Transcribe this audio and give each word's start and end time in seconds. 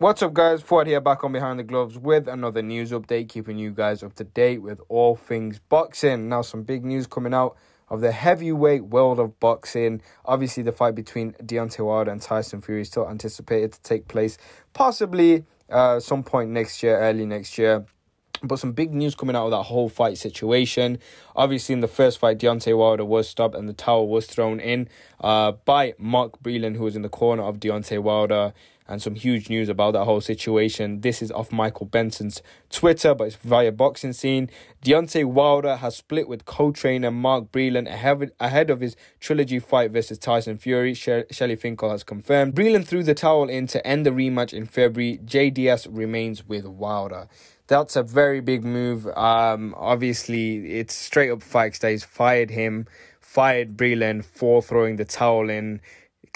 What's 0.00 0.22
up, 0.22 0.32
guys? 0.32 0.62
Ford 0.62 0.86
here 0.86 1.00
back 1.00 1.24
on 1.24 1.32
Behind 1.32 1.58
the 1.58 1.64
Gloves 1.64 1.98
with 1.98 2.28
another 2.28 2.62
news 2.62 2.92
update, 2.92 3.28
keeping 3.28 3.58
you 3.58 3.72
guys 3.72 4.04
up 4.04 4.14
to 4.14 4.22
date 4.22 4.62
with 4.62 4.80
all 4.88 5.16
things 5.16 5.58
boxing. 5.58 6.28
Now, 6.28 6.42
some 6.42 6.62
big 6.62 6.84
news 6.84 7.08
coming 7.08 7.34
out 7.34 7.56
of 7.88 8.00
the 8.00 8.12
heavyweight 8.12 8.84
world 8.84 9.18
of 9.18 9.40
boxing. 9.40 10.00
Obviously, 10.24 10.62
the 10.62 10.70
fight 10.70 10.94
between 10.94 11.32
Deontay 11.42 11.84
Wilder 11.84 12.12
and 12.12 12.22
Tyson 12.22 12.60
Fury 12.60 12.82
is 12.82 12.86
still 12.86 13.08
anticipated 13.08 13.72
to 13.72 13.82
take 13.82 14.06
place 14.06 14.38
possibly 14.72 15.44
uh, 15.68 15.98
some 15.98 16.22
point 16.22 16.50
next 16.50 16.80
year, 16.80 16.96
early 17.00 17.26
next 17.26 17.58
year. 17.58 17.84
But 18.40 18.60
some 18.60 18.70
big 18.70 18.94
news 18.94 19.16
coming 19.16 19.34
out 19.34 19.46
of 19.46 19.50
that 19.50 19.64
whole 19.64 19.88
fight 19.88 20.16
situation. 20.16 21.00
Obviously, 21.34 21.72
in 21.72 21.80
the 21.80 21.88
first 21.88 22.20
fight, 22.20 22.38
Deontay 22.38 22.78
Wilder 22.78 23.04
was 23.04 23.28
stopped 23.28 23.56
and 23.56 23.68
the 23.68 23.72
towel 23.72 24.06
was 24.06 24.26
thrown 24.26 24.60
in 24.60 24.88
uh, 25.20 25.50
by 25.64 25.94
Mark 25.98 26.40
Breland, 26.40 26.76
who 26.76 26.84
was 26.84 26.94
in 26.94 27.02
the 27.02 27.08
corner 27.08 27.42
of 27.42 27.58
Deontay 27.58 28.00
Wilder 28.00 28.52
and 28.88 29.02
some 29.02 29.14
huge 29.14 29.50
news 29.50 29.68
about 29.68 29.92
that 29.92 30.04
whole 30.04 30.20
situation. 30.20 31.02
This 31.02 31.20
is 31.20 31.30
off 31.30 31.52
Michael 31.52 31.86
Benson's 31.86 32.42
Twitter, 32.70 33.14
but 33.14 33.28
it's 33.28 33.36
via 33.36 33.70
Boxing 33.70 34.14
Scene. 34.14 34.48
Deontay 34.82 35.26
Wilder 35.26 35.76
has 35.76 35.96
split 35.96 36.26
with 36.26 36.46
co-trainer 36.46 37.10
Mark 37.10 37.52
Breland 37.52 37.86
ahead, 38.40 38.70
of 38.70 38.80
his 38.80 38.96
trilogy 39.20 39.58
fight 39.58 39.90
versus 39.90 40.18
Tyson 40.18 40.56
Fury. 40.56 40.94
She- 40.94 41.24
Shelly 41.30 41.56
Finkel 41.56 41.90
has 41.90 42.02
confirmed. 42.02 42.54
Breland 42.54 42.86
threw 42.86 43.02
the 43.02 43.14
towel 43.14 43.48
in 43.48 43.66
to 43.68 43.86
end 43.86 44.06
the 44.06 44.10
rematch 44.10 44.54
in 44.54 44.64
February. 44.66 45.20
Jay 45.24 45.50
Deas 45.50 45.86
remains 45.86 46.48
with 46.48 46.64
Wilder. 46.64 47.28
That's 47.66 47.96
a 47.96 48.02
very 48.02 48.40
big 48.40 48.64
move. 48.64 49.06
Um, 49.08 49.74
obviously, 49.76 50.78
it's 50.78 50.94
straight 50.94 51.30
up 51.30 51.42
that 51.42 51.90
he's 51.90 52.04
fired 52.04 52.50
him, 52.50 52.86
fired 53.20 53.76
Breland 53.76 54.24
for 54.24 54.62
throwing 54.62 54.96
the 54.96 55.04
towel 55.04 55.50
in 55.50 55.82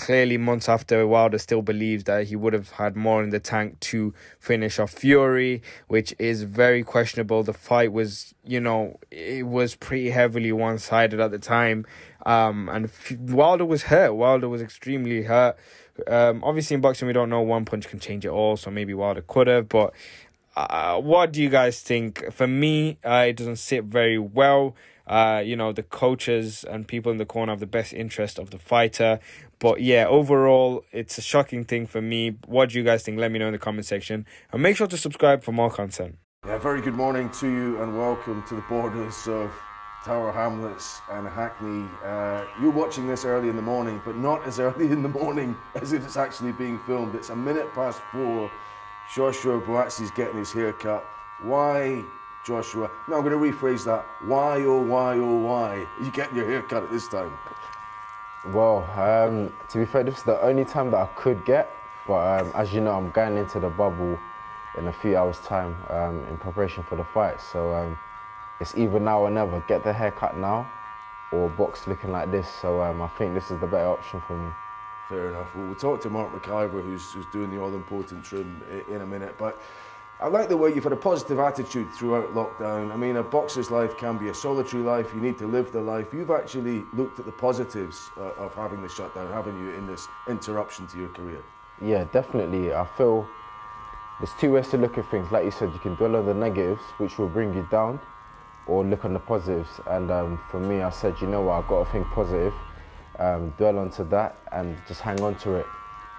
clearly 0.03 0.37
months 0.37 0.69
after 0.69 1.07
Wilder 1.07 1.39
still 1.39 1.63
believes 1.63 2.03
that 2.05 2.27
he 2.27 2.35
would 2.35 2.53
have 2.53 2.71
had 2.71 2.97
more 2.97 3.23
in 3.23 3.31
the 3.31 3.39
tank 3.39 3.79
to 3.79 4.13
finish 4.41 4.81
off 4.81 4.91
Fury, 4.91 5.63
which 5.87 6.13
is 6.19 6.43
very 6.43 6.83
questionable. 6.83 7.45
The 7.45 7.53
fight 7.53 7.93
was, 7.93 8.35
you 8.45 8.59
know, 8.59 8.99
it 9.13 9.47
was 9.47 9.77
pretty 9.77 10.11
heavily 10.11 10.51
one 10.51 10.79
sided 10.79 11.21
at 11.21 11.31
the 11.31 11.39
time. 11.39 11.87
Um, 12.27 12.69
and 12.69 12.91
Wilder 13.31 13.65
was 13.65 13.85
hurt. 13.85 14.15
Wilder 14.15 14.49
was 14.49 14.61
extremely 14.61 15.23
hurt. 15.23 15.57
Um, 16.09 16.43
obviously, 16.43 16.75
in 16.75 16.81
boxing, 16.81 17.07
we 17.07 17.13
don't 17.13 17.31
know 17.31 17.41
one 17.41 17.65
punch 17.65 17.89
can 17.89 18.01
change 18.01 18.25
it 18.25 18.31
all, 18.31 18.57
so 18.57 18.73
maybe 18.73 18.95
Wilder 18.95 19.23
could 19.23 19.47
have. 19.47 19.69
But 19.69 19.95
uh, 20.57 21.01
what 21.01 21.33
do 21.33 21.41
you 21.41 21.49
guys 21.49 21.81
think? 21.81 22.33
For 22.33 22.49
me, 22.49 22.99
uh, 23.05 23.27
it 23.29 23.37
doesn't 23.37 23.57
sit 23.57 23.85
very 23.85 24.19
well. 24.19 24.75
Uh, 25.07 25.43
you 25.45 25.57
know, 25.57 25.73
the 25.73 25.83
coaches 25.83 26.65
and 26.65 26.87
people 26.87 27.11
in 27.11 27.19
the 27.19 27.27
corner 27.27 27.53
have 27.53 27.61
the 27.61 27.67
best 27.67 27.93
interest 27.93 28.39
of 28.39 28.51
the 28.51 28.59
fighter. 28.59 29.19
But 29.63 29.81
yeah, 29.81 30.09
overall, 30.09 30.85
it's 30.91 31.19
a 31.19 31.23
shocking 31.23 31.63
thing 31.63 31.87
for 31.87 32.03
me. 32.03 32.37
What 32.47 32.71
do 32.71 32.79
you 32.79 32.83
guys 32.83 33.05
think? 33.05 33.21
Let 33.21 33.31
me 33.31 33.39
know 33.39 33.47
in 33.47 33.53
the 33.53 33.61
comment 33.61 33.87
section. 33.87 34.27
And 34.51 34.61
make 34.61 34.77
sure 34.77 34.89
to 34.89 34.97
subscribe 34.97 35.45
for 35.45 35.53
more 35.53 35.71
content. 35.71 36.17
Yeah, 36.45 36.59
very 36.59 36.81
good 36.81 36.95
morning 36.95 37.31
to 37.39 37.47
you 37.47 37.81
and 37.81 37.97
welcome 37.97 38.43
to 38.49 38.57
the 38.57 38.63
borders 38.63 39.29
of 39.29 39.53
Tower 40.05 40.33
Hamlets 40.33 41.01
and 41.13 41.29
Hackney. 41.29 41.89
Uh, 42.05 42.45
you're 42.61 42.73
watching 42.73 43.07
this 43.07 43.25
early 43.25 43.51
in 43.51 43.55
the 43.55 43.63
morning, 43.63 44.03
but 44.05 44.17
not 44.17 44.45
as 44.49 44.59
early 44.59 44.87
in 44.87 45.01
the 45.01 45.09
morning 45.09 45.57
as 45.77 45.93
if 45.93 46.05
it's 46.05 46.17
actually 46.17 46.51
being 46.51 46.81
filmed. 46.81 47.15
It's 47.15 47.31
a 47.31 47.37
minute 47.37 47.73
past 47.73 48.01
four. 48.11 48.51
Joshua 49.15 49.61
Buatsi's 49.61 50.11
getting 50.11 50.39
his 50.39 50.53
hair 50.53 50.73
cut. 50.73 51.05
Why, 51.41 52.03
Joshua? 52.45 52.91
No, 53.07 53.15
I'm 53.15 53.23
going 53.23 53.31
to 53.31 53.57
rephrase 53.57 53.85
that. 53.85 54.05
Why, 54.25 54.57
oh, 54.63 54.83
why, 54.83 55.19
oh, 55.19 55.37
why? 55.37 55.87
Are 56.01 56.05
you 56.05 56.11
getting 56.11 56.37
your 56.37 56.51
hair 56.51 56.63
cut 56.63 56.83
at 56.83 56.91
this 56.91 57.07
time? 57.07 57.33
Well, 58.47 58.83
um, 58.99 59.53
to 59.69 59.79
be 59.79 59.85
fair, 59.85 60.03
this 60.03 60.19
is 60.19 60.23
the 60.25 60.41
only 60.43 60.65
time 60.65 60.91
that 60.91 60.97
I 60.97 61.07
could 61.15 61.45
get. 61.45 61.71
But 62.09 62.41
um, 62.41 62.53
as 62.57 62.73
you 62.73 62.81
know, 62.81 62.97
I'm 62.97 63.11
going 63.13 63.37
into 63.37 63.61
the 63.61 63.69
bubble 63.69 64.19
in 64.77 64.89
a 64.89 64.93
few 64.93 65.17
hours' 65.17 65.39
time 65.41 65.77
um, 65.89 66.25
in 66.25 66.37
preparation 66.39 66.83
for 66.83 66.97
the 66.97 67.05
fight. 67.05 67.41
So 67.41 67.73
um, 67.73 67.97
it's 68.61 68.77
either 68.77 68.99
now 68.99 69.21
or 69.21 69.31
never. 69.31 69.63
Get 69.69 69.85
the 69.85 69.93
haircut 69.93 70.37
now, 70.37 70.69
or 71.31 71.49
box 71.51 71.87
looking 71.87 72.11
like 72.11 72.33
this. 72.33 72.49
So 72.49 72.83
um, 72.83 73.01
I 73.01 73.09
think 73.09 73.35
this 73.35 73.53
is 73.53 73.61
the 73.61 73.67
better 73.67 73.87
option 73.87 74.21
for 74.27 74.37
me. 74.37 74.51
Fair 75.09 75.29
enough. 75.29 75.55
Well, 75.55 75.75
talk 75.77 76.01
to 76.01 76.11
Mark 76.11 76.33
McIver, 76.33 76.83
who's, 76.83 77.13
who's 77.13 77.27
doing 77.27 77.51
the 77.51 77.61
all-important 77.61 78.25
trim 78.25 78.61
in 78.89 79.03
a 79.03 79.07
minute. 79.07 79.37
But 79.39 79.61
I 80.23 80.29
like 80.29 80.49
the 80.49 80.57
way 80.57 80.73
you've 80.73 80.85
had 80.85 80.93
a 80.93 80.97
positive 80.97 81.41
attitude 81.41 81.93
throughout 81.93 82.33
lockdown. 82.33 82.93
I 82.93 82.97
mean, 82.97 83.17
a 83.17 83.25
boxer's 83.25 83.73
life 83.73 83.97
can 83.97 84.19
be 84.19 84.29
a 84.29 84.35
solitary 84.35 84.81
life. 84.81 85.13
You 85.13 85.21
need 85.21 85.37
to 85.39 85.49
live 85.49 85.73
the 85.73 85.81
life. 85.81 86.13
You've 86.13 86.31
actually 86.31 86.85
looked 86.93 87.19
at 87.19 87.27
the 87.27 87.33
positives 87.33 88.09
uh, 88.17 88.31
of 88.35 88.55
having 88.55 88.83
the 88.83 88.89
shutdown, 88.89 89.33
haven't 89.33 89.59
you, 89.59 89.73
in 89.73 89.85
this 89.85 90.07
interruption 90.29 90.87
to 90.87 90.99
your 90.99 91.09
career? 91.09 91.43
Yeah, 91.81 92.05
definitely. 92.13 92.73
I 92.73 92.87
feel 92.97 93.27
there's 94.21 94.31
two 94.39 94.53
ways 94.53 94.69
to 94.69 94.79
look 94.79 94.97
at 94.97 95.11
things. 95.11 95.33
Like 95.33 95.45
you 95.45 95.51
said, 95.51 95.73
you 95.73 95.81
can 95.81 95.97
dwell 95.97 96.15
on 96.15 96.27
the 96.27 96.35
negatives, 96.35 96.83
which 96.99 97.19
will 97.19 97.29
bring 97.29 97.53
you 97.53 97.67
down, 97.69 97.99
or 98.69 98.85
look 98.85 99.05
on 99.05 99.15
the 99.15 99.19
positives. 99.19 99.81
And 99.89 100.13
um, 100.13 100.41
for 100.53 100.61
me, 100.61 100.83
I 100.83 100.91
said, 100.91 101.17
you 101.21 101.27
know 101.27 101.43
what, 101.43 101.55
I've 101.55 101.69
got 101.69 101.85
to 101.85 101.91
think 101.91 102.07
positive, 102.07 102.55
um, 103.19 103.53
dwell 103.59 103.77
onto 103.77 104.09
that, 104.11 104.37
and 104.53 104.77
just 104.87 105.01
hang 105.01 105.21
on 105.21 105.35
to 105.41 105.55
it. 105.55 105.67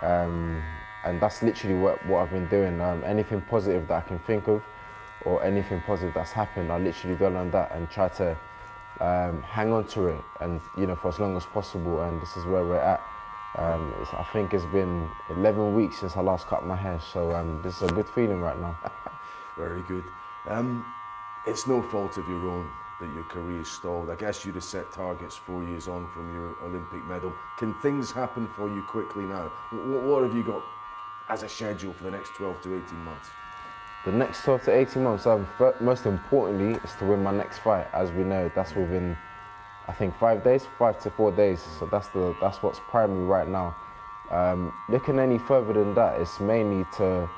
Um, 0.01 0.61
and 1.05 1.21
that's 1.21 1.41
literally 1.43 1.75
what, 1.75 2.05
what 2.07 2.23
I've 2.23 2.31
been 2.31 2.47
doing. 2.47 2.79
Um, 2.81 3.03
anything 3.03 3.41
positive 3.41 3.87
that 3.87 4.03
I 4.03 4.07
can 4.07 4.19
think 4.19 4.47
of, 4.47 4.63
or 5.25 5.43
anything 5.43 5.81
positive 5.85 6.13
that's 6.13 6.31
happened, 6.31 6.71
I 6.71 6.79
literally 6.79 7.15
dwell 7.15 7.37
on 7.37 7.51
that 7.51 7.71
and 7.73 7.89
try 7.89 8.09
to 8.09 8.37
um, 8.99 9.41
hang 9.41 9.71
on 9.71 9.85
to 9.87 10.07
it, 10.07 10.21
and 10.39 10.61
you 10.77 10.85
know, 10.85 10.95
for 10.95 11.09
as 11.09 11.19
long 11.19 11.35
as 11.35 11.45
possible. 11.45 12.01
And 12.01 12.21
this 12.21 12.37
is 12.37 12.45
where 12.45 12.65
we're 12.65 12.77
at. 12.77 13.01
Um, 13.55 13.93
I 14.13 14.25
think 14.33 14.53
it's 14.53 14.65
been 14.65 15.07
11 15.29 15.75
weeks 15.75 15.99
since 15.99 16.17
I 16.17 16.21
last 16.21 16.47
cut 16.47 16.65
my 16.65 16.75
hair, 16.75 16.99
so 16.99 17.31
um, 17.33 17.61
this 17.61 17.81
is 17.81 17.91
a 17.91 17.93
good 17.93 18.09
feeling 18.09 18.41
right 18.41 18.59
now. 18.59 18.75
Very 19.57 19.83
good. 19.83 20.03
Um, 20.47 20.83
it's 21.45 21.67
no 21.67 21.81
fault 21.81 22.17
of 22.17 22.27
your 22.27 22.49
own 22.49 22.67
that 22.99 23.13
your 23.13 23.23
career 23.25 23.63
stalled. 23.63 24.09
I 24.09 24.15
guess 24.15 24.45
you'd 24.45 24.55
have 24.55 24.63
set 24.63 24.91
targets 24.91 25.35
four 25.35 25.63
years 25.63 25.87
on 25.87 26.07
from 26.09 26.33
your 26.33 26.55
Olympic 26.63 27.05
medal. 27.05 27.33
Can 27.57 27.73
things 27.75 28.11
happen 28.11 28.47
for 28.47 28.67
you 28.67 28.81
quickly 28.83 29.23
now? 29.23 29.51
What, 29.71 30.03
what 30.03 30.23
have 30.23 30.35
you 30.35 30.43
got 30.43 30.63
as 31.29 31.43
a 31.43 31.49
schedule 31.49 31.93
for 31.93 32.03
the 32.03 32.11
next 32.11 32.29
12 32.35 32.61
to 32.63 32.83
18 32.85 32.97
months? 32.99 33.29
The 34.05 34.11
next 34.11 34.43
12 34.43 34.63
to 34.63 34.75
18 34.75 35.03
months, 35.03 35.25
um, 35.25 35.47
most 35.79 36.05
importantly, 36.05 36.79
is 36.83 36.93
to 36.99 37.05
win 37.05 37.23
my 37.23 37.31
next 37.31 37.59
fight. 37.59 37.87
As 37.93 38.11
we 38.11 38.23
know, 38.23 38.51
that's 38.53 38.75
within, 38.75 39.17
I 39.87 39.93
think, 39.93 40.17
five 40.19 40.43
days, 40.43 40.67
five 40.77 40.99
to 41.03 41.09
four 41.09 41.31
days. 41.31 41.61
So 41.79 41.85
that's 41.85 42.09
the 42.09 42.35
that's 42.41 42.61
what's 42.61 42.81
primary 42.89 43.23
right 43.23 43.47
now. 43.47 43.75
Um, 44.29 44.73
looking 44.89 45.19
any 45.19 45.37
further 45.37 45.71
than 45.71 45.95
that, 45.95 46.19
it's 46.19 46.39
mainly 46.41 46.85
to 46.97 47.29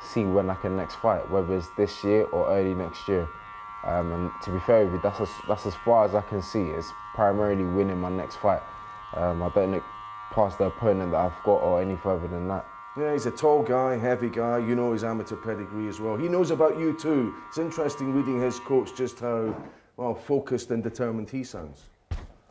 see 0.00 0.24
when 0.24 0.50
I 0.50 0.54
can 0.54 0.76
next 0.76 0.96
fight, 0.96 1.28
whether 1.30 1.56
it's 1.56 1.68
this 1.76 2.04
year 2.04 2.24
or 2.26 2.48
early 2.50 2.74
next 2.74 3.08
year. 3.08 3.28
Um, 3.84 4.12
and 4.12 4.30
to 4.44 4.52
be 4.52 4.60
fair 4.60 4.84
with 4.84 4.94
you, 4.94 5.00
that's 5.02 5.20
as, 5.20 5.30
that's 5.48 5.66
as 5.66 5.74
far 5.74 6.04
as 6.04 6.14
I 6.14 6.20
can 6.22 6.42
see. 6.42 6.62
It's 6.62 6.92
primarily 7.14 7.64
winning 7.64 8.00
my 8.00 8.10
next 8.10 8.36
fight. 8.36 8.62
Um, 9.14 9.42
I 9.42 9.48
don't 9.50 9.72
look 9.72 9.84
past 10.30 10.58
the 10.58 10.66
opponent 10.66 11.12
that 11.12 11.18
I've 11.18 11.42
got 11.44 11.56
or 11.56 11.80
any 11.80 11.96
further 11.96 12.28
than 12.28 12.48
that. 12.48 12.66
Yeah, 12.96 13.12
he's 13.12 13.26
a 13.26 13.32
tall 13.32 13.64
guy, 13.64 13.96
heavy 13.96 14.28
guy. 14.28 14.58
You 14.58 14.76
know 14.76 14.92
his 14.92 15.02
amateur 15.02 15.34
pedigree 15.34 15.88
as 15.88 15.98
well. 15.98 16.16
He 16.16 16.28
knows 16.28 16.52
about 16.52 16.78
you 16.78 16.96
too. 16.96 17.34
It's 17.48 17.58
interesting 17.58 18.14
reading 18.14 18.40
his 18.40 18.60
quotes 18.60 18.92
just 18.92 19.18
how 19.18 19.52
well 19.96 20.14
focused 20.14 20.70
and 20.70 20.80
determined 20.80 21.28
he 21.28 21.42
sounds. 21.42 21.86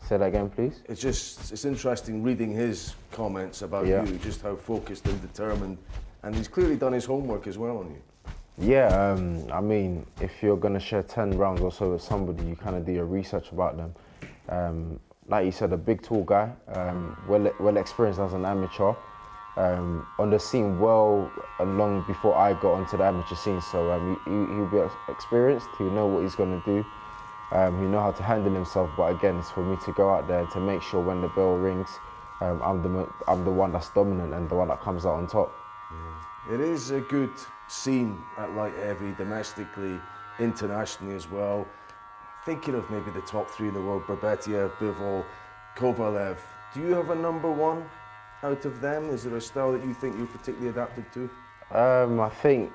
Say 0.06 0.18
that 0.18 0.26
again, 0.26 0.50
please. 0.50 0.82
It's 0.90 1.00
just 1.00 1.54
it's 1.54 1.64
interesting 1.64 2.24
reading 2.24 2.52
his 2.52 2.94
comments 3.14 3.62
about 3.62 3.88
yeah. 3.88 4.04
you, 4.04 4.18
just 4.18 4.42
how 4.42 4.58
focused 4.58 5.08
and 5.08 5.22
determined, 5.22 5.78
and 6.24 6.36
he's 6.36 6.50
clearly 6.50 6.76
done 6.76 6.92
his 6.92 7.06
homework 7.06 7.48
as 7.48 7.58
well 7.58 7.78
on 7.78 7.92
you. 7.92 8.02
Yeah, 8.58 8.88
um, 8.88 9.50
I 9.50 9.62
mean, 9.62 10.06
if 10.20 10.44
you're 10.44 10.58
gonna 10.58 10.80
share 10.80 11.04
ten 11.04 11.38
rounds 11.38 11.62
or 11.62 11.72
so 11.72 11.94
with 11.94 12.02
somebody, 12.02 12.44
you 12.44 12.58
kind 12.58 12.76
of 12.76 12.86
do 12.86 12.92
your 12.92 13.06
research 13.06 13.54
about 13.54 13.78
them. 13.78 13.96
Um, 14.50 15.00
like 15.30 15.46
you 15.46 15.54
said, 15.54 15.72
a 15.72 15.78
big, 15.78 16.02
tall 16.02 16.26
guy, 16.26 16.52
um, 16.74 17.16
well, 17.30 17.50
well 17.62 17.78
experienced 17.78 18.20
as 18.20 18.34
an 18.34 18.44
amateur 18.44 18.94
um, 19.56 20.08
on 20.18 20.30
the 20.30 20.40
scene 20.40 20.80
well 20.80 21.32
long 21.60 22.04
before 22.08 22.36
I 22.36 22.54
got 22.54 22.74
onto 22.74 22.98
the 22.98 23.04
amateur 23.04 23.36
scene. 23.36 23.62
So 23.62 23.92
um, 23.92 24.20
he, 24.26 24.32
will 24.32 24.68
be 24.68 25.12
experienced. 25.12 25.68
He'll 25.78 25.92
know 25.92 26.08
what 26.08 26.24
he's 26.24 26.36
going 26.36 26.60
to 26.62 26.66
do. 26.66 26.86
Um, 27.52 27.80
he'll 27.80 27.90
know 27.90 28.02
how 28.02 28.12
to 28.12 28.24
handle 28.24 28.54
himself. 28.54 28.90
But 28.98 29.16
again, 29.16 29.38
it's 29.38 29.52
for 29.52 29.64
me 29.64 29.78
to 29.86 29.94
go 29.94 30.10
out 30.10 30.28
there 30.28 30.46
to 30.46 30.60
make 30.60 30.82
sure 30.82 31.02
when 31.02 31.22
the 31.22 31.28
bell 31.30 31.56
rings, 31.56 31.90
um, 32.42 32.62
I'm 32.64 32.82
the 32.82 33.08
I'm 33.28 33.46
the 33.46 33.52
one 33.52 33.72
that's 33.72 33.90
dominant 33.90 34.34
and 34.34 34.50
the 34.50 34.56
one 34.56 34.70
that 34.70 34.82
comes 34.82 35.06
out 35.06 35.14
on 35.14 35.28
top. 35.28 35.54
It 36.52 36.60
is 36.60 36.92
a 36.92 37.00
good 37.00 37.32
scene 37.68 38.22
at 38.38 38.54
light 38.54 38.74
heavy, 38.74 39.14
domestically, 39.14 40.00
internationally 40.40 41.16
as 41.16 41.30
well. 41.30 41.66
Thinking 42.44 42.76
of 42.76 42.90
maybe 42.90 43.12
the 43.12 43.22
top 43.22 43.50
three 43.50 43.68
in 43.70 43.74
the 43.76 43.82
world: 43.82 44.04
Beterbiev, 44.08 44.72
Bivol, 44.78 45.24
Kovalev. 45.78 46.38
Do 46.74 46.82
you 46.82 46.96
have 46.96 47.12
a 47.12 47.16
number 47.16 47.52
one? 47.52 47.88
Out 48.44 48.66
of 48.66 48.82
them? 48.82 49.10
Is 49.10 49.24
there 49.24 49.36
a 49.36 49.42
style 49.42 49.72
that 49.74 49.84
you 49.84 49.94
think 49.94 50.18
you're 50.18 50.28
particularly 50.28 50.70
adapted 50.70 51.06
to? 51.14 51.30
Um, 51.78 52.20
I 52.20 52.30
think 52.30 52.72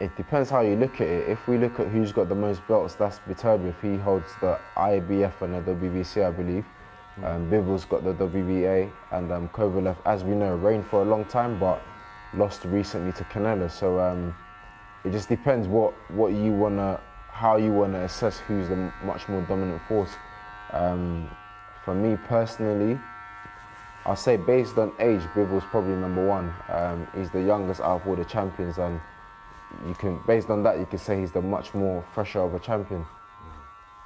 it 0.00 0.16
depends 0.16 0.50
how 0.50 0.62
you 0.62 0.74
look 0.74 1.00
at 1.00 1.06
it. 1.06 1.28
If 1.28 1.46
we 1.46 1.58
look 1.58 1.78
at 1.78 1.88
who's 1.88 2.12
got 2.12 2.28
the 2.28 2.34
most 2.34 2.66
belts, 2.66 2.94
that's 2.94 3.20
Beterbiev. 3.20 3.80
He 3.80 3.96
holds 3.96 4.32
the 4.40 4.58
IBF 4.76 5.42
and 5.42 5.54
the 5.54 5.72
WBC, 5.72 6.26
I 6.26 6.30
believe. 6.30 6.64
Mm. 7.20 7.24
Um, 7.24 7.50
Bivol's 7.50 7.84
got 7.84 8.04
the 8.04 8.14
WBA 8.14 8.90
and 9.12 9.30
um, 9.30 9.48
Kovalev, 9.50 9.96
as 10.06 10.24
we 10.24 10.34
know, 10.34 10.56
reigned 10.56 10.86
for 10.86 11.02
a 11.02 11.04
long 11.04 11.24
time, 11.26 11.58
but 11.60 11.82
lost 12.34 12.64
recently 12.64 13.12
to 13.12 13.24
Canelo. 13.24 13.70
So 13.70 14.00
um, 14.00 14.34
it 15.04 15.12
just 15.12 15.28
depends 15.28 15.68
what 15.68 15.92
what 16.10 16.32
you 16.32 16.52
wanna, 16.52 17.00
how 17.30 17.56
you 17.56 17.70
wanna 17.70 18.00
assess 18.00 18.38
who's 18.38 18.68
the 18.68 18.90
much 19.04 19.28
more 19.28 19.42
dominant 19.42 19.82
force. 19.86 20.10
Um, 20.72 21.28
for 21.84 21.94
me 21.94 22.16
personally, 22.28 22.98
I'll 24.04 24.16
say 24.16 24.36
based 24.36 24.78
on 24.78 24.92
age, 24.98 25.20
Bivol's 25.34 25.64
probably 25.70 25.94
number 25.94 26.26
one. 26.26 26.52
Um, 26.68 27.06
he's 27.16 27.30
the 27.30 27.42
youngest 27.42 27.80
out 27.80 28.00
of 28.00 28.08
all 28.08 28.16
the 28.16 28.24
champions, 28.24 28.78
and 28.78 29.00
you 29.86 29.94
can, 29.94 30.20
based 30.26 30.50
on 30.50 30.62
that, 30.64 30.78
you 30.78 30.86
can 30.86 30.98
say 30.98 31.20
he's 31.20 31.30
the 31.30 31.40
much 31.40 31.72
more 31.72 32.04
fresher 32.12 32.40
of 32.40 32.54
a 32.54 32.58
champion. 32.58 33.06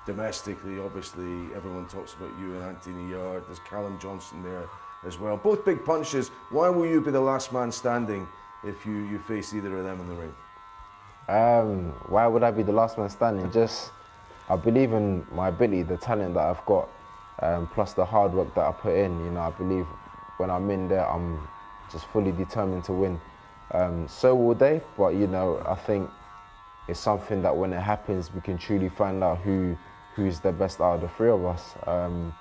Domestically, 0.04 0.78
obviously, 0.78 1.48
everyone 1.54 1.88
talks 1.88 2.14
about 2.14 2.30
you 2.38 2.54
and 2.54 2.62
Anthony 2.62 3.10
Yarde. 3.10 3.44
There's 3.46 3.58
Callum 3.60 3.98
Johnson 3.98 4.42
there 4.42 4.68
as 5.04 5.18
well. 5.18 5.36
Both 5.36 5.64
big 5.64 5.84
punches. 5.84 6.28
Why 6.50 6.68
will 6.68 6.86
you 6.86 7.00
be 7.00 7.10
the 7.10 7.20
last 7.20 7.52
man 7.52 7.72
standing 7.72 8.28
if 8.64 8.84
you, 8.84 8.92
you 9.06 9.18
face 9.18 9.54
either 9.54 9.76
of 9.78 9.84
them 9.84 10.00
in 10.00 10.08
the 10.08 10.14
ring? 10.14 10.34
Um, 11.28 11.92
why 12.08 12.26
would 12.26 12.42
I 12.42 12.50
be 12.50 12.62
the 12.62 12.72
last 12.72 12.98
man 12.98 13.08
standing? 13.08 13.50
Just, 13.50 13.90
I 14.48 14.56
believe 14.56 14.92
in 14.92 15.26
my 15.32 15.48
ability, 15.48 15.82
the 15.82 15.96
talent 15.96 16.34
that 16.34 16.44
I've 16.44 16.64
got 16.66 16.88
um, 17.40 17.68
plus 17.68 17.92
the 17.92 18.04
hard 18.04 18.32
work 18.32 18.54
that 18.54 18.66
I 18.66 18.72
put 18.72 18.94
in. 18.94 19.24
You 19.24 19.30
know, 19.30 19.40
I 19.40 19.50
believe 19.50 19.86
when 20.38 20.50
I'm 20.50 20.70
in 20.70 20.88
there, 20.88 21.08
I'm 21.08 21.46
just 21.90 22.06
fully 22.06 22.32
determined 22.32 22.84
to 22.84 22.92
win. 22.92 23.20
Um, 23.72 24.06
so 24.08 24.34
will 24.34 24.54
they, 24.54 24.80
but 24.96 25.14
you 25.14 25.26
know, 25.26 25.62
I 25.66 25.74
think 25.74 26.10
it's 26.88 27.00
something 27.00 27.42
that 27.42 27.56
when 27.56 27.72
it 27.72 27.80
happens, 27.80 28.32
we 28.32 28.40
can 28.40 28.58
truly 28.58 28.88
find 28.88 29.22
out 29.22 29.38
who 29.38 29.76
who's 30.14 30.40
the 30.40 30.52
best 30.52 30.80
out 30.80 30.94
of 30.94 31.00
the 31.02 31.08
three 31.08 31.28
of 31.30 31.44
us. 31.44 31.74
Um, 31.86 32.34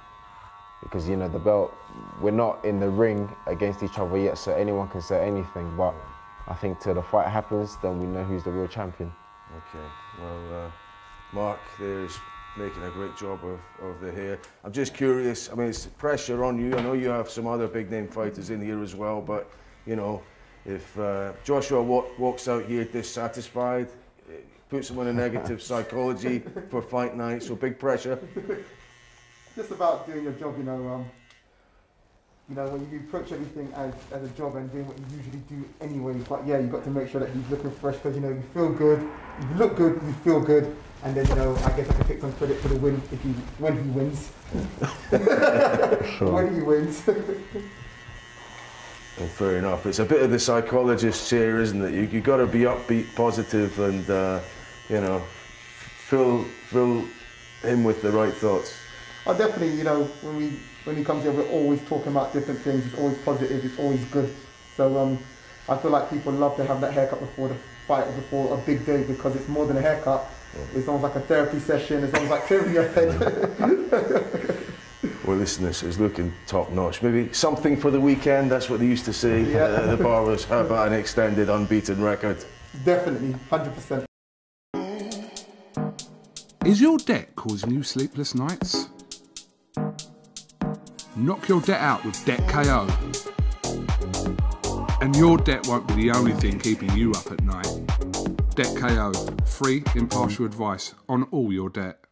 because 0.83 1.09
you 1.09 1.15
know 1.15 1.27
the 1.27 1.39
belt, 1.39 1.73
we're 2.21 2.31
not 2.31 2.63
in 2.63 2.79
the 2.79 2.89
ring 2.89 3.33
against 3.47 3.81
each 3.81 3.97
other 3.97 4.17
yet, 4.17 4.37
so 4.37 4.53
anyone 4.53 4.87
can 4.87 5.01
say 5.01 5.25
anything. 5.27 5.75
But 5.75 5.95
I 6.47 6.53
think 6.53 6.79
till 6.79 6.93
the 6.93 7.01
fight 7.01 7.27
happens, 7.27 7.77
then 7.81 7.99
we 7.99 8.05
know 8.05 8.23
who's 8.23 8.43
the 8.43 8.51
real 8.51 8.67
champion. 8.67 9.11
Okay, 9.57 9.85
well, 10.21 10.65
uh, 10.65 10.71
Mark, 11.33 11.59
there's 11.79 12.19
making 12.57 12.83
a 12.83 12.89
great 12.89 13.15
job 13.17 13.39
of, 13.43 13.59
of 13.81 13.99
the 14.01 14.11
hair. 14.11 14.39
I'm 14.63 14.71
just 14.71 14.93
curious, 14.93 15.51
I 15.51 15.55
mean, 15.55 15.67
it's 15.67 15.85
pressure 15.85 16.43
on 16.43 16.59
you. 16.59 16.75
I 16.75 16.81
know 16.81 16.93
you 16.93 17.09
have 17.09 17.29
some 17.29 17.47
other 17.47 17.67
big 17.67 17.91
name 17.91 18.07
fighters 18.07 18.49
in 18.49 18.61
here 18.61 18.81
as 18.81 18.95
well, 18.95 19.21
but, 19.21 19.49
you 19.85 19.95
know, 19.95 20.21
if 20.65 20.97
uh, 20.97 21.33
Joshua 21.43 21.81
walk, 21.81 22.17
walks 22.17 22.47
out 22.47 22.65
here 22.65 22.85
dissatisfied, 22.85 23.89
it 24.29 24.47
puts 24.69 24.89
him 24.89 24.99
on 24.99 25.07
a 25.07 25.13
negative 25.13 25.61
psychology 25.69 26.43
for 26.69 26.81
fight 26.81 27.15
night, 27.15 27.43
so 27.43 27.55
big 27.55 27.77
pressure. 27.77 28.19
Just 29.55 29.71
about 29.71 30.07
doing 30.07 30.23
your 30.23 30.33
job, 30.33 30.57
you 30.57 30.63
know. 30.63 30.87
Um, 30.87 31.05
you 32.49 32.55
know, 32.55 32.67
when 32.67 32.87
you 32.91 32.99
approach 32.99 33.31
everything 33.31 33.71
as, 33.75 33.93
as 34.11 34.23
a 34.23 34.29
job 34.29 34.55
and 34.55 34.71
doing 34.71 34.87
what 34.87 34.97
you 34.99 35.05
usually 35.17 35.41
do 35.49 35.65
anyway, 35.81 36.13
but 36.29 36.45
yeah, 36.45 36.59
you've 36.59 36.71
got 36.71 36.83
to 36.83 36.91
make 36.91 37.09
sure 37.09 37.19
that 37.19 37.31
he's 37.31 37.49
looking 37.49 37.71
fresh 37.71 37.95
because, 37.95 38.15
you 38.15 38.21
know, 38.21 38.29
you 38.29 38.43
feel 38.53 38.71
good, 38.71 39.01
you 39.01 39.55
look 39.57 39.75
good, 39.75 39.99
you 40.05 40.13
feel 40.23 40.39
good, 40.39 40.75
and 41.03 41.15
then, 41.15 41.25
you 41.27 41.35
know, 41.35 41.55
I 41.55 41.71
guess 41.71 41.89
I 41.89 41.93
can 41.93 42.07
take 42.07 42.21
some 42.21 42.33
credit 42.33 42.59
for 42.59 42.67
the 42.67 42.79
win 42.79 43.01
if 43.11 43.21
he, 43.21 43.29
when 43.57 43.83
he 43.83 43.89
wins. 43.89 44.31
Sure. 46.17 46.31
when 46.31 46.53
he 46.53 46.61
wins. 46.61 47.01
Well, 49.17 49.29
fair 49.29 49.57
enough. 49.57 49.85
It's 49.85 49.99
a 49.99 50.05
bit 50.05 50.21
of 50.21 50.29
the 50.29 50.39
psychologist 50.39 51.29
here, 51.29 51.61
isn't 51.61 51.81
it? 51.81 51.93
You 51.93 52.01
you 52.01 52.19
got 52.19 52.35
to 52.35 52.45
be 52.45 52.61
upbeat, 52.61 53.15
positive, 53.15 53.79
and 53.79 54.09
uh, 54.09 54.41
you 54.89 54.99
know, 54.99 55.23
fill 56.09 56.43
fill 56.67 57.05
him 57.61 57.85
with 57.85 58.01
the 58.01 58.11
right 58.11 58.33
thoughts. 58.33 58.75
Oh, 59.27 59.37
definitely, 59.37 59.75
you 59.75 59.83
know, 59.83 60.03
when 60.21 60.35
we 60.37 60.59
when 60.83 60.95
he 60.95 61.03
comes 61.03 61.23
here, 61.23 61.31
we're 61.31 61.49
always 61.49 61.81
talking 61.87 62.11
about 62.11 62.33
different 62.33 62.59
things. 62.61 62.85
It's 62.85 62.97
always 62.97 63.17
positive. 63.19 63.63
It's 63.65 63.79
always 63.79 64.03
good. 64.05 64.33
So 64.75 64.97
um, 64.97 65.19
I 65.67 65.77
feel 65.77 65.91
like 65.91 66.09
people 66.09 66.31
love 66.31 66.55
to 66.57 66.65
have 66.65 66.81
that 66.81 66.93
haircut 66.93 67.19
before 67.19 67.47
the 67.47 67.55
fight 67.87 68.07
or 68.07 68.11
before 68.13 68.53
a 68.53 68.57
big 68.61 68.85
day 68.85 69.03
because 69.03 69.35
it's 69.35 69.47
more 69.47 69.65
than 69.65 69.77
a 69.77 69.81
haircut. 69.81 70.25
It's 70.73 70.87
almost 70.87 71.03
like 71.03 71.15
a 71.15 71.25
therapy 71.27 71.59
session. 71.59 72.03
It's 72.03 72.13
almost 72.13 72.31
like 72.31 72.43
clearing 72.45 72.73
your 72.73 72.87
head. 72.89 74.61
Well, 75.25 75.37
listen, 75.37 75.65
this 75.65 75.81
is 75.81 75.99
looking 75.99 76.31
top 76.45 76.71
notch. 76.71 77.01
Maybe 77.01 77.33
something 77.33 77.77
for 77.77 77.89
the 77.89 77.99
weekend. 77.99 78.51
That's 78.51 78.69
what 78.69 78.79
they 78.79 78.85
used 78.85 79.05
to 79.05 79.13
say. 79.13 79.41
Yeah. 79.41 79.63
Uh, 79.63 79.95
the 79.95 80.03
barbers 80.03 80.45
have 80.45 80.69
an 80.71 80.93
extended 80.93 81.49
unbeaten 81.49 82.01
record. 82.01 82.43
definitely, 82.83 83.31
hundred 83.49 83.73
percent. 83.73 84.05
Is 86.63 86.79
your 86.79 86.97
debt 86.99 87.35
causing 87.35 87.71
you 87.71 87.83
sleepless 87.83 88.35
nights? 88.35 88.89
Knock 91.17 91.47
your 91.47 91.61
debt 91.61 91.79
out 91.79 92.03
with 92.03 92.25
Debt 92.25 92.45
KO. 92.49 92.89
And 94.99 95.15
your 95.15 95.37
debt 95.37 95.65
won't 95.65 95.87
be 95.87 95.93
the 95.93 96.11
only 96.11 96.33
thing 96.33 96.59
keeping 96.59 96.91
you 96.91 97.11
up 97.11 97.31
at 97.31 97.41
night. 97.41 97.67
Debt 98.55 98.75
KO, 98.75 99.13
free, 99.45 99.81
impartial 99.95 100.45
advice 100.45 100.93
on 101.07 101.23
all 101.31 101.53
your 101.53 101.69
debt. 101.69 102.05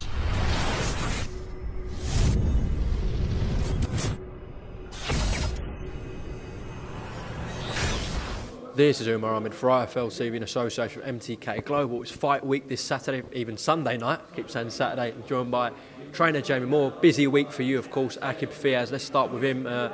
This 8.74 9.00
is 9.00 9.06
Umar 9.06 9.34
Ahmed 9.34 9.54
for 9.54 9.68
IFL 9.68 10.08
TV 10.08 10.34
in 10.34 10.42
association 10.42 11.00
with 11.00 11.20
MTK 11.20 11.64
Global. 11.64 12.02
It's 12.02 12.10
fight 12.10 12.44
week 12.44 12.68
this 12.68 12.80
Saturday, 12.80 13.22
even 13.32 13.56
Sunday 13.56 13.98
night. 13.98 14.20
I 14.32 14.34
keep 14.34 14.50
saying 14.50 14.70
Saturday. 14.70 15.12
I'm 15.12 15.24
joined 15.26 15.50
by 15.50 15.70
trainer 16.14 16.40
Jamie 16.40 16.66
Moore. 16.66 16.92
Busy 16.92 17.26
week 17.26 17.50
for 17.50 17.64
you, 17.64 17.76
of 17.76 17.90
course. 17.90 18.16
Aqib 18.18 18.50
Fiaz. 18.50 18.92
Let's 18.92 19.02
start 19.02 19.32
with 19.32 19.42
him. 19.42 19.66
Uh, 19.66 19.90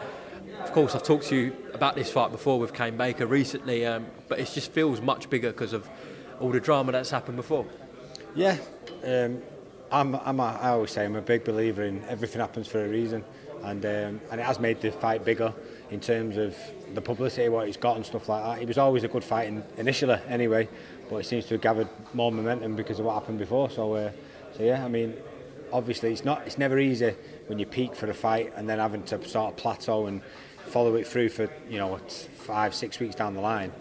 of 0.60 0.72
course, 0.72 0.94
I've 0.94 1.02
talked 1.02 1.28
to 1.28 1.36
you 1.36 1.56
about 1.72 1.94
this 1.94 2.12
fight 2.12 2.30
before 2.30 2.60
with 2.60 2.74
Kane 2.74 2.98
Baker 2.98 3.26
recently, 3.26 3.86
um, 3.86 4.06
but 4.28 4.38
it 4.38 4.50
just 4.52 4.70
feels 4.70 5.00
much 5.00 5.30
bigger 5.30 5.50
because 5.50 5.72
of 5.72 5.88
all 6.38 6.50
the 6.50 6.60
drama 6.60 6.92
that's 6.92 7.08
happened 7.08 7.36
before. 7.36 7.64
Yeah, 8.34 8.58
um, 9.02 9.40
I'm, 9.90 10.14
I'm 10.14 10.40
a, 10.40 10.58
I 10.60 10.68
always 10.68 10.90
say 10.90 11.06
I'm 11.06 11.16
a 11.16 11.22
big 11.22 11.42
believer 11.42 11.84
in 11.84 12.04
everything 12.04 12.42
happens 12.42 12.68
for 12.68 12.84
a 12.84 12.88
reason, 12.88 13.24
and 13.62 13.82
um, 13.86 14.20
and 14.30 14.40
it 14.40 14.44
has 14.44 14.60
made 14.60 14.82
the 14.82 14.92
fight 14.92 15.24
bigger 15.24 15.54
in 15.90 16.00
terms 16.00 16.36
of 16.36 16.54
the 16.92 17.00
publicity 17.00 17.48
what 17.48 17.66
he's 17.66 17.78
got 17.78 17.96
and 17.96 18.04
stuff 18.04 18.28
like 18.28 18.44
that. 18.44 18.62
It 18.62 18.68
was 18.68 18.76
always 18.76 19.04
a 19.04 19.08
good 19.08 19.24
fight 19.24 19.48
in, 19.48 19.64
initially, 19.78 20.20
anyway, 20.28 20.68
but 21.08 21.16
it 21.16 21.24
seems 21.24 21.46
to 21.46 21.54
have 21.54 21.62
gathered 21.62 21.88
more 22.12 22.30
momentum 22.30 22.76
because 22.76 22.98
of 22.98 23.06
what 23.06 23.14
happened 23.14 23.38
before. 23.38 23.70
So, 23.70 23.94
uh, 23.94 24.12
so 24.54 24.62
yeah, 24.62 24.84
I 24.84 24.88
mean, 24.88 25.16
obviously 25.72 26.12
it's 26.12 26.24
not 26.24 26.46
it's 26.46 26.58
never 26.58 26.78
easy 26.78 27.14
when 27.46 27.58
you 27.58 27.66
peak 27.66 27.94
for 27.94 28.08
a 28.10 28.14
fight 28.14 28.52
and 28.56 28.68
then 28.68 28.78
having 28.78 29.02
to 29.04 29.28
sort 29.28 29.52
of 29.52 29.56
plateau 29.56 30.06
and 30.06 30.22
follow 30.66 30.94
it 30.94 31.06
through 31.06 31.28
for 31.28 31.50
you 31.68 31.78
know 31.78 31.98
five 31.98 32.74
six 32.74 32.98
weeks 33.00 33.14
down 33.14 33.34
the 33.34 33.40
line. 33.40 33.72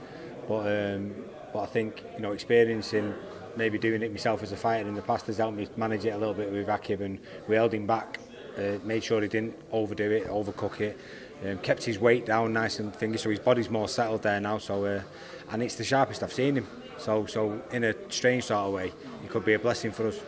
But 0.47 0.95
um, 0.95 1.15
but 1.53 1.61
I 1.61 1.65
think 1.65 2.03
you 2.15 2.21
know 2.21 2.31
experiencing 2.31 3.13
maybe 3.55 3.77
doing 3.77 4.01
it 4.01 4.11
myself 4.11 4.43
as 4.43 4.51
a 4.51 4.57
fighter 4.57 4.87
in 4.87 4.95
the 4.95 5.01
past 5.01 5.27
has 5.27 5.37
helped 5.37 5.57
me 5.57 5.67
manage 5.75 6.05
it 6.05 6.11
a 6.11 6.17
little 6.17 6.33
bit 6.33 6.51
with 6.51 6.67
Aqib 6.67 7.01
and 7.01 7.19
we 7.47 7.55
held 7.55 7.73
him 7.73 7.85
back, 7.85 8.19
uh, 8.57 8.77
made 8.83 9.03
sure 9.03 9.21
he 9.21 9.27
didn't 9.27 9.55
overdo 9.71 10.09
it, 10.11 10.27
overcook 10.27 10.79
it. 10.79 10.97
Um, 11.45 11.57
kept 11.59 11.83
his 11.83 11.99
weight 11.99 12.25
down 12.25 12.51
nice 12.51 12.79
and 12.79 12.93
thingy, 12.93 13.17
so 13.17 13.29
his 13.29 13.39
body's 13.39 13.69
more 13.69 13.87
settled 13.87 14.23
there 14.23 14.41
now. 14.41 14.57
So, 14.57 14.83
uh, 14.83 15.01
and 15.49 15.63
it's 15.63 15.75
the 15.75 15.85
sharpest 15.85 16.21
I've 16.21 16.33
seen 16.33 16.57
him. 16.57 16.67
So, 16.97 17.25
so 17.27 17.61
in 17.71 17.85
a 17.85 17.95
strange 18.11 18.43
sort 18.45 18.67
of 18.67 18.73
way, 18.73 18.91
it 19.23 19.29
could 19.29 19.45
be 19.45 19.53
a 19.53 19.59
blessing 19.59 19.91
for 19.91 20.07
us. 20.07 20.19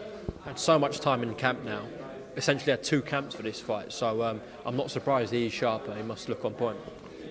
had 0.45 0.59
so 0.59 0.77
much 0.79 0.99
time 0.99 1.23
in 1.23 1.33
camp 1.35 1.63
now. 1.63 1.83
Essentially 2.35 2.71
had 2.71 2.83
two 2.83 3.01
camps 3.01 3.35
for 3.35 3.43
this 3.43 3.59
fight, 3.59 3.91
so 3.91 4.23
um, 4.23 4.41
I'm 4.65 4.77
not 4.77 4.89
surprised 4.89 5.33
he 5.33 5.45
is 5.47 5.53
sharper. 5.53 5.93
He 5.93 6.01
must 6.01 6.29
look 6.29 6.45
on 6.45 6.53
point. 6.53 6.77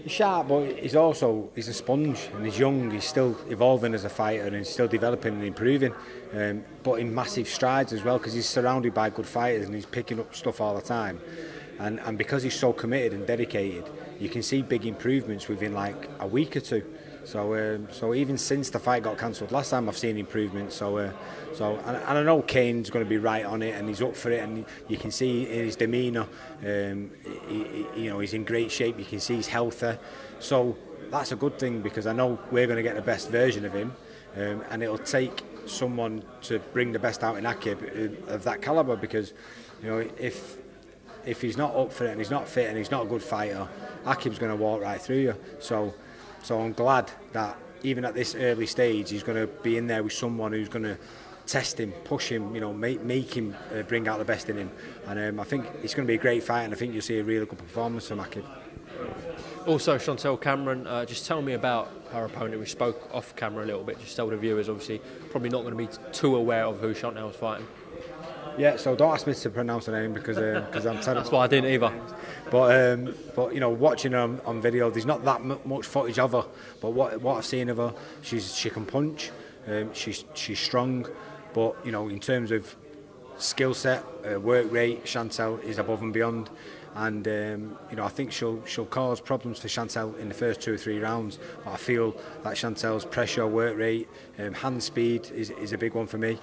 He's 0.03 0.13
sharp, 0.13 0.49
but 0.49 0.79
he's 0.79 0.95
also 0.95 1.51
he's 1.55 1.69
a 1.69 1.75
sponge 1.75 2.29
and 2.35 2.45
he's 2.45 2.59
young. 2.59 2.91
He's 2.91 3.05
still 3.05 3.37
evolving 3.49 3.95
as 3.95 4.05
a 4.05 4.11
fighter 4.11 4.45
and 4.45 4.57
he's 4.57 4.69
still 4.69 4.89
developing 4.89 5.35
and 5.35 5.45
improving, 5.45 5.95
um, 6.35 6.65
but 6.83 6.95
in 6.95 7.15
massive 7.15 7.49
strides 7.49 7.93
as 7.93 8.03
well 8.03 8.19
because 8.19 8.35
he's 8.35 8.49
surrounded 8.49 8.93
by 8.93 9.11
good 9.11 9.27
fighters 9.27 9.67
and 9.67 9.75
he's 9.75 9.87
picking 9.87 10.21
up 10.21 10.35
stuff 10.35 10.61
all 10.61 10.75
the 10.75 10.83
time. 10.83 11.21
And, 11.79 11.99
and 12.01 12.19
because 12.19 12.43
he's 12.43 12.59
so 12.59 12.75
committed 12.75 13.15
and 13.15 13.27
dedicated, 13.27 13.89
you 14.19 14.29
can 14.29 14.43
see 14.43 14.61
big 14.61 14.85
improvements 14.85 15.49
within 15.49 15.73
like 15.73 16.11
a 16.21 16.27
week 16.27 16.57
or 16.57 16.61
two. 16.61 16.85
So, 17.25 17.53
uh, 17.53 17.79
so 17.93 18.15
even 18.15 18.39
since 18.39 18.71
the 18.71 18.79
fight 18.79 19.03
got 19.03 19.19
cancelled 19.19 19.53
last 19.53 19.71
time, 19.71 19.89
I've 19.89 19.99
seen 19.99 20.17
improvement. 20.17 20.73
So, 20.73 20.97
uh, 20.99 21.13
so 21.55 21.77
and, 21.87 21.97
and 21.97 22.19
I 22.19 22.23
know 22.23 22.43
Kane's 22.43 22.91
going 22.91 23.05
to 23.05 23.09
be 23.09 23.19
right 23.19 23.45
on 23.45 23.63
it, 23.63 23.75
and 23.75 23.89
he's 23.89 24.03
up 24.03 24.17
for 24.17 24.31
it, 24.31 24.43
and 24.43 24.65
you 24.89 24.97
can 24.97 25.11
see 25.11 25.45
in 25.45 25.65
his 25.65 25.77
demeanour, 25.77 26.27
um, 26.65 27.11
he, 27.49 27.65
he, 27.65 28.03
you 28.03 28.11
know, 28.11 28.21
he's 28.21 28.35
in 28.35 28.45
great 28.45 28.71
shape. 28.71 28.99
You 28.99 29.05
can 29.05 29.21
see 29.21 29.37
he's 29.37 29.49
healthy. 29.49 29.99
So 30.39 30.77
that's 31.11 31.33
a 31.33 31.37
good 31.37 31.59
thing 31.59 31.83
because 31.83 32.07
I 32.07 32.13
know 32.13 32.39
we're 32.51 32.67
going 32.67 32.79
to 32.79 32.83
get 32.83 32.97
the 32.97 33.03
best 33.03 33.31
version 33.31 33.65
of 33.65 33.73
him, 33.75 33.95
um, 34.37 34.65
and 34.71 34.83
it'll 34.83 34.99
take 34.99 35.43
someone 35.67 36.25
to 36.43 36.59
bring 36.73 36.93
the 36.93 36.99
best 36.99 37.23
out 37.23 37.37
in 37.37 37.45
Akib 37.45 38.29
uh, 38.29 38.33
of 38.33 38.45
that 38.45 38.63
caliber 38.63 38.97
because, 38.97 39.35
you 39.83 39.89
know, 39.89 39.99
if 40.19 40.57
if 41.27 41.43
he's 41.43 41.59
not 41.59 41.77
up 41.77 41.93
for 41.93 42.07
it 42.07 42.11
and 42.11 42.19
he's 42.19 42.31
not 42.31 42.49
fit 42.49 42.69
and 42.69 42.79
he's 42.79 42.91
not 42.91 43.05
a 43.05 43.09
good 43.09 43.23
fighter, 43.23 43.69
Akib's 44.07 44.39
going 44.39 44.51
to 44.51 44.57
walk 44.57 44.81
right 44.81 45.01
through 45.01 45.19
you. 45.19 45.35
So. 45.59 45.95
So 46.43 46.61
I'm 46.61 46.73
glad 46.73 47.11
that 47.33 47.57
even 47.83 48.05
at 48.05 48.15
this 48.15 48.35
early 48.35 48.67
stage, 48.67 49.11
he's 49.11 49.23
going 49.23 49.39
to 49.39 49.47
be 49.63 49.77
in 49.77 49.87
there 49.87 50.03
with 50.03 50.13
someone 50.13 50.53
who's 50.53 50.69
going 50.69 50.85
to 50.85 50.99
test 51.47 51.81
him, 51.81 51.93
push 52.05 52.31
him, 52.31 52.55
you 52.55 52.61
know, 52.61 52.73
make, 52.73 53.03
make 53.03 53.35
him 53.35 53.57
uh, 53.75 53.83
bring 53.83 54.07
out 54.07 54.19
the 54.19 54.25
best 54.25 54.49
in 54.49 54.57
him. 54.57 54.71
And 55.07 55.19
um, 55.19 55.41
I 55.41 55.45
think 55.45 55.67
it's 55.83 55.95
going 55.95 56.07
to 56.07 56.11
be 56.11 56.15
a 56.15 56.21
great 56.21 56.43
fight 56.43 56.63
and 56.63 56.73
I 56.73 56.77
think 56.77 56.93
you'll 56.93 57.03
see 57.03 57.19
a 57.19 57.25
really 57.25 57.47
good 57.47 57.59
performance 57.59 58.09
from 58.09 58.21
Akib. 58.21 58.45
Also, 59.67 59.97
Chantel 59.99 60.41
Cameron, 60.41 60.87
uh, 60.87 61.05
just 61.05 61.27
tell 61.27 61.43
me 61.43 61.53
about 61.53 61.91
her 62.13 62.25
opponent. 62.25 62.59
We 62.59 62.67
spoke 62.67 63.09
off 63.13 63.37
camera 63.37 63.65
a 63.65 63.67
little 63.67 63.85
bit, 63.85 64.01
just 64.01 64.17
tell 64.17 64.29
the 64.29 64.37
viewers, 64.37 64.69
obviously, 64.69 65.01
probably 65.31 65.51
not 65.51 65.63
going 65.63 65.77
to 65.77 65.87
be 65.87 65.89
too 66.13 66.37
aware 66.37 66.65
of 66.65 66.81
who 66.81 66.95
Chantel's 66.95 67.37
fighting. 67.37 67.67
Yeah, 68.59 68.77
so 68.77 68.95
don't 68.95 69.13
ask 69.13 69.27
me 69.27 69.35
to 69.35 69.51
pronounce 69.51 69.87
her 69.87 69.93
name 69.93 70.13
because 70.13 70.37
because 70.37 70.87
I'm 70.87 71.01
terrible. 71.01 71.23
That's 71.23 71.31
why 71.31 71.45
I 71.45 71.47
didn't 71.47 71.71
either. 71.73 71.93
But 72.51 72.93
um, 72.93 73.15
but 73.35 73.55
you 73.55 73.61
know, 73.61 73.71
watching 73.71 74.13
her 74.13 74.19
on, 74.19 74.41
on 74.45 74.61
video, 74.61 74.91
there's 74.91 75.07
not 75.07 75.25
that 75.25 75.41
m- 75.41 75.61
much 75.65 75.87
footage 75.87 76.19
of 76.19 76.33
her. 76.33 76.45
But 76.81 76.91
what 76.91 77.21
what 77.23 77.37
I've 77.39 77.47
seen 77.47 77.69
of 77.69 77.79
her, 77.79 77.95
she's 78.23 78.55
she 78.55 78.69
can 78.71 78.85
punch, 78.85 79.31
um, 79.67 79.95
she's 79.95 80.25
she's 80.35 80.59
strong. 80.59 81.07
But 81.55 81.75
you 81.87 81.93
know, 81.93 82.09
in 82.09 82.21
terms 82.21 82.51
of 82.51 82.77
skill 83.39 83.73
set, 83.73 84.05
uh, 84.31 84.39
work 84.39 84.71
rate, 84.71 85.05
Chantel 85.05 85.63
is 85.65 85.79
above 85.79 86.03
and 86.03 86.13
beyond. 86.13 86.51
And 86.97 87.27
um, 87.29 87.79
you 87.89 87.97
know, 87.97 88.05
I 88.05 88.09
think 88.09 88.33
she'll 88.33 88.65
she'll 88.67 88.85
cause 88.85 89.21
problems 89.21 89.61
for 89.61 89.69
Chantel 89.69 90.19
in 90.19 90.29
the 90.29 90.35
first 90.35 90.61
two 90.61 90.75
or 90.75 90.77
three 90.77 90.99
rounds. 90.99 91.39
But 91.65 91.73
I 91.73 91.77
feel 91.77 92.17
that 92.43 92.55
Chantel's 92.57 93.05
pressure, 93.05 93.47
work 93.47 93.77
rate, 93.77 94.09
um, 94.39 94.55
hand 94.55 94.83
speed 94.83 95.31
is, 95.31 95.51
is 95.51 95.73
a 95.73 95.79
big 95.79 95.95
one 95.95 96.09
for 96.09 96.19
me. 96.19 96.39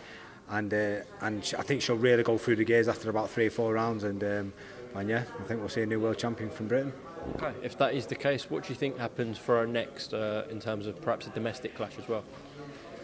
And 0.50 0.74
uh, 0.74 1.01
and 1.22 1.54
I 1.58 1.62
think 1.63 1.82
she'll 1.82 1.98
really 1.98 2.24
go 2.24 2.38
through 2.38 2.56
the 2.56 2.63
gears 2.63 2.88
after 2.88 3.10
about 3.10 3.30
three 3.30 3.48
or 3.48 3.50
four 3.50 3.74
rounds. 3.74 4.04
And 4.04 4.24
um, 4.24 4.54
and 4.96 5.10
yeah, 5.10 5.24
I 5.39 5.44
think 5.44 5.60
we'll 5.60 5.70
see 5.70 5.82
a 5.82 5.86
new 5.86 6.00
world 6.00 6.18
champion 6.18 6.50
from 6.50 6.68
Britain. 6.68 6.94
Okay. 7.36 7.54
If 7.62 7.77
that 7.80 7.94
is 7.94 8.06
the 8.06 8.16
case, 8.16 8.50
what 8.50 8.63
do 8.63 8.70
you 8.70 8.75
think 8.75 8.98
happens 8.98 9.38
for 9.38 9.58
our 9.58 9.68
next 9.68 10.13
uh, 10.13 10.44
in 10.50 10.60
terms 10.60 10.88
of 10.88 11.01
perhaps 11.01 11.27
a 11.27 11.30
domestic 11.32 11.75
clash 11.75 11.98
as 12.00 12.08
well? 12.08 12.24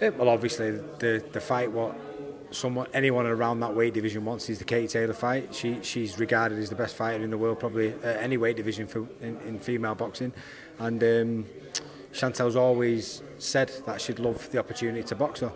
Yeah, 0.01 0.09
well, 0.09 0.29
obviously 0.29 0.71
the 0.71 1.23
the 1.31 1.41
fight 1.41 1.71
what 1.71 1.95
someone 2.51 2.87
anyone 2.93 3.25
around 3.25 3.59
that 3.59 3.75
weight 3.75 3.93
division 3.93 4.25
wants 4.25 4.49
is 4.49 4.59
the 4.59 4.65
Katie 4.65 4.87
Taylor 4.87 5.13
fight. 5.13 5.53
She 5.53 5.79
she's 5.81 6.19
regarded 6.19 6.59
as 6.59 6.69
the 6.69 6.75
best 6.75 6.95
fighter 6.95 7.23
in 7.23 7.29
the 7.29 7.37
world, 7.37 7.59
probably 7.59 7.93
uh, 7.93 8.07
any 8.07 8.37
weight 8.37 8.55
division 8.55 8.87
for 8.87 9.07
in, 9.21 9.39
in 9.41 9.59
female 9.59 9.95
boxing, 9.95 10.33
and 10.79 11.03
um, 11.03 11.45
Chantel's 12.13 12.55
always 12.55 13.21
said 13.39 13.71
that 13.85 13.99
she'd 13.99 14.19
love 14.19 14.49
the 14.51 14.59
opportunity 14.59 15.03
to 15.03 15.15
box 15.15 15.41
her. 15.41 15.51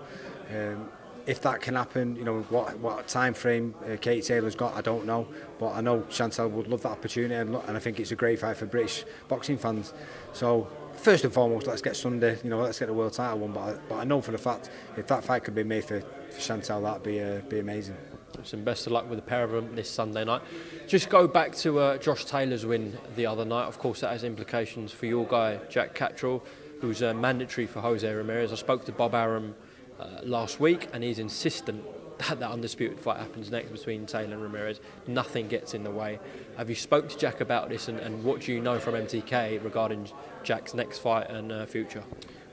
Um, 0.49 0.89
if 1.27 1.41
that 1.41 1.59
can 1.59 1.75
happen, 1.75 2.15
you 2.15 2.23
know 2.23 2.41
what 2.43 2.79
what 2.79 3.07
time 3.07 3.33
frame 3.33 3.75
uh, 3.83 3.97
Katie 3.97 4.21
Taylor's 4.21 4.55
got, 4.55 4.75
I 4.75 4.81
don't 4.81 5.05
know, 5.05 5.27
but 5.59 5.73
I 5.73 5.81
know 5.81 5.99
Chantel 6.09 6.49
would 6.51 6.67
love 6.67 6.81
that 6.83 6.91
opportunity, 6.91 7.35
and, 7.35 7.53
and 7.53 7.75
I 7.75 7.79
think 7.79 7.99
it's 7.99 8.11
a 8.11 8.15
great 8.15 8.39
fight 8.39 8.55
for 8.55 8.65
British 8.65 9.03
boxing 9.27 9.57
fans. 9.57 9.93
So 10.31 10.67
first 10.95 11.25
and 11.25 11.33
foremost, 11.33 11.67
let's 11.67 11.81
get 11.81 11.97
Sunday, 11.97 12.39
you 12.43 12.49
know, 12.49 12.61
let's 12.61 12.79
get 12.79 12.87
the 12.87 12.93
world 12.93 13.13
title 13.13 13.39
one. 13.39 13.51
But 13.51 13.59
I, 13.59 13.73
but 13.89 13.95
I 13.95 14.03
know 14.05 14.21
for 14.21 14.31
the 14.31 14.37
fact 14.37 14.69
if 14.95 15.05
that 15.07 15.25
fight 15.25 15.43
could 15.43 15.53
be 15.53 15.63
made 15.63 15.83
for, 15.83 15.99
for 15.99 16.39
Chantel, 16.39 16.81
that'd 16.81 17.03
be 17.03 17.21
uh, 17.21 17.41
be 17.49 17.59
amazing. 17.59 17.97
Some 18.43 18.63
best 18.63 18.85
of 18.85 18.93
luck 18.93 19.09
with 19.09 19.17
the 19.17 19.23
pair 19.23 19.43
of 19.43 19.51
them 19.51 19.75
this 19.75 19.89
Sunday 19.89 20.23
night. 20.23 20.43
Just 20.85 21.09
go 21.09 21.27
back 21.27 21.55
to 21.57 21.79
uh, 21.79 21.97
Josh 21.97 22.23
Taylor's 22.23 22.65
win 22.65 22.97
the 23.15 23.25
other 23.25 23.43
night. 23.43 23.65
Of 23.65 23.79
course, 23.79 24.01
that 24.01 24.11
has 24.11 24.23
implications 24.23 24.91
for 24.93 25.07
your 25.07 25.25
guy 25.25 25.59
Jack 25.69 25.93
Catterall, 25.93 26.43
who's 26.79 27.01
uh, 27.01 27.13
mandatory 27.13 27.67
for 27.67 27.81
Jose 27.81 28.09
Ramirez. 28.09 28.53
I 28.53 28.55
spoke 28.55 28.85
to 28.85 28.91
Bob 28.91 29.15
Arum 29.15 29.55
uh, 29.99 30.21
last 30.23 30.59
week, 30.59 30.89
and 30.93 31.03
he's 31.03 31.19
insistent 31.19 31.83
that 32.17 32.39
that 32.39 32.51
undisputed 32.51 32.99
fight 32.99 33.19
happens 33.19 33.51
next 33.51 33.69
between 33.69 34.05
Taylor 34.05 34.33
and 34.33 34.41
Ramirez. 34.41 34.79
Nothing 35.05 35.47
gets 35.47 35.73
in 35.73 35.83
the 35.83 35.91
way. 35.91 36.19
Have 36.57 36.69
you 36.69 36.75
spoke 36.75 37.09
to 37.09 37.17
Jack 37.17 37.41
about 37.41 37.69
this, 37.69 37.87
and, 37.87 37.99
and 37.99 38.23
what 38.23 38.41
do 38.41 38.53
you 38.53 38.59
know 38.59 38.79
from 38.79 38.95
MTK 38.95 39.63
regarding 39.63 40.09
Jack's 40.43 40.73
next 40.73 40.99
fight 40.99 41.29
and 41.29 41.51
uh, 41.51 41.65
future? 41.65 42.03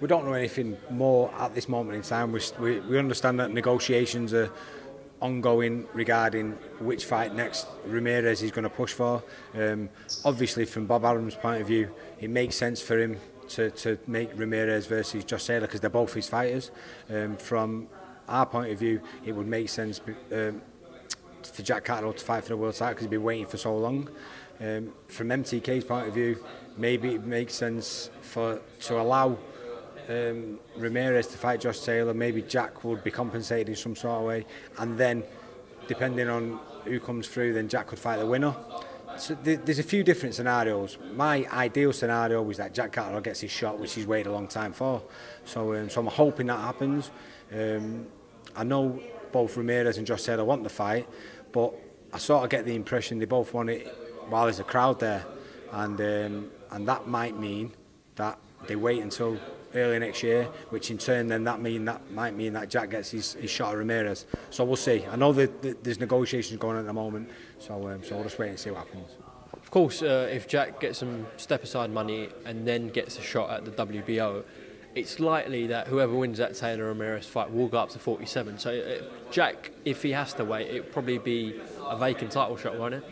We 0.00 0.08
don't 0.08 0.26
know 0.26 0.34
anything 0.34 0.76
more 0.90 1.32
at 1.38 1.54
this 1.54 1.68
moment 1.68 1.96
in 1.96 2.02
time. 2.02 2.32
We, 2.32 2.40
we, 2.58 2.80
we 2.80 2.98
understand 2.98 3.40
that 3.40 3.52
negotiations 3.52 4.34
are 4.34 4.50
ongoing 5.20 5.86
regarding 5.94 6.52
which 6.80 7.06
fight 7.06 7.34
next 7.34 7.66
Ramirez 7.86 8.42
is 8.42 8.50
going 8.50 8.64
to 8.64 8.70
push 8.70 8.92
for. 8.92 9.22
Um, 9.54 9.88
obviously, 10.24 10.66
from 10.66 10.86
Bob 10.86 11.04
Adams' 11.04 11.34
point 11.34 11.62
of 11.62 11.66
view, 11.66 11.90
it 12.20 12.28
makes 12.28 12.56
sense 12.56 12.82
for 12.82 12.98
him 12.98 13.18
to, 13.48 13.70
to 13.70 13.98
make 14.06 14.30
Ramirez 14.36 14.86
versus 14.86 15.24
Josela 15.24 15.62
because 15.62 15.80
they're 15.80 15.90
both 15.90 16.14
his 16.14 16.28
fighters. 16.28 16.70
Um, 17.10 17.36
from 17.36 17.88
our 18.28 18.46
point 18.46 18.72
of 18.72 18.78
view, 18.78 19.00
it 19.24 19.32
would 19.32 19.46
make 19.46 19.68
sense 19.68 20.00
um, 20.32 20.62
for 21.42 21.62
Jack 21.62 21.84
Cattle 21.84 22.12
to 22.12 22.24
fight 22.24 22.42
for 22.42 22.50
the 22.50 22.56
world 22.56 22.74
title 22.74 22.94
because 22.94 23.04
he's 23.04 23.10
been 23.10 23.22
waiting 23.22 23.46
for 23.46 23.56
so 23.56 23.76
long. 23.76 24.08
Um, 24.60 24.92
from 25.08 25.28
MTK's 25.28 25.84
point 25.84 26.08
of 26.08 26.14
view, 26.14 26.42
maybe 26.76 27.14
it 27.14 27.24
makes 27.24 27.54
sense 27.54 28.10
for 28.20 28.60
to 28.80 29.00
allow 29.00 29.38
um, 30.08 30.58
Ramirez 30.76 31.26
to 31.28 31.38
fight 31.38 31.60
Josh 31.60 31.80
Taylor. 31.80 32.14
Maybe 32.14 32.42
Jack 32.42 32.84
would 32.84 33.02
be 33.02 33.10
compensated 33.10 33.68
in 33.68 33.76
some 33.76 33.96
sort 33.96 34.20
of 34.20 34.26
way, 34.26 34.46
and 34.78 34.96
then 34.96 35.24
depending 35.88 36.28
on 36.28 36.60
who 36.84 37.00
comes 37.00 37.28
through, 37.28 37.52
then 37.54 37.68
Jack 37.68 37.88
could 37.88 37.98
fight 37.98 38.18
the 38.18 38.26
winner 38.26 38.54
so 39.16 39.34
there's 39.42 39.78
a 39.78 39.84
few 39.84 40.02
different 40.02 40.34
scenarios. 40.34 40.98
My 41.14 41.46
ideal 41.52 41.92
scenario 41.92 42.42
was 42.42 42.56
that 42.58 42.74
Jack 42.74 42.92
Carter 42.92 43.20
gets 43.20 43.40
his 43.40 43.50
shot, 43.50 43.78
which 43.78 43.94
he's 43.94 44.06
waited 44.06 44.28
a 44.28 44.32
long 44.32 44.48
time 44.48 44.72
for. 44.72 45.02
So, 45.44 45.74
um, 45.74 45.90
so 45.90 46.00
I'm 46.00 46.06
hoping 46.06 46.46
that 46.48 46.60
happens. 46.60 47.10
Um, 47.52 48.06
I 48.56 48.64
know 48.64 49.00
both 49.32 49.56
Ramirez 49.56 49.98
and 49.98 50.06
Josh 50.06 50.22
Taylor 50.22 50.44
want 50.44 50.62
the 50.62 50.68
fight, 50.68 51.08
but 51.52 51.74
I 52.12 52.18
sort 52.18 52.44
of 52.44 52.50
get 52.50 52.64
the 52.64 52.74
impression 52.74 53.18
they 53.18 53.24
both 53.24 53.52
want 53.52 53.70
it 53.70 53.86
while 54.28 54.44
there's 54.44 54.60
a 54.60 54.64
crowd 54.64 55.00
there, 55.00 55.24
and 55.72 56.00
um, 56.00 56.50
and 56.70 56.88
that 56.88 57.06
might 57.06 57.38
mean 57.38 57.72
that 58.16 58.38
they 58.66 58.76
wait 58.76 59.02
until 59.02 59.38
early 59.74 59.98
next 59.98 60.22
year, 60.22 60.44
which 60.70 60.90
in 60.90 60.98
turn 60.98 61.26
then 61.26 61.44
that 61.44 61.60
mean 61.60 61.84
that 61.84 62.10
might 62.12 62.34
mean 62.34 62.52
that 62.52 62.68
Jack 62.68 62.90
gets 62.90 63.10
his, 63.10 63.34
his 63.34 63.50
shot 63.50 63.72
at 63.72 63.78
Ramirez. 63.78 64.26
So 64.50 64.64
we'll 64.64 64.76
see. 64.76 65.04
I 65.10 65.16
know 65.16 65.32
that, 65.32 65.62
that 65.62 65.84
there's 65.84 66.00
negotiations 66.00 66.58
going 66.58 66.76
on 66.76 66.80
at 66.80 66.86
the 66.86 66.92
moment. 66.92 67.30
So 67.66 67.88
um, 67.88 68.02
so 68.04 68.14
we'll 68.14 68.24
just 68.24 68.38
wait 68.38 68.50
and 68.50 68.58
see 68.58 68.70
what 68.70 68.86
happens. 68.86 69.10
Of 69.52 69.70
course, 69.70 70.02
uh, 70.02 70.28
if 70.30 70.46
Jack 70.46 70.80
gets 70.80 70.98
some 70.98 71.26
step 71.36 71.62
aside 71.62 71.90
money 71.90 72.28
and 72.44 72.66
then 72.66 72.88
gets 72.88 73.18
a 73.18 73.22
shot 73.22 73.50
at 73.50 73.64
the 73.64 73.70
WBO, 73.70 74.44
it's 74.94 75.18
likely 75.18 75.66
that 75.68 75.88
whoever 75.88 76.14
wins 76.14 76.38
that 76.38 76.54
Taylor 76.54 76.84
Ramirez 76.86 77.26
fight 77.26 77.50
will 77.50 77.68
go 77.68 77.78
up 77.78 77.88
to 77.90 77.98
47. 77.98 78.58
So, 78.58 78.70
uh, 78.70 79.04
Jack, 79.32 79.72
if 79.84 80.02
he 80.02 80.12
has 80.12 80.32
to 80.34 80.44
wait, 80.44 80.68
it'll 80.68 80.92
probably 80.92 81.18
be 81.18 81.60
a 81.86 81.96
vacant 81.96 82.32
title 82.32 82.56
shot, 82.56 82.78
won't 82.78 82.94
it? 82.94 83.04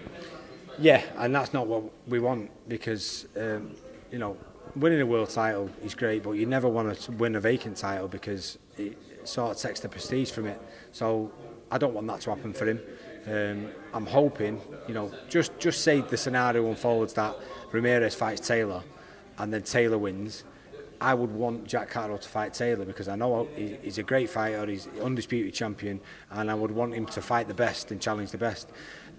Yeah, 0.78 1.02
and 1.16 1.34
that's 1.34 1.52
not 1.52 1.66
what 1.66 1.84
we 2.06 2.20
want 2.20 2.50
because 2.68 3.26
um, 3.36 3.74
you 4.10 4.18
know 4.18 4.36
winning 4.74 5.00
a 5.00 5.06
world 5.06 5.30
title 5.30 5.70
is 5.82 5.94
great, 5.94 6.22
but 6.22 6.32
you 6.32 6.46
never 6.46 6.68
want 6.68 6.98
to 6.98 7.12
win 7.12 7.36
a 7.36 7.40
vacant 7.40 7.76
title 7.76 8.08
because 8.08 8.58
it 8.78 8.96
sort 9.24 9.54
of 9.54 9.60
takes 9.60 9.80
the 9.80 9.88
prestige 9.88 10.30
from 10.30 10.46
it. 10.46 10.60
So 10.92 11.30
I 11.70 11.78
don't 11.78 11.94
want 11.94 12.06
that 12.06 12.20
to 12.22 12.30
happen 12.30 12.52
for 12.52 12.66
him. 12.66 12.80
Um, 13.26 13.68
I'm 13.94 14.06
hoping, 14.06 14.60
you 14.88 14.94
know, 14.94 15.12
just 15.28 15.58
just 15.58 15.82
say 15.82 16.00
the 16.00 16.16
scenario 16.16 16.68
unfolds 16.68 17.14
that 17.14 17.36
Ramirez 17.70 18.14
fights 18.14 18.46
Taylor, 18.46 18.82
and 19.38 19.52
then 19.52 19.62
Taylor 19.62 19.98
wins. 19.98 20.44
I 21.00 21.14
would 21.14 21.32
want 21.32 21.66
Jack 21.66 21.90
Catterall 21.90 22.18
to 22.18 22.28
fight 22.28 22.54
Taylor 22.54 22.84
because 22.84 23.08
I 23.08 23.16
know 23.16 23.48
he's 23.56 23.98
a 23.98 24.04
great 24.04 24.30
fighter, 24.30 24.64
he's 24.66 24.88
undisputed 25.02 25.52
champion, 25.52 26.00
and 26.30 26.48
I 26.48 26.54
would 26.54 26.70
want 26.70 26.94
him 26.94 27.06
to 27.06 27.20
fight 27.20 27.48
the 27.48 27.54
best 27.54 27.90
and 27.90 28.00
challenge 28.00 28.30
the 28.30 28.38
best. 28.38 28.70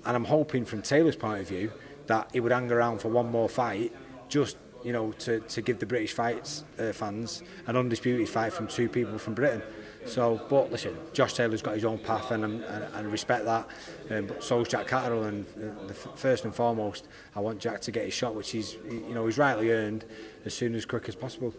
And 0.05 0.15
I'm 0.15 0.25
hoping, 0.25 0.63
from 0.63 0.81
Taylor's 0.81 1.17
point 1.17 1.41
of 1.41 1.47
view, 1.47 1.73
that 2.07 2.29
he 2.31 2.39
would 2.39 2.53
hang 2.53 2.71
around 2.71 2.99
for 2.99 3.09
one 3.09 3.29
more 3.29 3.49
fight, 3.49 3.93
just 4.29 4.57
you 4.83 4.91
know, 4.91 5.11
to, 5.13 5.39
to 5.41 5.61
give 5.61 5.79
the 5.79 5.85
British 5.85 6.13
fights 6.13 6.63
uh, 6.79 6.91
fans 6.91 7.41
an 7.67 7.75
undisputed 7.75 8.27
fight 8.29 8.53
from 8.53 8.67
two 8.67 8.89
people 8.89 9.17
from 9.17 9.33
Britain. 9.33 9.61
So, 10.05 10.41
but 10.49 10.71
listen, 10.71 10.97
Josh 11.13 11.33
Taylor's 11.33 11.61
got 11.61 11.75
his 11.75 11.85
own 11.85 11.97
path 11.97 12.31
and, 12.31 12.43
and, 12.43 12.63
and 12.63 13.11
respect 13.11 13.45
that. 13.45 13.67
Um, 14.09 14.27
but 14.27 14.43
so's 14.43 14.67
Jack 14.67 14.87
Catterall, 14.87 15.23
and 15.23 15.45
the, 15.55 15.87
the 15.87 15.93
first 15.93 16.45
and 16.45 16.53
foremost, 16.53 17.07
I 17.35 17.39
want 17.39 17.59
Jack 17.59 17.81
to 17.81 17.91
get 17.91 18.05
his 18.05 18.13
shot, 18.13 18.35
which 18.35 18.51
he's, 18.51 18.73
you 18.89 19.13
know, 19.13 19.25
he's 19.25 19.37
rightly 19.37 19.71
earned 19.71 20.05
as 20.45 20.53
soon 20.53 20.75
as 20.75 20.85
quick 20.85 21.07
as 21.07 21.15
possible. 21.15 21.53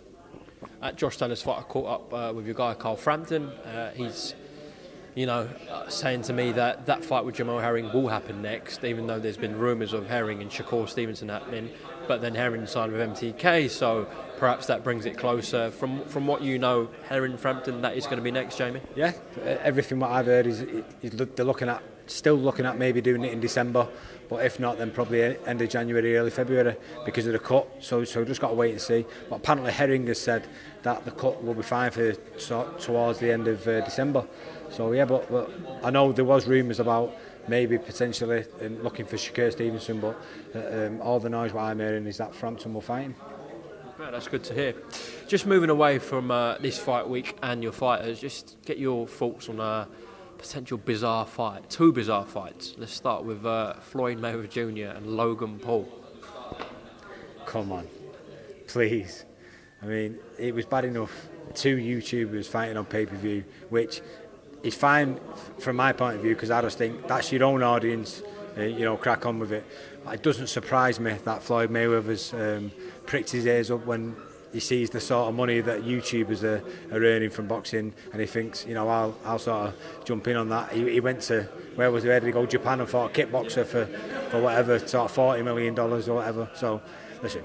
At 0.83 0.97
Josh 0.97 1.17
Taylor's 1.17 1.43
fight, 1.43 1.59
I 1.59 1.63
caught 1.63 1.87
up 1.87 2.15
uh, 2.15 2.33
with 2.35 2.47
your 2.47 2.55
guy 2.55 2.75
Carl 2.75 2.97
Frampton. 2.97 3.49
Uh, 3.49 3.93
he's 3.93 4.35
you 5.15 5.27
know, 5.27 5.49
uh, 5.71 5.89
saying 5.89 6.23
to 6.23 6.33
me 6.33 6.53
that 6.53 6.87
that 6.87 7.05
fight 7.05 7.25
with 7.25 7.37
Jamal 7.37 7.61
Herring 7.61 7.93
will 7.93 8.09
happen 8.09 8.43
next, 8.43 8.83
even 8.85 9.07
though 9.07 9.21
there's 9.21 9.37
been 9.37 9.57
rumours 9.57 9.93
of 9.93 10.09
Herring 10.09 10.43
and 10.43 10.51
Shakur 10.51 10.89
Stevenson 10.89 11.29
happening. 11.29 11.71
But 12.07 12.21
then 12.21 12.35
Herring 12.35 12.67
signed 12.67 12.93
with 12.93 13.01
MTK, 13.01 13.71
so 13.71 14.07
perhaps 14.39 14.67
that 14.67 14.85
brings 14.85 15.07
it 15.07 15.17
closer. 15.17 15.71
From 15.71 16.05
from 16.07 16.27
what 16.27 16.43
you 16.43 16.59
know, 16.59 16.89
Herring 17.09 17.37
Frampton, 17.37 17.83
that 17.83 17.97
is 17.97 18.05
going 18.05 18.17
to 18.17 18.23
be 18.23 18.31
next, 18.31 18.59
Jamie. 18.59 18.81
Yeah, 18.95 19.13
everything 19.45 20.01
what 20.01 20.11
I've 20.11 20.27
heard 20.27 20.47
is, 20.47 20.65
they're 21.03 21.45
looking 21.45 21.69
at 21.69 21.83
still 22.07 22.35
looking 22.35 22.67
at 22.67 22.79
maybe 22.79 23.01
doing 23.01 23.25
it 23.25 23.33
in 23.33 23.41
December, 23.41 23.89
but 24.29 24.45
if 24.45 24.61
not, 24.61 24.79
then 24.79 24.91
probably 24.91 25.23
end 25.23 25.63
of 25.63 25.69
January, 25.69 26.17
early 26.17 26.31
February 26.31 26.77
because 27.05 27.27
of 27.27 27.33
the 27.33 27.39
cut. 27.39 27.69
So 27.81 28.05
so 28.05 28.25
just 28.25 28.41
got 28.41 28.49
to 28.49 28.55
wait 28.55 28.73
and 28.73 28.81
see. 28.81 29.07
But 29.29 29.37
apparently 29.37 29.73
Herring 29.73 30.07
has 30.09 30.21
said 30.21 30.47
that 30.83 31.05
the 31.05 31.11
cut 31.11 31.43
will 31.43 31.55
be 31.55 31.63
fine 31.63 31.91
for 31.91 32.13
towards 32.79 33.19
the 33.19 33.33
end 33.33 33.49
of 33.49 33.67
uh, 33.67 33.81
December. 33.81 34.27
So 34.71 34.93
yeah, 34.93 35.05
but, 35.05 35.31
but 35.31 35.51
I 35.83 35.91
know 35.91 36.13
there 36.13 36.25
was 36.25 36.47
rumours 36.47 36.81
about 36.81 37.15
maybe 37.49 37.79
potentially 37.79 38.45
um, 38.63 38.83
looking 38.83 39.07
for 39.07 39.17
Shakur 39.17 39.53
Stevenson, 39.53 40.01
but 40.01 40.21
uh, 40.55 40.87
um, 40.87 41.01
all 41.01 41.21
the 41.21 41.29
noise 41.29 41.53
what 41.53 41.63
I'm 41.63 41.79
hearing 41.79 42.07
is 42.07 42.19
that 42.19 42.35
Frampton 42.35 42.75
will 42.75 42.81
fight 42.81 43.03
him. 43.03 43.15
Yeah, 44.01 44.11
that's 44.11 44.29
good 44.29 44.45
to 44.45 44.55
hear. 44.55 44.75
Just 45.29 45.47
moving 45.47 45.71
away 45.71 45.99
from 45.99 46.31
uh, 46.31 46.59
this 46.59 46.79
fight 46.79 47.09
week 47.09 47.37
and 47.43 47.63
your 47.63 47.73
fighters, 47.73 48.21
just 48.21 48.57
get 48.65 48.79
your 48.79 49.07
thoughts 49.07 49.49
on 49.49 49.61
a 49.61 49.89
potential 50.39 50.79
bizarre 50.79 51.27
fight. 51.27 51.71
Two 51.71 51.93
bizarre 51.93 52.27
fights. 52.27 52.75
Let's 52.77 52.93
start 52.93 53.25
with 53.25 53.47
uh, 53.47 53.75
Floyd 53.75 54.19
Mayweather 54.19 54.51
Jr. 54.51 54.97
and 54.97 55.07
Logan 55.17 55.59
Paul. 55.59 55.89
Come 57.47 57.73
on. 57.73 57.87
please. 58.67 59.25
I 59.83 59.87
mean, 59.87 60.19
it 60.39 60.55
was 60.55 60.65
bad 60.65 60.87
enough 60.87 61.29
two 61.55 61.77
YouTubers 61.77 62.47
fighting 62.47 62.77
on 62.77 62.87
pay 62.87 63.07
per 63.07 63.17
view, 63.17 63.45
which 63.69 64.01
it's 64.65 64.77
fine 64.77 65.21
from 65.59 65.77
my 65.77 65.93
point 65.93 66.17
of 66.17 66.23
view 66.23 66.35
because 66.35 66.51
I 66.51 66.63
just 66.63 66.79
think 66.79 67.07
that's 67.07 67.31
your 67.31 67.45
own 67.45 67.63
audience. 67.63 68.23
Uh, 68.57 68.63
you 68.63 68.85
know, 68.85 68.97
crack 68.97 69.27
on 69.27 69.39
with 69.39 69.53
it. 69.53 69.65
It 70.11 70.23
doesn't 70.23 70.47
surprise 70.47 71.01
me 71.01 71.17
that 71.25 71.43
Floyd 71.43 71.71
Mayweather's 71.71 72.33
um, 72.33 72.71
pricked 73.05 73.31
his 73.31 73.47
ears 73.47 73.71
up 73.71 73.85
when 73.85 74.15
he 74.53 74.61
sees 74.61 74.91
the 74.91 75.01
sort 75.01 75.29
of 75.29 75.35
money 75.35 75.61
that 75.61 75.83
YouTubers 75.83 76.45
are, 76.45 76.63
are 76.95 77.05
earning 77.05 77.31
from 77.31 77.49
boxing 77.49 77.93
and 78.13 78.21
he 78.21 78.27
thinks, 78.27 78.65
you 78.65 78.75
know, 78.75 78.89
I'll, 78.89 79.17
I'll 79.25 79.41
sort 79.41 79.69
of 79.69 80.05
jump 80.05 80.29
in 80.29 80.37
on 80.37 80.49
that. 80.51 80.71
He, 80.73 80.89
he 80.89 81.01
went 81.01 81.23
to, 81.23 81.43
where 81.75 81.91
was 81.91 82.05
he, 82.05 82.09
where 82.09 82.21
did 82.21 82.27
he 82.27 82.33
go? 82.33 82.47
Japan 82.47 82.79
and 82.79 82.89
fought 82.89 83.11
a 83.11 83.27
kickboxer 83.27 83.67
for, 83.67 83.87
for 84.31 84.41
whatever, 84.41 84.79
sort 84.79 85.11
of 85.11 85.17
$40 85.17 85.45
million 85.45 85.77
or 85.77 85.99
whatever. 86.15 86.49
So, 86.55 86.81
listen, 87.21 87.43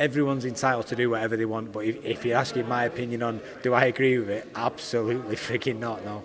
everyone's 0.00 0.46
entitled 0.46 0.86
to 0.88 0.96
do 0.96 1.10
whatever 1.10 1.36
they 1.36 1.44
want. 1.44 1.70
But 1.70 1.84
if, 1.84 2.04
if 2.04 2.24
you're 2.24 2.38
asking 2.38 2.66
my 2.66 2.84
opinion 2.84 3.22
on 3.22 3.40
do 3.62 3.74
I 3.74 3.84
agree 3.84 4.18
with 4.18 4.30
it, 4.30 4.50
absolutely 4.56 5.36
freaking 5.46 5.78
not. 5.78 6.04
No. 6.04 6.24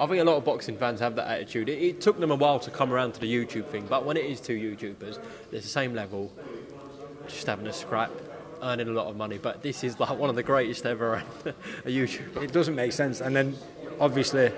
I 0.00 0.06
think 0.06 0.20
a 0.20 0.24
lot 0.24 0.36
of 0.36 0.44
boxing 0.44 0.78
fans 0.78 1.00
have 1.00 1.16
that 1.16 1.28
attitude. 1.28 1.68
It, 1.68 1.82
it, 1.82 2.00
took 2.00 2.18
them 2.18 2.30
a 2.30 2.34
while 2.34 2.58
to 2.60 2.70
come 2.70 2.92
around 2.92 3.12
to 3.14 3.20
the 3.20 3.32
YouTube 3.32 3.66
thing, 3.66 3.86
but 3.88 4.04
when 4.04 4.16
it 4.16 4.24
is 4.24 4.40
two 4.40 4.56
YouTubers, 4.56 5.18
it's 5.52 5.64
the 5.64 5.70
same 5.70 5.94
level, 5.94 6.32
just 7.28 7.46
having 7.46 7.66
a 7.66 7.72
scrap, 7.72 8.10
earning 8.62 8.88
a 8.88 8.92
lot 8.92 9.06
of 9.06 9.16
money. 9.16 9.38
But 9.38 9.62
this 9.62 9.84
is 9.84 10.00
like 10.00 10.18
one 10.18 10.30
of 10.30 10.36
the 10.36 10.42
greatest 10.42 10.86
ever 10.86 11.22
a 11.84 11.88
YouTube. 11.88 12.42
It 12.42 12.52
doesn't 12.52 12.74
make 12.74 12.92
sense. 12.92 13.20
And 13.20 13.36
then 13.36 13.56
obviously, 14.00 14.52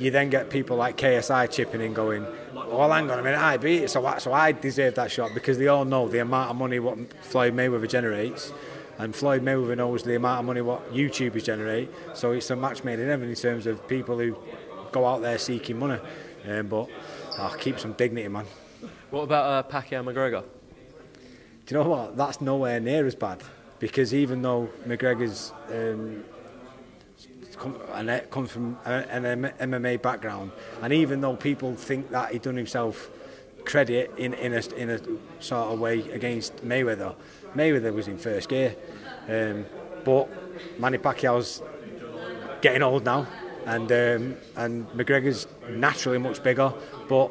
you 0.00 0.10
then 0.10 0.30
get 0.30 0.50
people 0.50 0.76
like 0.76 0.96
KSI 0.96 1.50
chipping 1.50 1.80
in, 1.80 1.94
going, 1.94 2.26
well, 2.56 2.90
hang 2.92 3.10
on 3.10 3.18
a 3.18 3.22
minute, 3.22 3.40
I 3.40 3.56
beat 3.56 3.84
it, 3.84 3.90
so 3.90 4.04
I, 4.06 4.18
so 4.18 4.32
I 4.32 4.52
deserve 4.52 4.94
that 4.96 5.10
shot 5.10 5.32
because 5.34 5.58
they 5.58 5.68
all 5.68 5.84
know 5.84 6.08
the 6.08 6.18
amount 6.20 6.50
of 6.50 6.56
money 6.56 6.78
what 6.78 6.98
Floyd 7.24 7.54
Mayweather 7.54 7.88
generates 7.88 8.52
and 8.98 9.14
Floyd 9.14 9.42
Mayweather 9.42 9.76
knows 9.76 10.02
the 10.02 10.16
amount 10.16 10.40
of 10.40 10.46
money 10.46 10.60
what 10.62 10.92
YouTubers 10.92 11.44
generate, 11.44 11.90
so 12.14 12.32
it's 12.32 12.50
a 12.50 12.56
match 12.56 12.82
made 12.82 12.98
in 12.98 13.08
heaven 13.08 13.28
in 13.28 13.34
terms 13.34 13.66
of 13.66 13.86
people 13.86 14.18
who 14.18 14.36
go 14.92 15.06
out 15.06 15.20
there 15.20 15.38
seeking 15.38 15.78
money. 15.78 16.00
Um, 16.48 16.68
but 16.68 16.88
I'll 17.38 17.52
oh, 17.52 17.56
keep 17.58 17.78
some 17.78 17.92
dignity, 17.92 18.28
man. 18.28 18.46
What 19.10 19.22
about 19.22 19.44
uh, 19.44 19.68
Pacquiao 19.68 20.04
McGregor? 20.04 20.44
Do 21.66 21.74
you 21.74 21.82
know 21.82 21.88
what? 21.88 22.16
That's 22.16 22.40
nowhere 22.40 22.80
near 22.80 23.06
as 23.06 23.14
bad 23.14 23.42
because 23.78 24.14
even 24.14 24.42
though 24.42 24.70
McGregor's 24.86 25.52
um, 25.70 26.24
E- 27.56 27.60
come, 27.60 27.76
and 27.94 28.30
comes 28.30 28.50
from 28.50 28.78
an 28.84 29.52
MMA 29.60 30.00
background. 30.02 30.52
And 30.82 30.92
even 30.92 31.20
though 31.20 31.36
people 31.36 31.74
think 31.74 32.10
that 32.10 32.32
he 32.32 32.38
done 32.38 32.56
himself 32.56 33.10
credit 33.64 34.12
in, 34.16 34.34
in, 34.34 34.54
a, 34.54 34.74
in 34.76 34.90
a 34.90 35.00
sort 35.40 35.72
of 35.72 35.80
way 35.80 36.08
against 36.10 36.64
Mayweather, 36.64 37.14
Mayweather 37.54 37.92
was 37.92 38.08
in 38.08 38.18
first 38.18 38.48
gear. 38.48 38.76
Um, 39.28 39.66
but 40.04 40.28
Manny 40.78 40.98
Pacquiao's 40.98 41.62
getting 42.60 42.82
old 42.82 43.04
now, 43.04 43.26
and 43.64 43.90
um, 43.90 44.36
and 44.56 44.88
McGregor's 44.90 45.46
naturally 45.68 46.18
much 46.18 46.42
bigger, 46.42 46.72
but 47.08 47.30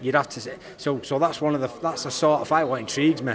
you'd 0.00 0.14
have 0.14 0.28
to 0.30 0.40
say 0.40 0.56
so. 0.76 1.00
So 1.02 1.18
that's 1.18 1.40
one 1.40 1.54
of 1.54 1.60
the 1.60 1.70
that's 1.80 2.04
the 2.04 2.10
sort 2.10 2.42
of 2.42 2.48
fight 2.48 2.64
what 2.64 2.80
intrigues 2.80 3.22
me. 3.22 3.34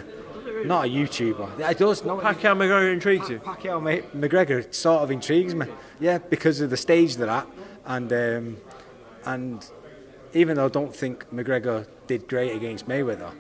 Not 0.66 0.86
a 0.86 0.90
YouTuber. 0.90 1.60
It 1.72 1.78
does. 1.78 2.04
No, 2.04 2.18
Pacquiao 2.18 2.56
McGregor 2.56 2.94
intrigues 2.94 3.30
you. 3.30 3.40
Pacquiao 3.40 4.04
McGregor 4.14 4.74
sort 4.74 5.04
of 5.04 5.12
intrigues 5.12 5.56
me. 5.56 5.68
Yeah, 6.00 6.18
because 6.18 6.62
of 6.62 6.70
the 6.70 6.78
stage 6.78 7.16
they're 7.16 7.30
at, 7.30 7.48
and 7.86 8.12
um, 8.14 8.58
and 9.26 9.70
even 10.34 10.56
though 10.58 10.66
I 10.66 10.70
don't 10.70 10.96
think 10.96 11.30
McGregor 11.32 11.88
did 12.08 12.28
great 12.28 12.56
against 12.56 12.88
Mayweather, 12.88 13.32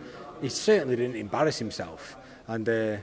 he 0.42 0.50
certainly 0.50 0.96
didn't 0.96 1.16
embarrass 1.16 1.60
himself. 1.60 2.16
And 2.48 2.68
uh, 2.68 2.98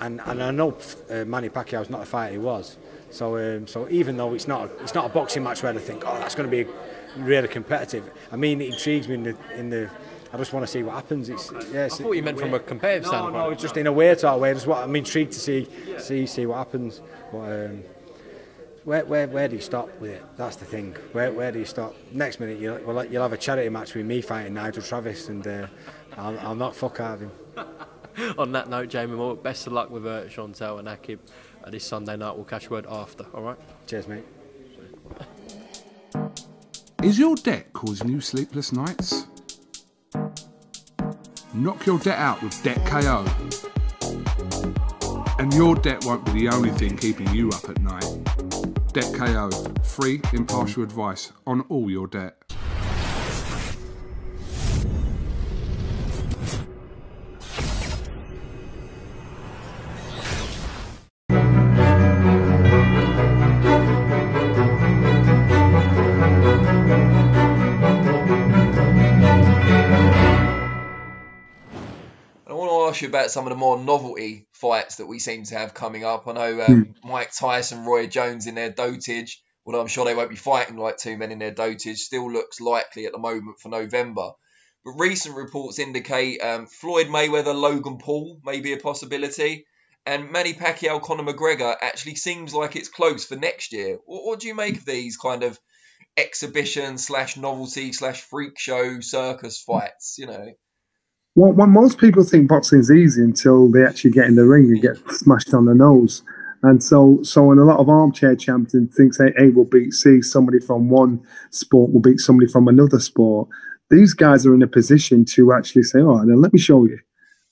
and 0.00 0.20
and 0.24 0.42
I 0.42 0.50
know 0.50 0.76
uh, 1.10 1.24
Manny 1.24 1.48
Pacquiao's 1.48 1.90
not 1.90 2.00
the 2.00 2.06
fighter 2.06 2.32
he 2.32 2.38
was. 2.38 2.78
So 3.10 3.36
um, 3.36 3.66
so 3.66 3.88
even 3.88 4.16
though 4.16 4.34
it's 4.34 4.48
not 4.48 4.68
a, 4.68 4.82
it's 4.82 4.94
not 4.94 5.06
a 5.06 5.08
boxing 5.08 5.42
match 5.42 5.62
where 5.62 5.72
I 5.72 5.78
think 5.78 6.04
oh 6.06 6.18
that's 6.18 6.34
going 6.34 6.48
to 6.50 6.64
be 6.64 6.70
really 7.16 7.48
competitive. 7.48 8.10
I 8.30 8.36
mean 8.36 8.60
it 8.60 8.72
intrigues 8.72 9.08
me 9.08 9.14
in 9.14 9.22
the 9.24 9.36
in 9.54 9.70
the. 9.70 9.90
I 10.32 10.36
just 10.36 10.52
want 10.52 10.66
to 10.66 10.70
see 10.70 10.82
what 10.82 10.94
happens. 10.94 11.28
It's, 11.28 11.50
yeah, 11.72 11.86
I 11.86 11.88
thought 11.88 12.12
you 12.12 12.22
meant 12.22 12.38
from 12.38 12.54
a 12.54 12.58
competitive 12.58 13.04
no, 13.04 13.08
standpoint. 13.08 13.50
No, 13.50 13.54
just 13.54 13.76
in 13.76 13.86
a 13.86 13.92
way 13.92 14.14
to 14.14 14.36
way. 14.36 14.52
Just 14.52 14.66
what 14.66 14.84
I'm 14.84 14.94
intrigued 14.94 15.32
to 15.32 15.40
see 15.40 15.66
see 15.98 16.26
see 16.26 16.46
what 16.46 16.58
happens. 16.58 17.00
But, 17.32 17.38
um, 17.38 17.82
where, 18.88 19.04
where, 19.04 19.28
where 19.28 19.48
do 19.48 19.56
you 19.56 19.60
stop 19.60 19.90
with 20.00 20.12
it? 20.12 20.24
That's 20.38 20.56
the 20.56 20.64
thing. 20.64 20.96
Where, 21.12 21.30
where 21.30 21.52
do 21.52 21.58
you 21.58 21.66
stop? 21.66 21.94
Next 22.10 22.40
minute, 22.40 22.58
you'll, 22.58 22.78
well, 22.84 23.04
you'll 23.04 23.20
have 23.22 23.34
a 23.34 23.36
charity 23.36 23.68
match 23.68 23.94
with 23.94 24.06
me 24.06 24.22
fighting 24.22 24.54
Nigel 24.54 24.82
Travis, 24.82 25.28
and 25.28 25.46
uh, 25.46 25.66
I'll, 26.16 26.38
I'll 26.38 26.54
knock 26.54 26.72
fuck 26.72 26.98
out 26.98 27.14
of 27.14 27.20
him. 27.20 27.30
On 28.38 28.50
that 28.52 28.70
note, 28.70 28.88
Jamie 28.88 29.14
Moore, 29.14 29.36
best 29.36 29.66
of 29.66 29.74
luck 29.74 29.90
with 29.90 30.06
uh, 30.06 30.24
Chantel 30.24 30.78
and 30.78 30.88
Aqib 30.88 31.18
uh, 31.62 31.68
this 31.68 31.84
Sunday 31.84 32.16
night. 32.16 32.34
We'll 32.34 32.46
catch 32.46 32.70
word 32.70 32.86
after, 32.88 33.26
all 33.34 33.42
right? 33.42 33.58
Cheers, 33.86 34.08
mate. 34.08 34.24
Is 37.02 37.18
your 37.18 37.36
debt 37.36 37.72
causing 37.74 38.08
you 38.08 38.22
sleepless 38.22 38.72
nights? 38.72 39.26
Knock 41.54 41.86
your 41.86 41.98
debt 41.98 42.18
out 42.18 42.42
with 42.42 42.62
Debt 42.62 42.84
KO. 42.86 43.24
And 45.38 45.52
your 45.54 45.74
debt 45.76 46.04
won't 46.04 46.24
be 46.24 46.32
the 46.32 46.48
only 46.48 46.70
thing 46.70 46.96
keeping 46.96 47.28
you 47.34 47.50
up 47.50 47.68
at 47.68 47.80
night. 47.80 48.04
Debt 48.92 49.12
KO, 49.14 49.50
free, 49.82 50.20
impartial 50.32 50.82
advice 50.82 51.32
on 51.46 51.60
all 51.62 51.90
your 51.90 52.06
debt. 52.06 52.47
Ask 72.88 73.02
you 73.02 73.08
about 73.08 73.30
some 73.30 73.46
of 73.46 73.50
the 73.50 73.56
more 73.56 73.78
novelty 73.78 74.46
fights 74.52 74.96
that 74.96 75.06
we 75.06 75.18
seem 75.18 75.44
to 75.44 75.54
have 75.54 75.74
coming 75.74 76.04
up. 76.04 76.26
I 76.26 76.32
know 76.32 76.62
um, 76.62 76.84
mm. 76.84 76.94
Mike 77.04 77.30
Tyson, 77.32 77.84
Roy 77.84 78.06
Jones 78.06 78.46
in 78.46 78.54
their 78.54 78.70
dotage, 78.70 79.42
although 79.64 79.80
I'm 79.80 79.86
sure 79.86 80.04
they 80.04 80.14
won't 80.14 80.30
be 80.30 80.36
fighting 80.36 80.76
like 80.76 80.96
two 80.96 81.16
men 81.16 81.30
in 81.30 81.38
their 81.38 81.52
dotage, 81.52 81.98
still 81.98 82.32
looks 82.32 82.60
likely 82.60 83.06
at 83.06 83.12
the 83.12 83.18
moment 83.18 83.60
for 83.60 83.68
November. 83.68 84.30
But 84.84 84.92
recent 84.92 85.36
reports 85.36 85.78
indicate 85.78 86.40
um, 86.40 86.66
Floyd 86.66 87.08
Mayweather, 87.08 87.54
Logan 87.54 87.98
Paul 87.98 88.40
may 88.44 88.60
be 88.60 88.72
a 88.72 88.78
possibility. 88.78 89.66
And 90.06 90.32
Manny 90.32 90.54
Pacquiao, 90.54 91.02
Conor 91.02 91.30
McGregor 91.30 91.76
actually 91.82 92.14
seems 92.14 92.54
like 92.54 92.76
it's 92.76 92.88
close 92.88 93.26
for 93.26 93.36
next 93.36 93.72
year. 93.72 93.98
What, 94.06 94.24
what 94.24 94.40
do 94.40 94.48
you 94.48 94.54
make 94.54 94.76
of 94.76 94.86
these 94.86 95.18
kind 95.18 95.42
of 95.42 95.58
exhibition 96.16 96.96
slash 96.96 97.36
novelty 97.36 97.92
slash 97.92 98.22
freak 98.22 98.58
show 98.58 99.00
circus 99.00 99.60
fights? 99.60 100.16
You 100.18 100.26
know 100.26 100.52
well, 101.38 101.52
when 101.52 101.70
most 101.70 101.98
people 101.98 102.24
think 102.24 102.48
boxing 102.48 102.80
is 102.80 102.90
easy 102.90 103.22
until 103.22 103.70
they 103.70 103.84
actually 103.84 104.10
get 104.10 104.26
in 104.26 104.34
the 104.34 104.44
ring 104.44 104.64
and 104.64 104.82
get 104.82 104.96
smashed 105.08 105.54
on 105.54 105.66
the 105.66 105.74
nose. 105.74 106.24
And 106.64 106.82
so, 106.82 107.20
so 107.22 107.44
when 107.44 107.58
a 107.58 107.64
lot 107.64 107.78
of 107.78 107.88
armchair 107.88 108.34
champions 108.34 108.92
thinks 108.96 109.20
A, 109.20 109.28
A 109.40 109.50
will 109.50 109.64
beat 109.64 109.92
C, 109.92 110.20
somebody 110.20 110.58
from 110.58 110.90
one 110.90 111.22
sport 111.52 111.92
will 111.92 112.00
beat 112.00 112.18
somebody 112.18 112.50
from 112.50 112.66
another 112.66 112.98
sport. 112.98 113.48
These 113.88 114.14
guys 114.14 114.46
are 114.46 114.54
in 114.54 114.64
a 114.64 114.66
position 114.66 115.24
to 115.36 115.52
actually 115.52 115.84
say, 115.84 116.00
"Oh, 116.00 116.16
now 116.24 116.34
let 116.34 116.52
me 116.52 116.58
show 116.58 116.84
you. 116.84 116.98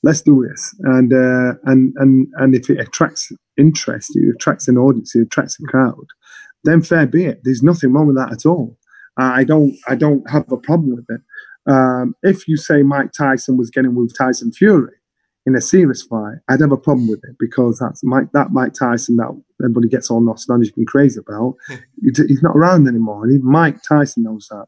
Let's 0.03 0.21
do 0.21 0.45
this." 0.49 0.75
And 0.81 1.13
uh, 1.13 1.55
and 1.63 1.95
and 1.97 2.27
and 2.39 2.57
if 2.57 2.69
it 2.69 2.81
attracts 2.81 3.31
interest, 3.57 4.17
it 4.17 4.35
attracts 4.35 4.67
an 4.67 4.79
audience, 4.79 5.15
it 5.15 5.23
attracts 5.23 5.59
a 5.61 5.63
crowd. 5.63 6.07
Then 6.65 6.83
fair 6.83 7.07
be 7.07 7.25
it. 7.25 7.43
There's 7.45 7.63
nothing 7.63 7.93
wrong 7.93 8.09
with 8.09 8.17
that 8.17 8.33
at 8.33 8.45
all. 8.45 8.77
I 9.17 9.45
don't 9.45 9.75
I 9.87 9.95
don't 9.95 10.29
have 10.31 10.51
a 10.53 10.57
problem 10.57 10.97
with 10.97 11.07
it. 11.09 11.21
Um, 11.67 12.15
if 12.23 12.47
you 12.47 12.57
say 12.57 12.83
Mike 12.83 13.13
Tyson 13.13 13.57
was 13.57 13.71
getting 13.71 13.95
with 13.95 14.17
Tyson 14.17 14.53
Fury 14.53 14.93
in 15.47 15.57
a 15.57 15.61
serious 15.61 16.03
fight, 16.03 16.37
I'd 16.49 16.61
have 16.61 16.73
a 16.73 16.77
problem 16.77 17.09
with 17.09 17.21
it 17.25 17.37
because 17.39 17.79
that's 17.79 18.03
Mike, 18.05 18.31
that 18.33 18.53
Mike 18.53 18.73
Tyson 18.75 19.17
that 19.17 19.31
everybody 19.61 19.89
gets 19.89 20.11
all 20.11 20.21
nostalgic 20.21 20.77
and 20.77 20.87
crazy 20.87 21.21
about. 21.21 21.57
he's 22.03 22.43
not 22.43 22.57
around 22.57 22.87
anymore, 22.87 23.25
and 23.25 23.33
even 23.33 23.51
Mike 23.51 23.83
Tyson 23.83 24.23
knows 24.23 24.49
that. 24.51 24.67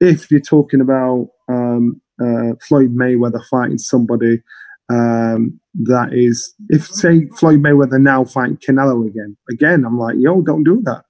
If 0.00 0.30
you're 0.30 0.40
talking 0.40 0.80
about 0.80 1.28
um, 1.48 2.00
uh, 2.20 2.54
Floyd 2.66 2.94
Mayweather 2.94 3.44
fighting 3.50 3.78
somebody 3.78 4.42
um, 4.90 5.60
that 5.74 6.12
is, 6.12 6.54
if 6.68 6.86
say 6.86 7.26
Floyd 7.36 7.62
Mayweather 7.62 8.00
now 8.00 8.24
fighting 8.24 8.56
Canelo 8.56 9.06
again, 9.06 9.36
again, 9.50 9.84
I'm 9.84 9.98
like, 9.98 10.16
yo, 10.18 10.40
don't 10.40 10.64
do 10.64 10.80
that, 10.84 11.04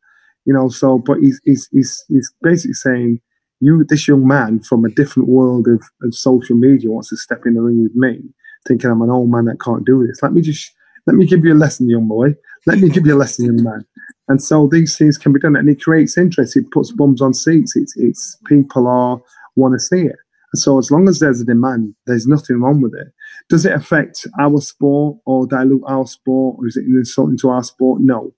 you 0.46 0.52
know. 0.52 0.68
So, 0.68 0.98
but 0.98 1.18
he's 1.18 1.40
he's 1.44 1.68
he's, 1.70 2.04
he's 2.08 2.32
basically 2.42 2.74
saying 2.74 3.20
you, 3.60 3.84
this 3.88 4.06
young 4.08 4.26
man 4.26 4.60
from 4.60 4.84
a 4.84 4.90
different 4.90 5.28
world 5.28 5.66
of, 5.68 5.82
of 6.02 6.14
social 6.14 6.56
media, 6.56 6.90
wants 6.90 7.10
to 7.10 7.16
step 7.16 7.42
in 7.46 7.54
the 7.54 7.60
ring 7.60 7.82
with 7.82 7.94
me, 7.94 8.20
thinking 8.66 8.90
I'm 8.90 9.02
an 9.02 9.10
old 9.10 9.30
man 9.30 9.46
that 9.46 9.60
can't 9.60 9.84
do 9.84 10.06
this. 10.06 10.22
Let 10.22 10.32
me 10.32 10.42
just 10.42 10.72
let 11.06 11.16
me 11.16 11.26
give 11.26 11.44
you 11.44 11.54
a 11.54 11.56
lesson, 11.56 11.88
young 11.88 12.06
boy. 12.06 12.34
Let 12.66 12.78
me 12.78 12.90
give 12.90 13.06
you 13.06 13.14
a 13.14 13.18
lesson, 13.18 13.46
young 13.46 13.62
man. 13.62 13.86
And 14.28 14.42
so 14.42 14.68
these 14.70 14.96
things 14.96 15.16
can 15.16 15.32
be 15.32 15.40
done, 15.40 15.56
and 15.56 15.68
it 15.68 15.82
creates 15.82 16.18
interest. 16.18 16.56
It 16.56 16.70
puts 16.70 16.92
bums 16.92 17.22
on 17.22 17.34
seats. 17.34 17.74
It's 17.76 17.96
it's 17.96 18.36
people 18.46 18.86
are 18.86 19.20
want 19.56 19.74
to 19.74 19.80
see 19.80 20.02
it. 20.02 20.16
And 20.52 20.60
so 20.60 20.78
as 20.78 20.90
long 20.90 21.08
as 21.08 21.18
there's 21.18 21.40
a 21.40 21.44
demand, 21.44 21.94
there's 22.06 22.26
nothing 22.26 22.60
wrong 22.60 22.80
with 22.80 22.94
it. 22.94 23.08
Does 23.48 23.66
it 23.66 23.72
affect 23.72 24.26
our 24.38 24.60
sport 24.60 25.18
or 25.26 25.46
dilute 25.46 25.82
our 25.86 26.06
sport, 26.06 26.56
or 26.58 26.66
is 26.66 26.76
it 26.76 26.84
insulting 26.84 27.38
to 27.38 27.50
our 27.50 27.62
sport? 27.62 28.02
No, 28.02 28.34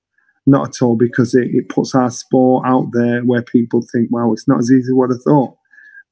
not 0.47 0.69
at 0.69 0.83
all, 0.83 0.97
because 0.97 1.35
it, 1.35 1.49
it 1.53 1.69
puts 1.69 1.95
our 1.95 2.11
sport 2.11 2.65
out 2.67 2.89
there 2.93 3.23
where 3.23 3.43
people 3.43 3.83
think, 3.93 4.11
"Wow, 4.11 4.33
it's 4.33 4.49
not 4.49 4.59
as 4.59 4.71
easy 4.71 4.91
as 4.91 4.95
what 4.95 5.11
I 5.11 5.17
thought." 5.25 5.57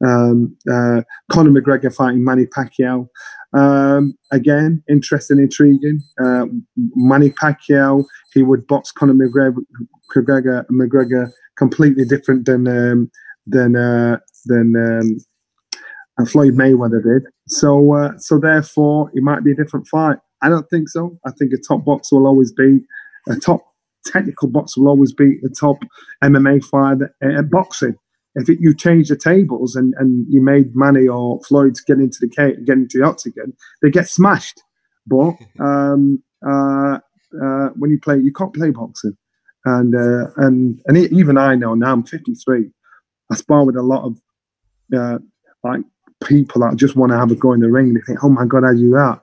Um, 0.06 0.56
uh, 0.70 1.02
Conor 1.30 1.50
McGregor 1.50 1.94
fighting 1.94 2.24
Manny 2.24 2.46
Pacquiao. 2.46 3.08
Um, 3.52 4.14
again, 4.30 4.82
interesting, 4.88 5.38
intriguing. 5.38 6.00
Uh, 6.22 6.46
Manny 6.94 7.30
Pacquiao, 7.30 8.04
he 8.34 8.42
would 8.42 8.66
box 8.66 8.92
Conor 8.92 9.14
McGregor, 9.14 9.56
McGregor, 10.16 10.64
McGregor 10.70 11.30
completely 11.56 12.04
different 12.04 12.46
than 12.46 12.68
um, 12.68 13.10
than 13.46 13.76
uh, 13.76 14.18
than 14.46 14.76
um, 14.76 16.26
Floyd 16.26 16.54
Mayweather 16.54 17.02
did. 17.02 17.30
So 17.48 17.94
uh, 17.94 18.12
so 18.18 18.38
therefore, 18.38 19.10
it 19.14 19.22
might 19.22 19.42
be 19.42 19.52
a 19.52 19.56
different 19.56 19.88
fight. 19.88 20.18
I 20.42 20.48
don't 20.48 20.68
think 20.70 20.88
so. 20.88 21.18
I 21.26 21.32
think 21.32 21.52
a 21.52 21.56
top 21.56 21.84
boxer 21.84 22.16
will 22.16 22.26
always 22.26 22.52
be 22.52 22.80
a 23.28 23.36
top 23.36 23.64
technical 24.10 24.48
boxer 24.48 24.80
will 24.80 24.88
always 24.88 25.12
be 25.12 25.38
the 25.42 25.50
top 25.50 25.78
MMA 26.22 26.64
fighter 26.64 27.14
at 27.22 27.50
boxing 27.50 27.96
if 28.38 28.48
it, 28.48 28.58
you 28.60 28.74
change 28.74 29.08
the 29.08 29.16
tables 29.16 29.74
and, 29.74 29.94
and 29.98 30.26
you 30.28 30.40
made 30.40 30.74
Manny 30.74 31.08
or 31.08 31.40
Floyd 31.42 31.76
get 31.86 31.98
into 31.98 32.18
the 32.20 32.28
cage, 32.28 32.64
get 32.64 32.78
into 32.78 32.98
the 32.98 33.04
octagon, 33.04 33.52
they 33.82 33.90
get 33.90 34.08
smashed. 34.08 34.62
But 35.06 35.34
um, 35.60 36.22
uh, 36.46 36.98
uh, 37.42 37.68
when 37.76 37.90
you 37.90 37.98
play, 38.00 38.18
you 38.18 38.32
can't 38.32 38.54
play 38.54 38.70
boxing, 38.70 39.16
and 39.64 39.94
uh, 39.94 40.30
and 40.36 40.80
and 40.86 40.96
even 40.96 41.36
I 41.36 41.56
know 41.56 41.74
now 41.74 41.92
I'm 41.92 42.04
53. 42.04 42.70
I 43.30 43.34
spar 43.34 43.64
with 43.64 43.76
a 43.76 43.82
lot 43.82 44.04
of 44.04 44.20
uh, 44.96 45.18
like 45.62 45.82
people 46.24 46.62
that 46.62 46.76
just 46.76 46.96
want 46.96 47.12
to 47.12 47.18
have 47.18 47.30
a 47.30 47.34
go 47.34 47.52
in 47.52 47.60
the 47.60 47.70
ring. 47.70 47.92
They 47.92 48.00
think, 48.00 48.24
"Oh 48.24 48.28
my 48.28 48.46
god, 48.46 48.64
I 48.64 48.72
do 48.72 48.90
that," 48.92 49.20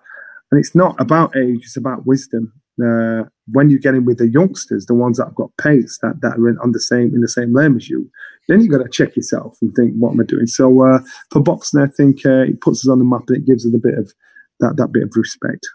and 0.52 0.60
it's 0.60 0.76
not 0.76 1.00
about 1.00 1.36
age; 1.36 1.62
it's 1.64 1.78
about 1.78 2.06
wisdom. 2.06 2.54
Uh, 2.84 3.24
when 3.52 3.70
you 3.70 3.80
get 3.80 3.96
in 3.96 4.06
with 4.06 4.18
the 4.18 4.28
youngsters, 4.28 4.86
the 4.86 4.94
ones 4.94 5.18
that 5.18 5.26
have 5.26 5.36
got 5.36 5.56
pace, 5.58 5.98
that 6.02 6.20
that 6.22 6.38
are 6.38 6.50
in, 6.50 6.58
on 6.60 6.72
the 6.74 6.80
same 6.80 7.14
in 7.16 7.22
the 7.22 7.28
same 7.28 7.54
lane 7.54 7.76
as 7.76 7.90
you, 7.90 8.10
then 8.48 8.60
you 8.62 8.70
got 8.70 8.84
to 8.84 8.90
check 8.90 9.16
yourself 9.16 9.58
and 9.62 9.74
think, 9.76 9.94
what 9.96 10.12
am 10.12 10.22
I 10.22 10.24
doing? 10.24 10.48
So 10.48 10.84
uh, 10.86 11.00
for 11.32 11.42
boxing, 11.42 11.82
I 11.82 11.88
think 11.88 12.26
uh, 12.26 12.44
it 12.44 12.60
puts 12.62 12.86
us 12.86 12.90
on 12.90 13.00
the 13.00 13.06
map 13.06 13.24
and 13.28 13.38
it 13.38 13.46
gives 13.46 13.66
us 13.66 13.74
a 13.74 13.78
bit 13.78 13.98
of 13.98 14.14
that 14.60 14.76
that 14.78 14.92
bit 14.92 15.04
of 15.04 15.12
respect. 15.16 15.66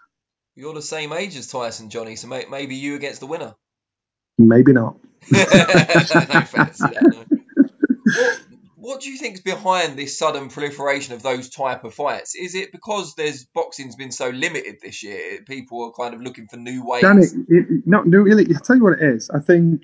You're 0.55 0.73
the 0.73 0.81
same 0.81 1.13
age 1.13 1.35
as 1.37 1.47
Tyson, 1.47 1.89
Johnny, 1.89 2.15
so 2.15 2.27
may- 2.27 2.45
maybe 2.49 2.75
you 2.75 2.95
against 2.95 3.19
the 3.19 3.27
winner. 3.27 3.55
Maybe 4.37 4.73
not. 4.73 4.97
no 5.31 5.39
that, 5.39 7.07
no. 7.09 7.25
What, 8.13 8.40
what 8.91 8.99
do 8.99 9.09
you 9.09 9.17
think 9.17 9.35
is 9.35 9.41
behind 9.41 9.97
this 9.97 10.17
sudden 10.17 10.49
proliferation 10.49 11.13
of 11.13 11.23
those 11.23 11.49
type 11.49 11.85
of 11.85 11.93
fights? 11.93 12.35
Is 12.35 12.55
it 12.55 12.73
because 12.73 13.15
there's 13.15 13.45
boxing's 13.45 13.95
been 13.95 14.11
so 14.11 14.29
limited 14.29 14.79
this 14.81 15.01
year? 15.01 15.41
People 15.47 15.85
are 15.85 15.93
kind 15.93 16.13
of 16.13 16.21
looking 16.21 16.47
for 16.47 16.57
new 16.57 16.85
ways. 16.85 17.01
Danny, 17.01 17.23
it, 17.47 17.83
no, 17.85 18.01
really. 18.01 18.53
I 18.53 18.59
tell 18.59 18.75
you 18.75 18.83
what 18.83 18.99
it 18.99 19.03
is. 19.03 19.29
I 19.29 19.39
think 19.39 19.83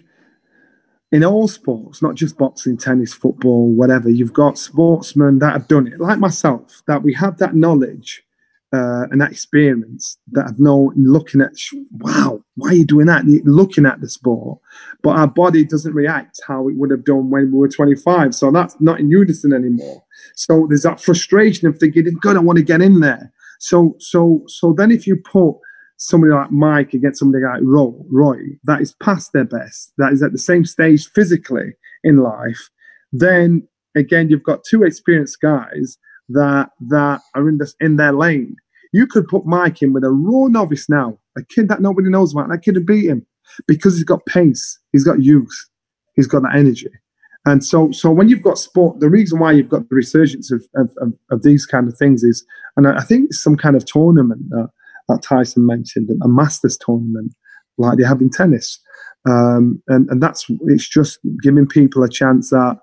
in 1.10 1.24
all 1.24 1.48
sports, 1.48 2.02
not 2.02 2.16
just 2.16 2.38
boxing, 2.38 2.76
tennis, 2.76 3.14
football, 3.14 3.72
whatever, 3.72 4.10
you've 4.10 4.34
got 4.34 4.58
sportsmen 4.58 5.40
that 5.40 5.54
have 5.54 5.70
done 5.70 5.88
it, 5.88 6.02
like 6.02 6.20
myself, 6.20 6.84
that 6.86 7.02
we 7.02 7.14
have 7.14 7.38
that 7.38 7.56
knowledge 7.56 8.26
uh, 8.74 9.08
and 9.12 9.22
that 9.22 9.32
experience 9.32 10.18
that 10.32 10.46
I've 10.48 10.60
known 10.60 10.94
looking 10.98 11.40
at, 11.40 11.54
wow, 11.92 12.44
why 12.56 12.70
are 12.70 12.74
you 12.74 12.86
doing 12.86 13.06
that? 13.06 13.26
Looking 13.26 13.86
at 13.86 14.02
the 14.02 14.10
sport, 14.10 14.60
but 15.02 15.16
our 15.16 15.28
body 15.28 15.64
doesn't 15.64 15.94
react 15.94 16.40
how 16.46 16.68
it 16.68 16.76
would 16.76 16.92
have 16.92 17.06
done 17.06 17.30
when 17.30 17.52
we 17.52 17.58
were 17.58 17.70
25. 17.70 18.36
So 18.36 18.52
that's 18.52 18.76
not 18.82 19.00
in 19.00 19.10
unison 19.10 19.54
anymore. 19.54 20.04
So 20.36 20.66
there's 20.68 20.84
that 20.84 21.00
frustration 21.00 21.68
of 21.68 21.78
thinking, 21.78 22.06
God, 22.22 22.36
I 22.36 22.40
want 22.40 22.58
to 22.58 22.64
get 22.64 22.82
in 22.82 23.00
there. 23.00 23.32
So, 23.60 23.96
so, 24.00 24.44
so 24.48 24.74
then 24.74 24.92
if 24.92 25.08
you 25.08 25.16
put 25.16 25.56
somebody 25.96 26.34
like 26.34 26.52
Mike 26.52 26.94
against 26.94 27.20
somebody 27.20 27.46
like 27.46 27.62
Roy, 27.64 27.94
Roy, 28.12 28.38
that 28.66 28.82
is 28.82 28.94
past 29.02 29.32
their 29.34 29.46
best, 29.46 29.94
that 29.98 30.12
is 30.12 30.22
at 30.22 30.34
the 30.34 30.38
same 30.38 30.66
stage 30.66 31.10
physically 31.10 31.74
in 32.04 32.18
life, 32.18 32.70
then 33.14 33.68
again 33.96 34.30
you've 34.30 34.44
got 34.44 34.64
two 34.64 34.84
experienced 34.84 35.40
guys 35.42 35.98
that 36.30 36.70
that 36.90 37.22
are 37.36 37.50
in 37.50 37.58
this 37.58 37.76
in 37.80 37.98
their 37.98 38.14
lane. 38.14 38.56
You 38.94 39.08
could 39.08 39.28
put 39.28 39.46
Mike 39.46 39.82
in 39.82 39.94
with 39.94 40.04
a 40.04 40.10
raw 40.10 40.48
novice 40.48 40.90
now, 40.90 41.20
a 41.38 41.44
kid 41.44 41.68
that 41.70 41.82
nobody 41.82 42.10
knows 42.10 42.32
about. 42.32 42.46
And 42.46 42.54
that 42.54 42.64
kid 42.64 42.76
would 42.76 42.86
beat 42.86 43.06
him 43.06 43.26
because 43.68 43.96
he's 43.96 44.04
got 44.04 44.26
pace, 44.26 44.80
he's 44.92 45.04
got 45.04 45.22
youth, 45.22 45.68
he's 46.16 46.28
got 46.28 46.44
that 46.44 46.56
energy. 46.56 46.90
And 47.46 47.64
so, 47.64 47.92
so 47.92 48.12
when 48.12 48.28
you've 48.28 48.44
got 48.44 48.58
sport, 48.58 49.00
the 49.00 49.10
reason 49.10 49.40
why 49.40 49.54
you've 49.54 49.70
got 49.70 49.88
the 49.88 49.96
resurgence 49.96 50.52
of, 50.52 50.66
of, 50.76 50.92
of, 50.98 51.14
of 51.32 51.44
these 51.44 51.66
kind 51.66 51.88
of 51.88 51.98
things 51.98 52.22
is, 52.22 52.46
and 52.76 52.86
I 52.86 53.02
think 53.02 53.34
some 53.34 53.56
kind 53.56 53.78
of 53.78 53.86
tournament 53.86 54.50
that 54.50 54.70
that 55.08 55.22
Tyson 55.22 55.66
mentioned, 55.66 56.10
a 56.22 56.28
Masters 56.28 56.78
tournament 56.78 57.34
like 57.78 57.98
they 57.98 58.04
have 58.04 58.20
in 58.20 58.30
tennis. 58.30 58.80
Um, 59.26 59.82
and, 59.88 60.10
and 60.10 60.22
that's 60.22 60.46
it's 60.66 60.88
just 60.88 61.20
giving 61.42 61.68
people 61.68 62.04
a 62.04 62.10
chance 62.10 62.50
that 62.50 62.80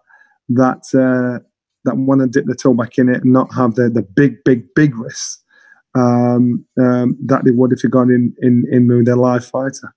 that 0.48 0.82
uh, 0.94 1.44
that 1.84 1.96
want 1.96 2.20
to 2.20 2.26
dip 2.26 2.46
their 2.46 2.54
toe 2.54 2.74
back 2.74 2.98
in 2.98 3.08
it 3.08 3.22
and 3.22 3.32
not 3.32 3.54
have 3.54 3.74
the 3.74 3.88
the 3.90 4.02
big 4.02 4.44
big 4.44 4.74
big 4.74 4.96
risks 4.96 5.42
um, 5.94 6.64
um, 6.80 7.16
that 7.26 7.44
they 7.44 7.50
would 7.50 7.72
if 7.72 7.82
they 7.82 7.88
gone 7.88 8.10
in 8.10 8.34
in 8.40 8.64
in 8.70 8.88
with 8.88 9.06
their 9.06 9.16
live 9.16 9.44
fighter. 9.44 9.94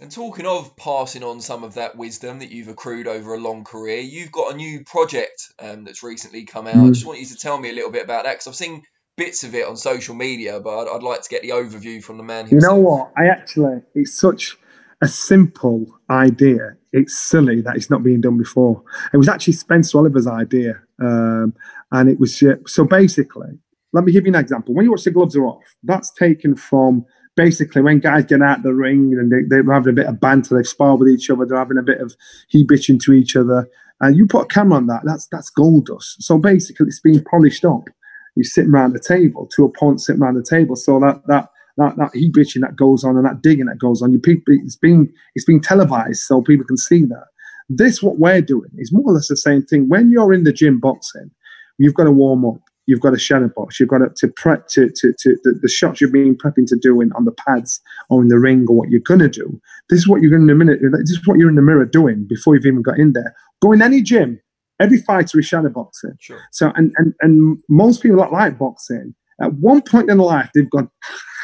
And 0.00 0.10
talking 0.10 0.46
of 0.46 0.76
passing 0.76 1.22
on 1.22 1.40
some 1.40 1.62
of 1.62 1.74
that 1.74 1.96
wisdom 1.96 2.40
that 2.40 2.50
you've 2.50 2.66
accrued 2.66 3.06
over 3.06 3.34
a 3.34 3.38
long 3.38 3.62
career, 3.62 4.00
you've 4.00 4.32
got 4.32 4.52
a 4.52 4.56
new 4.56 4.82
project 4.82 5.52
um, 5.60 5.84
that's 5.84 6.02
recently 6.02 6.44
come 6.44 6.66
out. 6.66 6.74
Mm. 6.74 6.88
I 6.88 6.88
just 6.88 7.06
want 7.06 7.20
you 7.20 7.26
to 7.26 7.36
tell 7.36 7.56
me 7.56 7.70
a 7.70 7.72
little 7.72 7.92
bit 7.92 8.02
about 8.02 8.24
that 8.24 8.32
because 8.32 8.48
I've 8.48 8.56
seen 8.56 8.82
bits 9.16 9.44
of 9.44 9.54
it 9.54 9.64
on 9.64 9.76
social 9.76 10.16
media, 10.16 10.58
but 10.58 10.76
I'd, 10.76 10.96
I'd 10.96 11.02
like 11.04 11.22
to 11.22 11.28
get 11.28 11.42
the 11.42 11.50
overview 11.50 12.02
from 12.02 12.16
the 12.16 12.24
man 12.24 12.48
himself. 12.48 12.76
You 12.76 12.82
know 12.82 12.82
what? 12.82 13.12
I 13.16 13.26
actually, 13.26 13.82
it's 13.94 14.18
such 14.18 14.56
a 15.00 15.06
simple 15.06 16.00
idea. 16.10 16.76
It's 16.92 17.16
silly 17.16 17.60
that 17.60 17.76
it's 17.76 17.88
not 17.88 18.02
being 18.02 18.20
done 18.20 18.38
before. 18.38 18.82
It 19.12 19.18
was 19.18 19.28
actually 19.28 19.54
Spencer 19.54 19.98
Oliver's 19.98 20.26
idea. 20.26 20.82
Um, 21.02 21.54
and 21.90 22.08
it 22.08 22.20
was, 22.20 22.42
so 22.66 22.84
basically, 22.84 23.58
let 23.92 24.04
me 24.04 24.12
give 24.12 24.24
you 24.24 24.32
an 24.32 24.40
example. 24.40 24.74
When 24.74 24.84
you 24.84 24.92
watch 24.92 25.04
The 25.04 25.10
Gloves 25.10 25.36
Are 25.36 25.46
Off, 25.46 25.76
that's 25.82 26.10
taken 26.12 26.54
from 26.54 27.04
basically 27.34 27.82
when 27.82 27.98
guys 27.98 28.26
get 28.26 28.42
out 28.42 28.62
the 28.62 28.74
ring 28.74 29.14
and 29.18 29.32
they, 29.32 29.42
they're 29.48 29.72
having 29.72 29.92
a 29.92 29.96
bit 29.96 30.06
of 30.06 30.20
banter, 30.20 30.56
they 30.56 30.62
spar 30.62 30.96
with 30.96 31.08
each 31.08 31.28
other, 31.28 31.44
they're 31.44 31.58
having 31.58 31.78
a 31.78 31.82
bit 31.82 32.00
of 32.00 32.14
he 32.48 32.64
bitching 32.64 33.00
to 33.02 33.12
each 33.12 33.36
other. 33.36 33.68
And 34.00 34.16
you 34.16 34.26
put 34.26 34.44
a 34.44 34.46
camera 34.46 34.78
on 34.78 34.86
that, 34.86 35.02
that's 35.04 35.28
that's 35.30 35.50
gold 35.50 35.86
dust. 35.86 36.22
So 36.22 36.38
basically, 36.38 36.86
it's 36.86 37.00
being 37.00 37.22
polished 37.22 37.64
up 37.64 37.88
you're 38.34 38.44
sitting 38.44 38.70
around 38.70 38.92
the 38.92 39.00
table, 39.00 39.48
two 39.54 39.64
opponents 39.64 40.06
sitting 40.06 40.22
around 40.22 40.34
the 40.34 40.46
table. 40.48 40.76
So 40.76 40.98
that 41.00 41.22
that 41.26 41.48
that 41.76 41.96
that 41.96 42.14
heat 42.14 42.32
bitching 42.32 42.60
that 42.62 42.76
goes 42.76 43.04
on 43.04 43.16
and 43.16 43.26
that 43.26 43.42
digging 43.42 43.66
that 43.66 43.78
goes 43.78 44.02
on, 44.02 44.12
you 44.12 44.18
people 44.18 44.54
it's 44.64 44.76
being 44.76 45.12
it's 45.34 45.44
being 45.44 45.60
televised 45.60 46.20
so 46.20 46.42
people 46.42 46.66
can 46.66 46.76
see 46.76 47.04
that. 47.04 47.26
This 47.68 48.02
what 48.02 48.18
we're 48.18 48.42
doing 48.42 48.70
is 48.76 48.92
more 48.92 49.04
or 49.06 49.14
less 49.14 49.28
the 49.28 49.36
same 49.36 49.62
thing. 49.62 49.88
When 49.88 50.10
you're 50.10 50.32
in 50.32 50.44
the 50.44 50.52
gym 50.52 50.80
boxing, 50.80 51.30
you've 51.78 51.94
got 51.94 52.04
to 52.04 52.12
warm 52.12 52.44
up. 52.44 52.60
You've 52.86 53.00
got 53.00 53.10
to 53.10 53.18
shadow 53.18 53.48
box. 53.54 53.78
You've 53.78 53.88
got 53.88 53.98
to, 53.98 54.10
to 54.16 54.28
prep 54.28 54.66
to, 54.68 54.90
to, 54.96 55.12
to 55.20 55.36
the, 55.44 55.58
the 55.62 55.68
shots 55.68 56.00
you've 56.00 56.12
been 56.12 56.36
prepping 56.36 56.66
to 56.66 56.76
do 56.76 57.00
in, 57.00 57.12
on 57.12 57.24
the 57.24 57.32
pads 57.32 57.80
or 58.10 58.22
in 58.22 58.28
the 58.28 58.38
ring 58.38 58.66
or 58.68 58.76
what 58.76 58.90
you're 58.90 59.00
going 59.00 59.20
to 59.20 59.28
do. 59.28 59.60
This 59.88 60.00
is 60.00 60.08
what 60.08 60.20
you're 60.20 60.34
in 60.34 60.50
a 60.50 60.54
minute. 60.54 60.80
This 60.82 61.10
is 61.10 61.26
what 61.26 61.38
you're 61.38 61.48
in 61.48 61.54
the 61.54 61.62
mirror 61.62 61.86
doing 61.86 62.26
before 62.28 62.54
you've 62.54 62.66
even 62.66 62.82
got 62.82 62.98
in 62.98 63.12
there. 63.12 63.34
Go 63.60 63.70
in 63.70 63.82
any 63.82 64.02
gym, 64.02 64.40
every 64.80 64.98
fighter 64.98 65.38
is 65.38 65.46
shadow 65.46 65.68
boxing. 65.68 66.16
Sure. 66.20 66.40
So, 66.50 66.72
and, 66.74 66.92
and, 66.96 67.14
and 67.20 67.60
most 67.68 68.02
people 68.02 68.18
that 68.18 68.32
like 68.32 68.58
boxing, 68.58 69.14
at 69.40 69.54
one 69.54 69.82
point 69.82 70.10
in 70.10 70.18
life, 70.18 70.50
they've 70.54 70.68
gone 70.68 70.90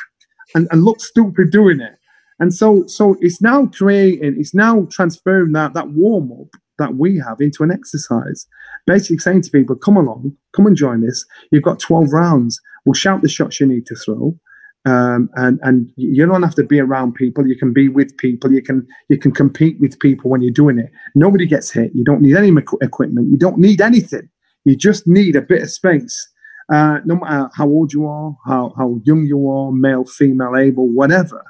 and, 0.55 0.67
and 0.71 0.83
look 0.83 1.01
stupid 1.01 1.51
doing 1.51 1.81
it. 1.81 1.98
And 2.41 2.55
so, 2.55 2.87
so 2.87 3.17
it's 3.21 3.43
now 3.43 3.67
creating, 3.67 4.37
it's 4.39 4.55
now 4.55 4.87
transferring 4.91 5.53
that, 5.53 5.75
that 5.75 5.91
warm 5.91 6.31
up 6.33 6.61
that 6.79 6.95
we 6.95 7.19
have 7.19 7.41
into 7.41 7.63
an 7.63 7.73
exercise. 7.73 8.47
Basically 8.87 9.19
saying 9.19 9.43
to 9.43 9.51
people, 9.51 9.77
come 9.77 9.97
along, 9.97 10.37
come 10.55 10.67
and 10.67 10.77
join 10.77 11.07
us. 11.09 11.25
You've 11.51 11.65
got 11.65 11.81
12 11.81 12.13
rounds. 12.13 12.61
We'll 12.85 12.95
shout 12.95 13.23
the 13.23 13.29
shots 13.29 13.61
you 13.61 13.67
need 13.67 13.87
to 13.87 13.97
throw. 13.97 14.39
Um, 14.85 15.29
and 15.35 15.59
and 15.63 15.91
you 15.97 16.25
don't 16.25 16.43
have 16.43 16.55
to 16.55 16.63
be 16.63 16.81
around 16.81 17.15
people. 17.15 17.47
You 17.47 17.57
can 17.57 17.73
be 17.73 17.89
with 17.89 18.17
people. 18.17 18.53
You 18.53 18.63
can 18.63 18.87
you 19.09 19.19
can 19.19 19.33
compete 19.33 19.79
with 19.81 19.99
people 19.99 20.31
when 20.31 20.41
you're 20.41 20.53
doing 20.53 20.79
it. 20.79 20.91
Nobody 21.15 21.47
gets 21.47 21.71
hit. 21.71 21.91
You 21.95 22.05
don't 22.05 22.23
need 22.23 22.37
any 22.37 22.53
equipment. 22.81 23.29
You 23.31 23.37
don't 23.37 23.59
need 23.59 23.81
anything. 23.81 24.31
You 24.65 24.77
just 24.77 25.07
need 25.07 25.37
a 25.37 25.43
bit 25.43 25.63
of 25.63 25.71
space. 25.71 26.29
Uh, 26.73 27.01
no 27.05 27.17
matter 27.17 27.51
how 27.55 27.67
old 27.67 27.93
you 27.93 28.07
are, 28.07 28.37
how 28.47 28.73
how 28.79 29.01
young 29.05 29.27
you 29.27 29.51
are, 29.51 29.73
male, 29.73 30.05
female, 30.05 30.57
able, 30.57 30.89
whatever. 30.89 31.45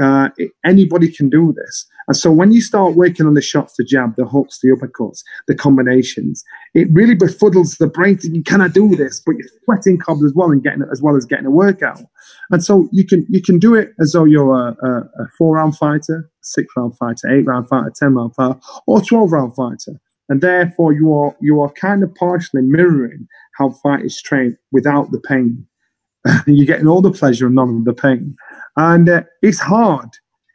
Uh, 0.00 0.28
anybody 0.64 1.10
can 1.10 1.28
do 1.28 1.52
this. 1.52 1.86
And 2.08 2.16
so 2.16 2.30
when 2.32 2.52
you 2.52 2.62
start 2.62 2.94
working 2.94 3.26
on 3.26 3.34
the 3.34 3.42
shots, 3.42 3.74
the 3.76 3.84
jab, 3.84 4.16
the 4.16 4.24
hooks, 4.24 4.60
the 4.62 4.68
uppercuts, 4.70 5.22
the 5.46 5.54
combinations, 5.54 6.42
it 6.74 6.88
really 6.90 7.14
befuddles 7.14 7.76
the 7.76 7.86
brain 7.86 8.16
thinking, 8.16 8.42
can 8.42 8.62
I 8.62 8.68
do 8.68 8.96
this? 8.96 9.20
But 9.24 9.36
you're 9.36 9.48
sweating 9.64 9.98
cobs 9.98 10.24
as 10.24 10.32
well 10.34 10.50
and 10.50 10.62
getting 10.62 10.84
as 10.90 11.02
well 11.02 11.16
as 11.16 11.26
getting 11.26 11.46
a 11.46 11.50
workout. 11.50 12.00
And 12.50 12.64
so 12.64 12.88
you 12.92 13.06
can 13.06 13.26
you 13.28 13.42
can 13.42 13.58
do 13.58 13.74
it 13.74 13.92
as 14.00 14.12
though 14.12 14.24
you're 14.24 14.54
a, 14.54 14.76
a, 14.82 14.98
a 15.22 15.28
four 15.36 15.56
round 15.56 15.76
fighter, 15.76 16.30
six 16.42 16.66
round 16.76 16.96
fighter, 16.96 17.28
eight 17.28 17.44
round 17.44 17.68
fighter, 17.68 17.92
ten 17.94 18.14
round 18.14 18.34
fighter, 18.34 18.58
or 18.86 19.02
twelve 19.02 19.32
round 19.32 19.54
fighter. 19.54 20.00
And 20.30 20.40
therefore 20.40 20.92
you 20.92 21.12
are 21.12 21.36
you 21.40 21.60
are 21.60 21.70
kind 21.72 22.02
of 22.02 22.14
partially 22.14 22.62
mirroring 22.62 23.28
how 23.56 23.70
fighters 23.70 24.20
train 24.22 24.56
without 24.72 25.10
the 25.10 25.20
pain. 25.20 25.66
You're 26.46 26.66
getting 26.66 26.88
all 26.88 27.00
the 27.00 27.10
pleasure 27.10 27.46
and 27.46 27.54
none 27.54 27.76
of 27.76 27.84
the 27.84 27.94
pain, 27.94 28.36
and 28.78 29.08
uh, 29.08 29.22
it's 29.42 29.58
hard. 29.58 30.08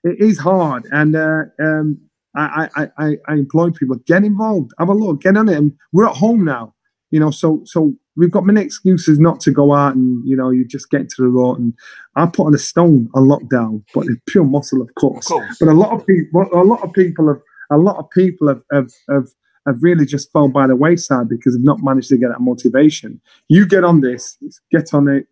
It 0.03 0.19
is 0.19 0.39
hard, 0.39 0.86
and 0.91 1.15
uh, 1.15 1.43
um, 1.59 1.99
I, 2.36 2.69
I, 2.75 2.88
I, 2.97 3.17
I 3.27 3.33
employ 3.33 3.69
people 3.71 3.97
get 4.07 4.23
involved, 4.23 4.71
have 4.79 4.89
a 4.89 4.93
look, 4.93 5.21
get 5.21 5.38
on 5.38 5.49
it. 5.49 5.57
And 5.57 5.73
we're 5.91 6.07
at 6.07 6.15
home 6.15 6.43
now, 6.43 6.73
you 7.12 7.19
know. 7.19 7.31
So 7.31 7.62
so 7.65 7.93
we've 8.15 8.31
got 8.31 8.45
many 8.45 8.62
excuses 8.62 9.19
not 9.19 9.39
to 9.41 9.51
go 9.51 9.73
out, 9.73 9.95
and 9.95 10.27
you 10.27 10.36
know, 10.36 10.49
you 10.49 10.65
just 10.65 10.89
get 10.89 11.09
to 11.09 11.21
the 11.21 11.27
road. 11.27 11.59
And 11.59 11.73
I 12.15 12.25
put 12.25 12.47
on 12.47 12.55
a 12.55 12.57
stone 12.57 13.09
on 13.13 13.27
lockdown, 13.27 13.83
but 13.93 14.07
it's 14.07 14.21
pure 14.27 14.45
muscle, 14.45 14.81
of 14.81 14.93
course. 14.95 15.25
Of 15.29 15.38
course. 15.38 15.57
But 15.59 15.69
a 15.69 15.73
lot 15.73 15.93
of 15.93 16.05
people, 16.07 16.45
a 16.53 16.63
lot 16.63 16.83
of 16.83 16.93
people 16.93 17.27
have, 17.27 17.41
a 17.71 17.77
lot 17.77 17.97
of 17.97 18.09
people 18.09 18.47
have 18.47 18.63
have, 18.71 18.91
have 19.09 19.27
have 19.67 19.77
really 19.81 20.05
just 20.05 20.31
fell 20.31 20.47
by 20.47 20.67
the 20.67 20.75
wayside 20.75 21.29
because 21.29 21.55
they've 21.55 21.63
not 21.63 21.83
managed 21.83 22.09
to 22.09 22.17
get 22.17 22.29
that 22.29 22.41
motivation. 22.41 23.21
You 23.47 23.65
get 23.65 23.83
on 23.83 24.01
this, 24.01 24.38
get 24.71 24.93
on 24.93 25.07
it, 25.07 25.27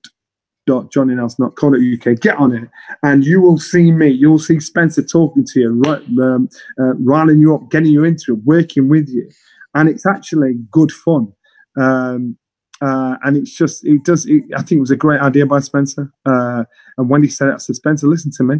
johnnynows.co.uk. 0.67 2.19
Get 2.19 2.37
on 2.37 2.55
it, 2.55 2.69
and 3.03 3.25
you 3.25 3.41
will 3.41 3.57
see 3.57 3.91
me. 3.91 4.09
You 4.09 4.31
will 4.31 4.39
see 4.39 4.59
Spencer 4.59 5.03
talking 5.03 5.45
to 5.45 5.59
you, 5.59 5.81
right, 5.85 6.01
um, 6.21 6.49
uh, 6.79 6.95
riling 6.95 7.39
you 7.39 7.55
up, 7.55 7.69
getting 7.69 7.91
you 7.91 8.03
into 8.03 8.33
it, 8.33 8.39
working 8.43 8.89
with 8.89 9.09
you, 9.09 9.29
and 9.73 9.89
it's 9.89 10.05
actually 10.05 10.55
good 10.71 10.91
fun. 10.91 11.33
Um, 11.79 12.37
uh, 12.81 13.15
and 13.23 13.37
it's 13.37 13.55
just, 13.55 13.85
it 13.85 14.03
does. 14.03 14.25
It, 14.25 14.43
I 14.55 14.63
think 14.63 14.77
it 14.77 14.81
was 14.81 14.91
a 14.91 14.95
great 14.95 15.21
idea 15.21 15.45
by 15.45 15.59
Spencer. 15.59 16.11
Uh, 16.25 16.63
and 16.97 17.09
when 17.09 17.21
he 17.21 17.29
said 17.29 17.49
it, 17.49 17.53
I 17.53 17.57
said, 17.57 17.75
Spencer, 17.75 18.07
listen 18.07 18.31
to 18.37 18.43
me. 18.43 18.55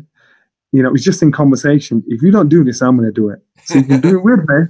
You 0.72 0.84
know, 0.84 0.90
it 0.90 0.94
was 0.94 1.04
just 1.04 1.22
in 1.22 1.32
conversation. 1.32 2.04
If 2.08 2.22
you 2.22 2.32
don't 2.32 2.48
do 2.48 2.64
this, 2.64 2.82
I'm 2.82 2.96
going 2.98 3.08
to 3.08 3.12
do 3.12 3.30
it. 3.30 3.40
So 3.66 3.80
you 3.80 3.84
can 3.84 4.00
do 4.00 4.20
it 4.20 4.24
with 4.24 4.40
me, 4.48 4.66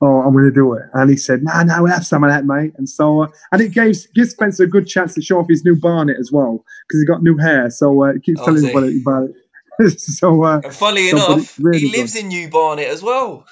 or 0.00 0.24
I'm 0.26 0.32
going 0.32 0.44
to 0.44 0.50
do 0.52 0.74
it. 0.74 0.82
And 0.94 1.10
he 1.10 1.16
said, 1.16 1.42
"No, 1.42 1.62
no, 1.62 1.82
we 1.84 1.90
have 1.90 2.06
some 2.06 2.24
of 2.24 2.30
that, 2.30 2.44
mate." 2.44 2.72
And 2.76 2.88
so, 2.88 3.22
uh, 3.24 3.28
and 3.52 3.62
it 3.62 3.72
gave 3.72 3.96
gives 4.14 4.30
Spencer 4.30 4.64
a 4.64 4.68
good 4.68 4.86
chance 4.86 5.14
to 5.14 5.22
show 5.22 5.38
off 5.38 5.46
his 5.48 5.64
new 5.64 5.76
barnet 5.76 6.16
as 6.20 6.30
well 6.32 6.64
because 6.88 7.00
he 7.00 7.06
got 7.06 7.22
new 7.22 7.36
hair. 7.36 7.70
So 7.70 8.02
uh, 8.04 8.12
he 8.14 8.20
keeps 8.20 8.40
Oh, 8.42 8.44
telling 8.46 8.64
us 8.64 8.74
about 9.02 9.24
it. 9.24 9.36
So, 9.98 10.42
uh, 10.42 10.60
And 10.64 10.74
funnily 10.74 11.08
so, 11.10 11.16
enough, 11.34 11.58
really 11.60 11.80
he 11.80 11.90
good. 11.90 11.98
lives 11.98 12.16
in 12.16 12.28
New 12.28 12.48
Barnet 12.48 12.86
as 12.88 13.02
well. 13.02 13.44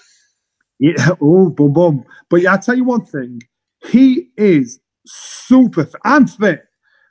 Yeah. 0.79 1.11
Oh, 1.21 1.51
boom, 1.51 1.73
boom. 1.75 2.05
But 2.31 2.41
yeah, 2.41 2.53
I'll 2.53 2.59
tell 2.59 2.75
you 2.77 2.85
one 2.85 3.05
thing. 3.05 3.43
He 3.91 4.31
is 4.39 4.81
super 5.07 5.85
fit 5.85 6.01
and 6.05 6.31
fit, 6.31 6.65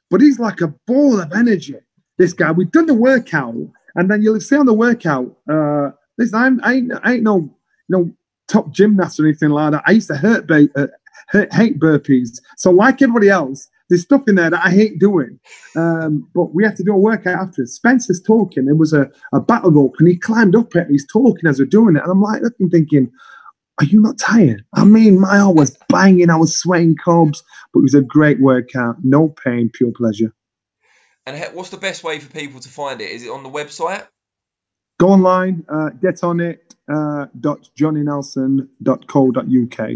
but 0.10 0.20
he's 0.22 0.40
like 0.40 0.62
a 0.62 0.74
ball 0.88 1.20
of 1.20 1.32
energy. 1.32 1.76
This 2.18 2.34
guy. 2.34 2.52
We've 2.52 2.72
done 2.72 2.88
the 2.88 2.94
workout, 2.96 3.56
and 3.96 4.10
then 4.10 4.22
you'll 4.24 4.40
see 4.42 4.56
on 4.56 4.66
the 4.66 4.74
workout. 4.74 5.38
Uh, 5.48 5.92
listen, 6.18 6.40
I'm, 6.40 6.60
I, 6.64 6.74
ain't, 6.74 6.92
I 7.04 7.14
ain't 7.14 7.24
no 7.24 7.56
no 7.90 8.12
top 8.48 8.72
gymnast 8.72 9.20
or 9.20 9.28
anything 9.28 9.50
like 9.50 9.72
that. 9.72 9.84
I 9.86 9.92
used 9.92 10.10
to 10.10 10.16
hurt, 10.16 10.50
uh, 10.52 10.88
hurt 11.30 11.54
hate 11.54 11.80
burpees. 11.80 12.40
So 12.58 12.72
like 12.72 13.02
everybody 13.02 13.30
else, 13.30 13.68
there's 13.90 14.04
stuff 14.04 14.24
in 14.28 14.36
there 14.36 14.50
that 14.50 14.66
I 14.66 14.70
hate 14.70 15.00
doing. 15.00 15.40
Um, 15.76 16.28
but 16.34 16.54
we 16.56 16.64
had 16.64 16.76
to 16.78 16.84
do 16.84 16.94
a 16.94 16.98
workout 16.98 17.40
after. 17.40 17.66
Spencer's 17.66 18.22
talking. 18.22 18.66
There 18.66 18.76
was 18.76 18.94
a, 18.94 19.10
a 19.34 19.40
battle 19.40 19.72
rope, 19.72 19.96
and 20.00 20.08
he 20.08 20.18
climbed 20.18 20.56
up 20.56 20.76
it. 20.76 20.84
And 20.84 20.92
he's 20.92 21.08
talking 21.08 21.48
as 21.48 21.60
we're 21.60 21.66
doing 21.66 21.96
it, 21.96 22.04
and 22.04 22.12
I'm 22.12 22.22
like 22.22 22.42
looking, 22.42 22.70
thinking, 22.70 23.12
"Are 23.80 23.86
you 23.86 24.02
not 24.02 24.18
tired?" 24.18 24.64
I 24.74 24.86
mean, 24.86 25.20
my 25.20 25.38
heart 25.38 25.56
was 25.56 25.78
banging. 25.90 26.30
I 26.30 26.38
was 26.38 26.58
sweating 26.58 26.96
cobs, 26.96 27.44
but 27.74 27.82
it 27.82 27.84
was 27.84 27.94
a 27.94 28.02
great 28.02 28.40
workout. 28.40 28.98
No 29.04 29.30
pain, 29.30 29.70
pure 29.72 29.92
pleasure. 29.96 30.34
And 31.26 31.56
what's 31.56 31.70
the 31.70 31.78
best 31.78 32.04
way 32.04 32.20
for 32.20 32.32
people 32.32 32.60
to 32.60 32.70
find 32.70 33.00
it? 33.00 33.12
Is 33.12 33.26
it 33.26 33.30
on 33.30 33.44
the 33.44 33.50
website? 33.50 34.08
Go 35.00 35.10
online, 35.10 35.66
uh, 35.70 35.90
get 35.90 36.24
on 36.24 36.40
it. 36.40 36.74
Uh, 36.92 37.28
dot 37.40 37.70
johnnynelson.co.uk. 37.80 39.90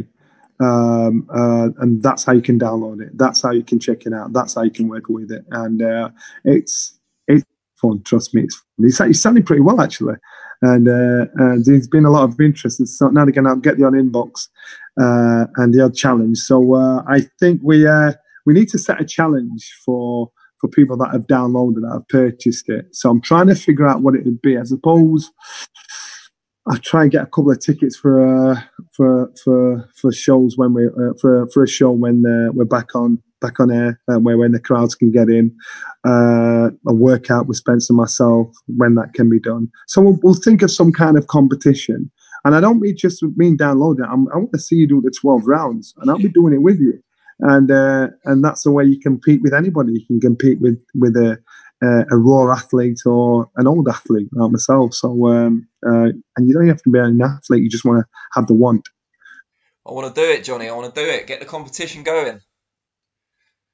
Um, 0.60 1.30
uh, 1.30 1.70
and 1.82 2.02
that's 2.02 2.24
how 2.24 2.32
you 2.32 2.42
can 2.42 2.58
download 2.58 3.02
it. 3.02 3.18
That's 3.18 3.42
how 3.42 3.52
you 3.52 3.62
can 3.62 3.78
check 3.78 4.06
it 4.06 4.14
out. 4.14 4.32
That's 4.32 4.56
how 4.56 4.64
you 4.64 4.72
can 4.72 4.88
work 4.88 5.10
with 5.10 5.30
it. 5.32 5.44
And 5.52 5.82
uh, 5.82 6.12
it's 6.46 6.98
it's 7.28 7.44
fun. 7.76 8.04
Trust 8.04 8.34
me, 8.34 8.44
it's 8.44 8.56
fun. 8.56 8.88
It's, 8.88 9.02
it's 9.02 9.22
selling 9.22 9.44
pretty 9.44 9.62
well 9.62 9.82
actually. 9.82 10.16
And, 10.62 10.88
uh, 10.88 11.26
and 11.36 11.66
there's 11.66 11.88
been 11.88 12.06
a 12.06 12.10
lot 12.10 12.24
of 12.24 12.40
interest. 12.40 12.88
So 12.88 13.10
now 13.10 13.22
and 13.22 13.30
again, 13.30 13.46
I'll 13.46 13.58
get 13.58 13.78
the 13.78 13.86
on 13.86 13.94
inbox 13.94 14.48
uh, 15.00 15.46
and 15.58 15.74
the 15.74 15.84
odd 15.84 15.94
challenge. 15.94 16.40
So 16.40 16.74
uh, 16.74 17.04
I 17.08 17.28
think 17.40 17.62
we 17.64 17.86
uh, 17.86 18.14
we 18.46 18.54
need 18.54 18.70
to 18.70 18.80
set 18.80 19.02
a 19.02 19.06
challenge 19.06 19.78
for 19.86 20.32
for 20.60 20.67
people 20.67 20.98
that 20.98 21.12
have 21.12 21.28
downloaded 21.28 21.82
that 21.82 21.93
have 21.93 22.08
purchased 22.08 22.70
it. 22.70 22.88
So 22.93 23.10
I'm 23.10 23.22
trying 23.22 23.48
to 23.48 23.56
figure 23.56 23.88
out 23.88 24.02
what 24.02 24.15
it 24.15 24.26
would 24.26 24.41
be. 24.41 24.58
I 24.58 24.63
suppose 24.63 25.32
I'll 26.70 26.78
try 26.78 27.04
and 27.04 27.12
get 27.12 27.24
a 27.24 27.28
couple 27.28 27.52
of 27.52 27.60
tickets 27.60 27.96
for 27.96 28.52
uh, 28.52 28.62
for 28.96 29.32
for 29.43 29.89
for 29.96 30.12
shows 30.12 30.58
when 30.58 30.74
we 30.74 30.88
uh, 30.88 31.13
for 31.22 31.48
for 31.54 31.63
a 31.63 31.67
show 31.67 31.91
when 31.91 32.26
uh, 32.26 32.52
we're 32.54 32.65
back 32.65 32.96
on 32.96 33.22
back 33.39 33.60
on 33.60 33.72
air 33.72 34.00
uh, 34.12 34.20
where 34.20 34.38
when 34.38 34.52
the 34.52 34.60
crowds 34.60 34.96
can 34.96 35.12
get 35.12 35.30
in. 35.30 35.56
Uh, 36.06 36.70
a 36.88 36.93
workout 36.93 37.48
with 37.48 37.58
Spencer 37.58 37.91
and 37.91 37.98
myself 37.98 38.48
when 38.67 38.96
that 38.96 39.13
can 39.13 39.30
be 39.30 39.39
done. 39.39 39.70
So 39.88 40.02
we'll, 40.02 40.20
we'll 40.24 40.34
think 40.34 40.62
of 40.62 40.72
some 40.72 40.91
kind 40.91 41.17
of 41.17 41.28
competition. 41.28 42.12
And 42.46 42.56
I 42.56 42.62
don't 42.62 42.80
mean 42.80 42.96
just 42.98 43.24
mean 43.36 43.58
download 43.58 44.00
it. 44.00 44.08
I'm, 44.10 44.28
I 44.34 44.38
want 44.38 44.54
to 44.54 44.60
see 44.60 44.76
you 44.76 44.88
do 44.88 45.02
the 45.02 45.12
12 45.12 45.46
rounds, 45.46 45.93
and 45.98 46.10
I'll 46.10 46.17
be 46.17 46.30
doing 46.30 46.54
it 46.54 46.62
with 46.62 46.80
you. 46.80 47.02
And 47.39 47.69
uh, 47.71 48.08
and 48.26 48.43
that's 48.43 48.63
the 48.63 48.71
way 48.71 48.86
you 48.86 49.00
compete 49.00 49.41
with 49.43 49.54
anybody. 49.54 49.93
You 49.93 50.06
can 50.08 50.19
compete 50.19 50.60
with 50.60 50.82
with 50.95 51.15
a 51.15 51.38
uh, 51.84 52.04
a 52.10 52.17
raw 52.17 52.52
athlete 52.52 53.02
or 53.06 53.50
an 53.56 53.67
old 53.67 53.88
athlete 53.88 54.30
like 54.32 54.52
myself. 54.52 54.93
So 54.93 55.28
um, 55.28 55.67
uh, 55.86 56.10
and 56.36 56.47
you 56.47 56.54
don't 56.54 56.67
have 56.67 56.82
to 56.84 56.89
be 56.89 57.00
an 57.00 57.21
athlete. 57.21 57.63
You 57.63 57.69
just 57.69 57.86
want 57.86 58.00
to 58.00 58.06
have 58.34 58.47
the 58.47 58.56
want. 58.56 58.88
I 59.88 59.93
want 59.93 60.13
to 60.13 60.21
do 60.21 60.28
it, 60.30 60.43
Johnny. 60.43 60.67
I 60.67 60.76
want 60.76 60.93
to 60.93 61.02
do 61.02 61.08
it. 61.08 61.28
Get 61.28 61.39
the 61.39 61.45
competition 61.45 62.04
going. 62.04 62.41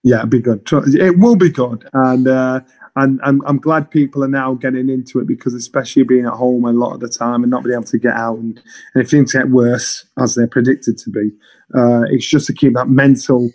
Yeah, 0.03 0.19
it'd 0.19 0.29
be 0.29 0.41
good. 0.41 0.67
It 0.71 1.17
will 1.17 1.37
be 1.37 1.49
good, 1.49 1.87
and 1.93 2.27
uh, 2.27 2.59
and 2.95 3.19
I'm, 3.23 3.41
I'm 3.45 3.57
glad 3.57 3.89
people 3.89 4.23
are 4.23 4.29
now 4.29 4.53
getting 4.53 4.89
into 4.89 5.19
it 5.19 5.27
because, 5.27 5.53
especially 5.53 6.03
being 6.03 6.25
at 6.25 6.33
home 6.33 6.65
a 6.65 6.71
lot 6.71 6.93
of 6.93 6.99
the 6.99 7.09
time 7.09 7.43
and 7.43 7.49
not 7.49 7.63
being 7.63 7.75
able 7.75 7.85
to 7.85 7.97
get 7.97 8.13
out, 8.13 8.37
and, 8.37 8.61
and 8.93 9.03
if 9.03 9.09
things 9.09 9.33
get 9.33 9.49
worse 9.49 10.05
as 10.19 10.35
they're 10.35 10.47
predicted 10.47 10.97
to 10.99 11.09
be, 11.09 11.31
uh, 11.75 12.03
it's 12.09 12.27
just 12.27 12.47
to 12.47 12.53
keep 12.53 12.73
that 12.73 12.89
mental 12.89 13.49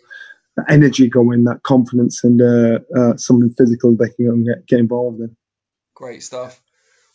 energy 0.69 1.09
going, 1.09 1.45
that 1.45 1.63
confidence, 1.63 2.25
and 2.25 2.43
uh, 2.43 2.79
uh, 2.97 3.17
something 3.17 3.55
physical 3.57 3.95
they 3.95 4.09
can 4.09 4.45
get, 4.45 4.67
get 4.67 4.81
involved 4.81 5.21
in. 5.21 5.37
Great 5.95 6.23
stuff. 6.23 6.61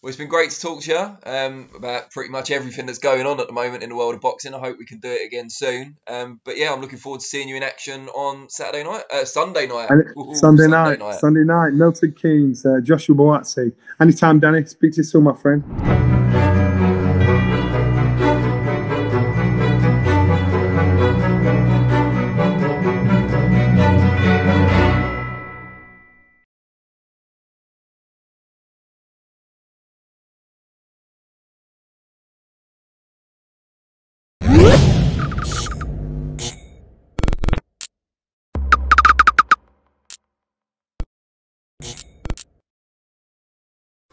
Well, 0.04 0.10
it's 0.10 0.18
been 0.18 0.28
great 0.28 0.52
to 0.52 0.60
talk 0.60 0.82
to 0.82 0.92
you 0.92 1.32
um, 1.32 1.70
about 1.78 2.12
pretty 2.12 2.30
much 2.30 2.52
everything 2.52 2.88
that's 2.88 3.00
going 3.00 3.26
on 3.26 3.40
at 3.40 3.48
the 3.48 3.54
moment 3.54 3.84
in 3.84 3.90
the 3.90 3.96
world 3.96 4.14
of 4.16 4.20
boxing. 4.20 4.54
I 4.54 4.60
hope 4.60 4.78
we 4.78 4.86
can 4.86 5.00
do 5.00 5.10
it 5.10 5.26
again 5.26 5.50
soon. 5.50 5.96
Um, 6.08 6.42
but 6.44 6.58
yeah, 6.58 6.74
I'm 6.74 6.82
looking 6.82 7.00
forward 7.00 7.22
to 7.22 7.26
seeing 7.26 7.48
you 7.48 7.56
in 7.56 7.64
action 7.64 8.10
on 8.10 8.50
Saturday 8.50 8.84
night, 8.84 9.06
uh, 9.10 9.24
Sunday 9.24 9.66
night. 9.66 9.90
Ooh, 10.18 10.36
Sunday, 10.36 10.68
night, 10.68 11.00
Sunday 11.22 11.46
night, 11.46 11.72
Milton 11.72 12.12
Keynes, 12.22 12.66
uh, 12.66 12.82
Joshua 12.84 13.16
Buatsi. 13.16 13.72
Anytime, 14.02 14.42
Danny. 14.42 14.66
Speak 14.66 14.92
to 14.92 14.98
you 14.98 15.04
soon, 15.04 15.24
my 15.24 15.36
friend. 15.38 15.64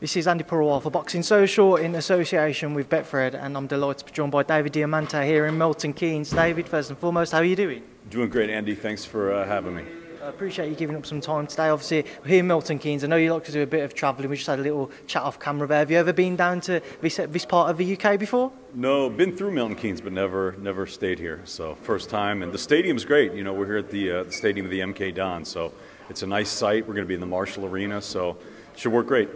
This 0.00 0.16
is 0.16 0.26
Andy 0.26 0.44
Purwal 0.44 0.82
for 0.82 0.90
Boxing 0.90 1.22
Social 1.22 1.76
in 1.76 1.94
association 1.94 2.72
with 2.72 2.88
Betfred, 2.88 3.34
and 3.34 3.54
I'm 3.54 3.66
delighted 3.66 3.98
to 3.98 4.04
be 4.06 4.12
joined 4.12 4.32
by 4.32 4.42
David 4.42 4.72
Diamante 4.72 5.26
here 5.26 5.44
in 5.44 5.58
Milton 5.58 5.92
Keynes. 5.92 6.30
David, 6.30 6.66
first 6.66 6.88
and 6.88 6.98
foremost, 6.98 7.32
how 7.32 7.38
are 7.40 7.44
you 7.44 7.54
doing? 7.54 7.82
Doing 8.08 8.30
great, 8.30 8.48
Andy. 8.48 8.74
Thanks 8.74 9.04
for 9.04 9.30
uh, 9.30 9.46
having 9.46 9.76
me. 9.76 9.84
I 10.24 10.28
appreciate 10.28 10.70
you 10.70 10.74
giving 10.74 10.96
up 10.96 11.04
some 11.04 11.20
time 11.20 11.46
today. 11.46 11.68
Obviously, 11.68 12.06
we're 12.22 12.28
here 12.28 12.40
in 12.40 12.46
Milton 12.46 12.78
Keynes. 12.78 13.04
I 13.04 13.08
know 13.08 13.16
you 13.16 13.30
like 13.30 13.44
to 13.44 13.52
do 13.52 13.60
a 13.60 13.66
bit 13.66 13.84
of 13.84 13.92
travelling. 13.92 14.30
We 14.30 14.36
just 14.36 14.46
had 14.46 14.58
a 14.58 14.62
little 14.62 14.90
chat 15.06 15.20
off 15.20 15.38
camera 15.38 15.68
there. 15.68 15.80
Have 15.80 15.90
you 15.90 15.98
ever 15.98 16.14
been 16.14 16.34
down 16.34 16.62
to 16.62 16.80
this, 17.02 17.20
this 17.28 17.44
part 17.44 17.68
of 17.68 17.76
the 17.76 17.94
UK 17.94 18.18
before? 18.18 18.50
No, 18.72 19.10
been 19.10 19.36
through 19.36 19.50
Milton 19.50 19.76
Keynes, 19.76 20.00
but 20.00 20.14
never 20.14 20.56
never 20.60 20.86
stayed 20.86 21.18
here. 21.18 21.42
So 21.44 21.74
first 21.74 22.08
time, 22.08 22.42
and 22.42 22.54
the 22.54 22.58
stadium's 22.58 23.04
great. 23.04 23.34
You 23.34 23.44
know, 23.44 23.52
we're 23.52 23.66
here 23.66 23.76
at 23.76 23.90
the 23.90 24.10
uh, 24.10 24.22
the 24.22 24.32
stadium 24.32 24.64
of 24.64 24.70
the 24.70 24.80
MK 24.80 25.14
Don, 25.14 25.44
so 25.44 25.74
it's 26.08 26.22
a 26.22 26.26
nice 26.26 26.48
site. 26.48 26.88
We're 26.88 26.94
going 26.94 27.04
to 27.04 27.08
be 27.08 27.12
in 27.12 27.20
the 27.20 27.26
Marshall 27.26 27.66
Arena, 27.66 28.00
so 28.00 28.38
it 28.72 28.78
should 28.78 28.92
work 28.92 29.06
great. 29.06 29.28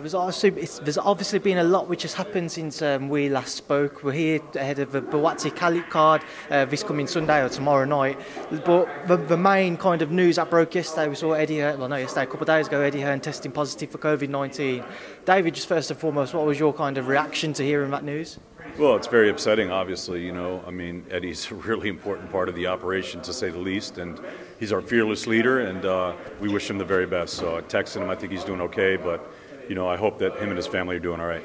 There's 0.00 0.12
obviously, 0.12 0.50
there's 0.50 0.98
obviously 0.98 1.38
been 1.38 1.56
a 1.56 1.64
lot 1.64 1.88
which 1.88 2.02
has 2.02 2.12
happened 2.12 2.52
since 2.52 2.82
um, 2.82 3.08
we 3.08 3.30
last 3.30 3.56
spoke. 3.56 4.04
We're 4.04 4.12
here 4.12 4.40
ahead 4.54 4.78
of 4.78 4.92
the 4.92 5.00
Buatsi 5.00 5.54
Calic 5.56 5.88
card 5.88 6.22
uh, 6.50 6.66
this 6.66 6.82
coming 6.82 7.06
Sunday 7.06 7.42
or 7.42 7.48
tomorrow 7.48 7.86
night. 7.86 8.18
But 8.66 8.90
the, 9.06 9.16
the 9.16 9.38
main 9.38 9.78
kind 9.78 10.02
of 10.02 10.10
news 10.10 10.36
that 10.36 10.50
broke 10.50 10.74
yesterday, 10.74 11.08
we 11.08 11.14
saw 11.14 11.32
Eddie 11.32 11.60
Hearn, 11.60 11.80
well, 11.80 11.88
no, 11.88 11.96
yesterday, 11.96 12.24
a 12.24 12.26
couple 12.26 12.42
of 12.42 12.46
days 12.46 12.66
ago, 12.66 12.82
Eddie 12.82 13.00
Hearn 13.00 13.20
testing 13.20 13.52
positive 13.52 13.90
for 13.90 13.96
COVID 13.96 14.28
19. 14.28 14.84
David, 15.24 15.54
just 15.54 15.66
first 15.66 15.90
and 15.90 15.98
foremost, 15.98 16.34
what 16.34 16.44
was 16.44 16.58
your 16.58 16.74
kind 16.74 16.98
of 16.98 17.08
reaction 17.08 17.54
to 17.54 17.62
hearing 17.62 17.90
that 17.92 18.04
news? 18.04 18.38
Well, 18.78 18.96
it's 18.96 19.06
very 19.06 19.30
upsetting, 19.30 19.70
obviously. 19.70 20.26
You 20.26 20.32
know, 20.32 20.62
I 20.66 20.72
mean, 20.72 21.06
Eddie's 21.10 21.50
a 21.50 21.54
really 21.54 21.88
important 21.88 22.30
part 22.30 22.50
of 22.50 22.54
the 22.54 22.66
operation, 22.66 23.22
to 23.22 23.32
say 23.32 23.48
the 23.48 23.58
least, 23.58 23.96
and 23.96 24.20
he's 24.60 24.72
our 24.72 24.82
fearless 24.82 25.26
leader, 25.26 25.60
and 25.60 25.86
uh, 25.86 26.12
we 26.38 26.50
wish 26.50 26.68
him 26.68 26.76
the 26.76 26.84
very 26.84 27.06
best. 27.06 27.34
So 27.34 27.56
I 27.56 27.62
texted 27.62 28.02
him. 28.02 28.10
I 28.10 28.14
think 28.14 28.32
he's 28.32 28.44
doing 28.44 28.60
okay, 28.60 28.96
but 28.96 29.32
you 29.68 29.74
know, 29.74 29.88
I 29.88 29.96
hope 29.96 30.18
that 30.18 30.36
him 30.36 30.48
and 30.48 30.56
his 30.56 30.66
family 30.66 30.96
are 30.96 31.00
doing 31.00 31.20
all 31.20 31.26
right. 31.26 31.44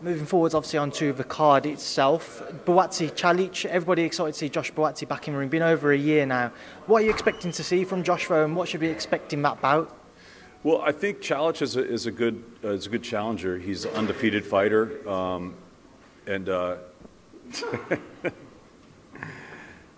Moving 0.00 0.26
forwards, 0.26 0.54
obviously, 0.54 0.80
onto 0.80 1.12
the 1.12 1.24
card 1.24 1.64
itself. 1.64 2.42
Buatsi 2.64 3.14
Calic, 3.14 3.64
everybody 3.66 4.02
excited 4.02 4.32
to 4.32 4.38
see 4.38 4.48
Josh 4.48 4.72
Buatsi 4.72 5.06
back 5.06 5.28
in 5.28 5.34
the 5.34 5.38
ring. 5.38 5.48
Been 5.48 5.62
over 5.62 5.92
a 5.92 5.96
year 5.96 6.26
now. 6.26 6.50
What 6.86 7.02
are 7.02 7.04
you 7.04 7.10
expecting 7.10 7.52
to 7.52 7.62
see 7.62 7.84
from 7.84 8.02
Josh, 8.02 8.26
though, 8.26 8.44
and 8.44 8.56
what 8.56 8.68
should 8.68 8.80
we 8.80 8.88
expect 8.88 9.32
in 9.32 9.42
that 9.42 9.60
bout? 9.60 9.96
Well, 10.64 10.82
I 10.82 10.92
think 10.92 11.20
Calic 11.20 11.62
is 11.62 11.76
a, 11.76 11.84
is 11.84 12.06
a 12.06 12.10
good 12.10 12.42
uh, 12.64 12.70
is 12.70 12.86
a 12.86 12.88
good 12.88 13.02
challenger. 13.02 13.58
He's 13.58 13.84
an 13.84 13.94
undefeated 13.94 14.44
fighter, 14.44 15.08
um, 15.08 15.54
and 16.26 16.48
uh, 16.48 16.76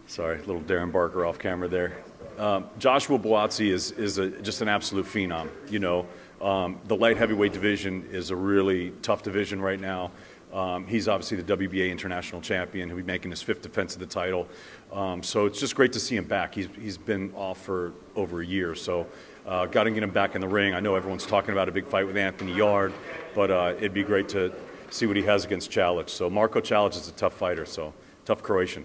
sorry, 0.07 0.39
little 0.39 0.63
Darren 0.63 0.91
Barker 0.91 1.27
off 1.27 1.39
camera 1.39 1.69
there. 1.69 1.99
Um, 2.39 2.67
Joshua 2.79 3.19
Buatsi 3.19 3.71
is 3.71 3.91
is 3.93 4.19
a, 4.19 4.31
just 4.31 4.63
an 4.63 4.69
absolute 4.69 5.05
phenom. 5.05 5.49
You 5.71 5.81
know, 5.81 6.07
um, 6.45 6.79
the 6.85 6.95
light 6.95 7.17
heavyweight 7.17 7.55
division 7.55 8.07
is 8.13 8.31
a 8.31 8.37
really 8.37 8.91
tough 9.03 9.23
division 9.23 9.63
right 9.63 9.81
now. 9.81 10.11
Um, 10.53 10.87
he's 10.87 11.09
obviously 11.09 11.41
the 11.41 11.57
WBA 11.57 11.91
international 11.91 12.41
champion. 12.41 12.89
He'll 12.89 12.99
be 12.99 13.03
making 13.03 13.31
his 13.33 13.43
fifth 13.43 13.63
defense 13.63 13.95
of 13.95 14.01
the 14.01 14.07
title. 14.07 14.47
Um, 14.93 15.23
so 15.23 15.47
it's 15.47 15.59
just 15.59 15.75
great 15.75 15.93
to 15.95 16.01
see 16.01 16.17
him 16.17 16.27
back. 16.27 16.55
He's, 16.55 16.69
he's 16.79 16.99
been 16.99 17.33
off 17.35 17.61
for 17.63 17.93
over 18.15 18.41
a 18.41 18.47
year. 18.47 18.75
So 18.77 19.07
uh, 19.47 19.67
got 19.67 19.85
to 19.85 19.91
get 19.91 20.03
him 20.03 20.11
back 20.11 20.37
in 20.37 20.41
the 20.41 20.47
ring. 20.47 20.75
I 20.75 20.81
know 20.81 20.95
everyone's 20.95 21.27
talking 21.27 21.51
about 21.51 21.69
a 21.69 21.73
big 21.73 21.87
fight 21.87 22.07
with 22.07 22.17
Anthony 22.17 22.55
Yarde, 22.55 22.93
but 23.35 23.51
uh, 23.51 23.75
it'd 23.79 23.95
be 23.95 24.05
great 24.05 24.29
to 24.29 24.53
see 24.91 25.07
what 25.07 25.17
he 25.17 25.23
has 25.23 25.45
against 25.45 25.73
Calic. 25.73 26.09
So 26.09 26.31
Marco 26.31 26.61
Calic 26.61 26.95
is 26.95 27.09
a 27.09 27.13
tough 27.13 27.35
fighter, 27.35 27.67
so 27.67 27.93
tough 28.25 28.43
Croatian. 28.43 28.85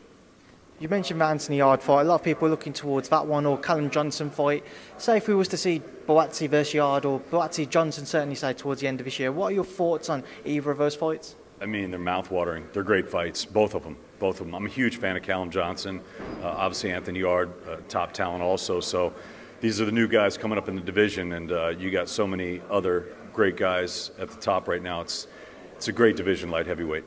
You 0.79 0.87
mentioned 0.87 1.21
Anthony 1.21 1.57
Yarde 1.57 1.81
fight. 1.81 2.03
A 2.03 2.03
lot 2.05 2.15
of 2.15 2.23
people 2.23 2.47
are 2.47 2.51
looking 2.51 2.71
towards 2.71 3.09
that 3.09 3.27
one 3.27 3.45
or 3.45 3.57
Callum 3.57 3.89
Johnson 3.89 4.29
fight. 4.29 4.63
Say 4.97 5.17
if 5.17 5.27
we 5.27 5.35
was 5.35 5.49
to 5.49 5.57
see 5.57 5.81
Buatsi 6.07 6.47
versus 6.47 6.73
Yarde 6.73 7.03
or 7.03 7.19
Buatsi 7.19 7.69
Johnson 7.69 8.05
certainly 8.05 8.35
say 8.35 8.53
towards 8.53 8.79
the 8.79 8.87
end 8.87 9.01
of 9.01 9.05
this 9.05 9.19
year, 9.19 9.29
what 9.29 9.47
are 9.47 9.55
your 9.55 9.65
thoughts 9.65 10.09
on 10.09 10.23
either 10.45 10.71
of 10.71 10.77
those 10.77 10.95
fights? 10.95 11.35
I 11.59 11.65
mean, 11.65 11.91
they're 11.91 11.99
mouth-watering. 11.99 12.69
They're 12.71 12.83
great 12.83 13.09
fights, 13.09 13.43
both 13.43 13.75
of 13.75 13.83
them. 13.83 13.97
Both 14.19 14.39
of 14.39 14.45
them. 14.45 14.55
I'm 14.55 14.65
a 14.65 14.69
huge 14.69 14.95
fan 14.95 15.17
of 15.17 15.23
Callum 15.23 15.49
Johnson. 15.51 15.99
Uh, 16.41 16.47
obviously, 16.47 16.91
Anthony 16.91 17.19
Yarde, 17.19 17.51
uh, 17.67 17.77
top 17.89 18.13
talent 18.13 18.41
also. 18.41 18.79
So 18.79 19.13
these 19.59 19.81
are 19.81 19.85
the 19.85 19.91
new 19.91 20.07
guys 20.07 20.37
coming 20.37 20.57
up 20.57 20.69
in 20.69 20.75
the 20.75 20.81
division, 20.81 21.33
and 21.33 21.51
uh, 21.51 21.67
you 21.69 21.91
got 21.91 22.07
so 22.07 22.25
many 22.25 22.61
other 22.69 23.07
great 23.33 23.57
guys 23.57 24.11
at 24.17 24.29
the 24.29 24.37
top 24.37 24.69
right 24.69 24.81
now. 24.81 25.01
It's 25.01 25.27
it's 25.75 25.89
a 25.89 25.93
great 25.93 26.15
division, 26.15 26.49
light 26.51 26.67
heavyweight. 26.67 27.05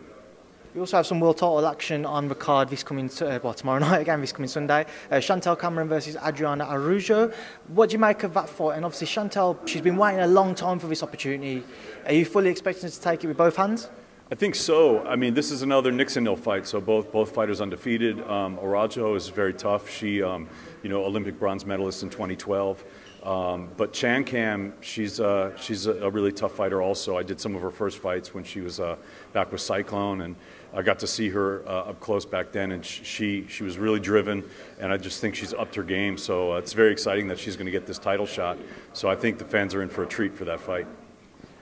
We 0.75 0.81
also 0.81 0.97
have 0.97 1.07
some 1.07 1.21
world 1.21 1.37
title 1.37 1.67
action 1.67 2.07
on 2.07 2.29
the 2.29 2.35
card 2.35 2.71
this 2.71 2.83
coming 2.83 3.11
uh, 3.21 3.39
well 3.43 3.53
tomorrow 3.53 3.79
night 3.81 4.01
again 4.01 4.23
this 4.23 4.33
coming 4.33 4.49
Sunday. 4.49 4.87
Uh, 5.11 5.17
Chantel 5.17 5.59
Cameron 5.59 5.87
versus 5.87 6.17
Adriana 6.27 6.65
Araujo. 6.65 7.31
What 7.69 7.91
do 7.91 7.93
you 7.93 7.99
make 7.99 8.23
of 8.23 8.33
that 8.33 8.49
fight? 8.49 8.77
And 8.77 8.85
obviously 8.87 9.07
Chantel, 9.07 9.69
she's 9.69 9.83
been 9.83 9.99
waiting 9.99 10.21
a 10.21 10.27
long 10.27 10.55
time 10.55 10.79
for 10.79 10.87
this 10.87 11.03
opportunity. 11.03 11.63
Are 12.07 12.15
you 12.15 12.25
fully 12.25 12.49
expecting 12.49 12.89
to 12.89 13.01
take 13.01 13.23
it 13.23 13.27
with 13.27 13.37
both 13.37 13.57
hands? 13.57 13.91
I 14.31 14.35
think 14.35 14.55
so. 14.55 15.05
I 15.05 15.15
mean, 15.15 15.35
this 15.35 15.51
is 15.51 15.61
another 15.61 15.93
Nixon 15.93 16.25
Hill 16.25 16.37
fight, 16.37 16.67
so 16.67 16.81
both 16.81 17.13
both 17.13 17.35
fighters 17.35 17.61
undefeated. 17.61 18.27
Um, 18.27 18.59
is 18.59 19.29
very 19.29 19.53
tough. 19.53 19.91
She, 19.91 20.23
um, 20.23 20.49
you 20.83 20.89
know, 20.89 21.05
Olympic 21.05 21.39
bronze 21.39 21.67
medalist 21.67 22.03
in 22.03 22.09
2012. 22.09 22.83
Um, 23.23 23.69
but 23.77 23.93
Chan 23.93 24.25
Cam, 24.25 24.73
she's 24.81 25.21
uh, 25.21 25.57
she's 25.57 25.87
a, 25.87 25.93
a, 26.05 26.11
really 26.11 26.33
tough 26.33 26.57
fighter. 26.57 26.83
Also, 26.83 27.17
I 27.17 27.23
did 27.23 27.41
some 27.41 27.55
of 27.55 27.63
her 27.63 27.71
first 27.71 27.99
fights 27.99 28.35
when 28.35 28.43
she 28.43 28.61
was 28.61 28.81
uh, 28.81 28.97
back 29.33 29.53
with 29.53 29.61
Cyclone, 29.61 30.23
and 30.23 30.35
I 30.75 30.83
got 30.83 30.99
to 31.01 31.07
see 31.07 31.29
her 31.31 31.63
uh, 31.67 31.91
up 31.91 32.01
close 32.01 32.25
back 32.25 32.51
then, 32.51 32.73
and 32.73 32.85
she 32.85 33.47
she 33.49 33.63
was 33.63 33.77
really 33.77 34.01
driven, 34.01 34.43
and 34.81 34.91
I 34.93 34.97
just 34.97 35.21
think 35.21 35.35
she's 35.35 35.53
upped 35.53 35.75
her 35.75 35.83
game. 35.83 36.17
So 36.17 36.55
uh, 36.55 36.59
it's 36.59 36.73
very 36.73 36.93
exciting 36.93 37.29
that 37.29 37.39
she's 37.39 37.57
going 37.57 37.67
to 37.67 37.73
get 37.73 37.87
this 37.87 37.99
title 37.99 38.27
shot. 38.27 38.59
So 38.95 39.11
I 39.11 39.17
think 39.17 39.39
the 39.39 39.45
fans 39.45 39.75
are 39.75 39.83
in 39.83 39.91
for 39.91 40.03
a 40.03 40.07
treat 40.07 40.35
for 40.35 40.45
that 40.47 40.61
fight. 40.61 40.87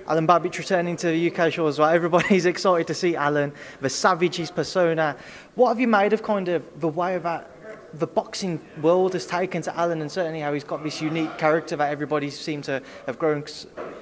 Alen 0.06 0.26
Babic 0.26 0.56
returning 0.56 0.96
to 0.96 1.08
the 1.08 1.30
UK 1.30 1.52
shores. 1.52 1.78
Well, 1.78 1.90
everybody's 1.90 2.46
excited 2.54 2.86
to 2.86 2.94
see 2.94 3.16
Alan, 3.16 3.52
the 3.80 3.90
savage, 3.90 4.36
his 4.36 4.50
persona. 4.50 5.16
What 5.56 5.68
have 5.68 5.80
you 5.80 5.88
made 5.88 6.12
of 6.12 6.22
kind 6.22 6.48
of 6.48 6.80
the 6.80 6.88
way 6.88 7.18
that 7.18 7.50
the 7.94 8.06
boxing 8.06 8.60
world 8.80 9.12
has 9.14 9.26
taken 9.26 9.62
to 9.62 9.76
Alan, 9.76 10.00
and 10.00 10.10
certainly 10.10 10.40
how 10.40 10.52
he's 10.52 10.64
got 10.64 10.84
this 10.84 11.00
unique 11.02 11.36
character 11.38 11.76
that 11.76 11.90
everybody 11.90 12.30
seems 12.30 12.66
to 12.66 12.82
have 13.06 13.18
grown 13.18 13.44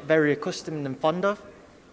very 0.07 0.33
accustomed 0.33 0.87
and 0.87 0.99
fond 0.99 1.25
of? 1.25 1.43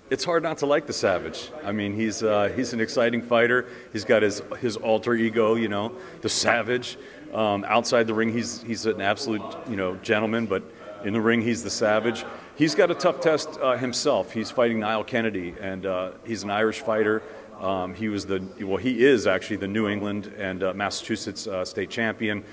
It's 0.09 0.23
hard 0.23 0.43
not 0.43 0.59
to 0.59 0.65
like 0.65 0.85
the 0.85 0.93
Savage. 0.93 1.49
I 1.63 1.71
mean, 1.71 1.95
he's 1.95 2.21
uh, 2.21 2.51
he's 2.55 2.73
an 2.73 2.79
exciting 2.79 3.21
fighter. 3.21 3.67
He's 3.91 4.05
got 4.05 4.21
his 4.21 4.41
his 4.59 4.77
alter 4.77 5.15
ego, 5.15 5.55
you 5.55 5.67
know, 5.67 5.93
the 6.21 6.29
Savage. 6.29 6.97
Um, 7.33 7.65
outside 7.67 8.07
the 8.07 8.13
ring, 8.13 8.31
he's 8.31 8.61
he's 8.61 8.85
an 8.85 9.01
absolute 9.01 9.41
you 9.69 9.75
know 9.75 9.95
gentleman, 9.97 10.45
but 10.45 10.63
in 11.03 11.13
the 11.13 11.21
ring, 11.21 11.41
he's 11.41 11.63
the 11.63 11.69
Savage. 11.69 12.25
He's 12.55 12.75
got 12.75 12.89
a 12.89 12.95
tough 12.95 13.19
test 13.19 13.59
uh, 13.61 13.77
himself. 13.77 14.31
He's 14.31 14.51
fighting 14.51 14.79
Niall 14.79 15.03
Kennedy, 15.03 15.55
and 15.59 15.85
uh, 15.85 16.11
he's 16.25 16.43
an 16.43 16.49
Irish 16.49 16.81
fighter. 16.81 17.21
Um, 17.59 17.93
he 17.93 18.07
was 18.07 18.25
the 18.25 18.43
well, 18.61 18.77
he 18.77 19.03
is 19.03 19.27
actually 19.27 19.57
the 19.57 19.67
New 19.67 19.87
England 19.87 20.33
and 20.37 20.61
uh, 20.61 20.73
Massachusetts 20.73 21.47
uh, 21.47 21.65
state 21.65 21.89
champion. 21.89 22.43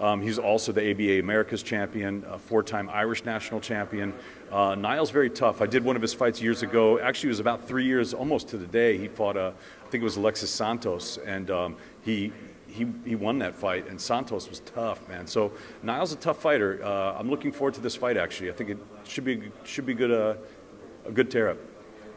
Um, 0.00 0.22
he's 0.22 0.38
also 0.38 0.72
the 0.72 0.90
ABA 0.90 1.20
America's 1.20 1.62
champion, 1.62 2.24
a 2.28 2.38
four-time 2.38 2.88
Irish 2.88 3.24
national 3.24 3.60
champion. 3.60 4.14
Uh, 4.50 4.74
Niall's 4.74 5.10
very 5.10 5.28
tough. 5.28 5.60
I 5.60 5.66
did 5.66 5.84
one 5.84 5.94
of 5.94 6.02
his 6.02 6.14
fights 6.14 6.40
years 6.40 6.62
ago. 6.62 6.98
Actually, 6.98 7.28
it 7.28 7.32
was 7.32 7.40
about 7.40 7.68
three 7.68 7.84
years, 7.84 8.14
almost 8.14 8.48
to 8.48 8.56
the 8.56 8.66
day. 8.66 8.96
He 8.96 9.08
fought, 9.08 9.36
uh, 9.36 9.52
I 9.86 9.90
think 9.90 10.00
it 10.00 10.04
was 10.04 10.16
Alexis 10.16 10.50
Santos, 10.50 11.18
and 11.18 11.50
um, 11.50 11.76
he, 12.02 12.32
he, 12.66 12.86
he 13.04 13.14
won 13.14 13.38
that 13.40 13.54
fight. 13.54 13.88
And 13.88 14.00
Santos 14.00 14.48
was 14.48 14.60
tough, 14.60 15.06
man. 15.06 15.26
So 15.26 15.52
Niall's 15.82 16.12
a 16.12 16.16
tough 16.16 16.40
fighter. 16.40 16.82
Uh, 16.82 17.18
I'm 17.18 17.28
looking 17.28 17.52
forward 17.52 17.74
to 17.74 17.80
this 17.82 17.94
fight. 17.94 18.16
Actually, 18.16 18.50
I 18.50 18.54
think 18.54 18.70
it 18.70 18.78
should 19.04 19.24
be 19.24 19.52
should 19.64 19.84
be 19.84 19.92
good 19.92 20.10
uh, 20.10 20.34
a 21.06 21.12
good 21.12 21.30
tear 21.30 21.50
up 21.50 21.58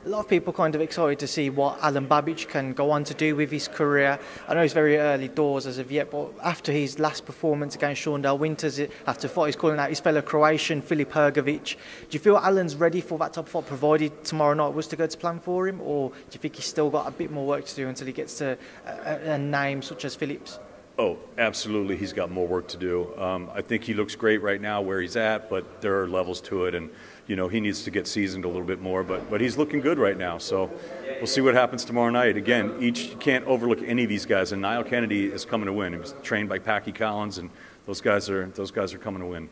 a 0.05 0.09
lot 0.09 0.19
of 0.19 0.27
people 0.27 0.51
kind 0.51 0.75
of 0.75 0.81
excited 0.81 1.17
to 1.19 1.27
see 1.27 1.49
what 1.49 1.79
Alen 1.79 2.07
Babic 2.07 2.49
can 2.49 2.73
go 2.73 2.91
on 2.91 3.05
to 3.05 3.13
do 3.13 3.37
with 3.37 3.49
his 3.49 3.69
career. 3.69 4.19
I 4.49 4.53
know 4.53 4.61
it's 4.61 4.73
very 4.73 4.97
early 4.97 5.29
doors 5.29 5.65
as 5.65 5.77
of 5.77 5.91
yet, 5.91 6.11
but 6.11 6.33
after 6.43 6.73
his 6.73 6.99
last 6.99 7.25
performance 7.25 7.75
against 7.75 8.03
Shawndell 8.03 8.37
Winters, 8.37 8.81
after 9.07 9.29
fight, 9.29 9.45
he's 9.47 9.55
calling 9.55 9.79
out 9.79 9.87
his 9.87 10.01
fellow 10.01 10.21
Croatian, 10.21 10.81
Filip 10.81 11.11
Hrgovic. 11.11 11.75
Do 11.75 11.77
you 12.11 12.19
feel 12.19 12.37
Alan's 12.37 12.75
ready 12.75 12.99
for 12.99 13.17
that 13.19 13.37
of 13.37 13.47
fight, 13.47 13.65
provided 13.65 14.25
tomorrow 14.25 14.53
night 14.53 14.73
was 14.73 14.87
to 14.87 14.97
go 14.97 15.07
to 15.07 15.17
plan 15.17 15.39
for 15.39 15.69
him, 15.69 15.79
or 15.81 16.09
do 16.09 16.15
you 16.33 16.39
think 16.39 16.57
he's 16.57 16.65
still 16.65 16.89
got 16.89 17.07
a 17.07 17.11
bit 17.11 17.31
more 17.31 17.45
work 17.45 17.65
to 17.65 17.75
do 17.75 17.87
until 17.87 18.07
he 18.07 18.13
gets 18.13 18.37
to 18.39 18.57
a, 18.85 19.31
a 19.31 19.37
name 19.37 19.81
such 19.81 20.03
as 20.03 20.15
Phillips? 20.15 20.59
Oh, 20.99 21.17
absolutely. 21.37 21.97
He's 21.97 22.13
got 22.13 22.29
more 22.29 22.47
work 22.47 22.67
to 22.67 22.77
do. 22.77 23.17
Um, 23.17 23.49
I 23.55 23.61
think 23.61 23.83
he 23.83 23.95
looks 23.95 24.15
great 24.15 24.43
right 24.43 24.61
now 24.61 24.81
where 24.81 25.01
he's 25.01 25.15
at, 25.15 25.49
but 25.49 25.81
there 25.81 25.99
are 26.01 26.07
levels 26.07 26.39
to 26.41 26.65
it, 26.65 26.75
and 26.75 26.91
you 27.27 27.35
know 27.35 27.47
he 27.47 27.59
needs 27.59 27.83
to 27.83 27.91
get 27.91 28.07
seasoned 28.07 28.45
a 28.45 28.47
little 28.47 28.63
bit 28.63 28.81
more. 28.81 29.03
But 29.03 29.29
but 29.29 29.41
he's 29.41 29.57
looking 29.57 29.81
good 29.81 29.97
right 29.97 30.17
now. 30.17 30.37
So 30.37 30.69
we'll 31.17 31.27
see 31.27 31.41
what 31.41 31.53
happens 31.53 31.85
tomorrow 31.85 32.09
night. 32.09 32.37
Again, 32.37 32.75
each 32.79 33.09
you 33.09 33.15
can't 33.17 33.45
overlook 33.45 33.81
any 33.83 34.03
of 34.03 34.09
these 34.09 34.25
guys. 34.25 34.51
And 34.51 34.61
Niall 34.61 34.83
Kennedy 34.83 35.25
is 35.25 35.45
coming 35.45 35.67
to 35.67 35.73
win. 35.73 35.93
He 35.93 35.99
was 35.99 36.13
trained 36.23 36.49
by 36.49 36.59
Packy 36.59 36.91
Collins, 36.91 37.37
and 37.37 37.49
those 37.85 38.01
guys 38.01 38.29
are 38.29 38.47
those 38.47 38.71
guys 38.71 38.93
are 38.93 38.99
coming 38.99 39.21
to 39.21 39.27
win. 39.27 39.49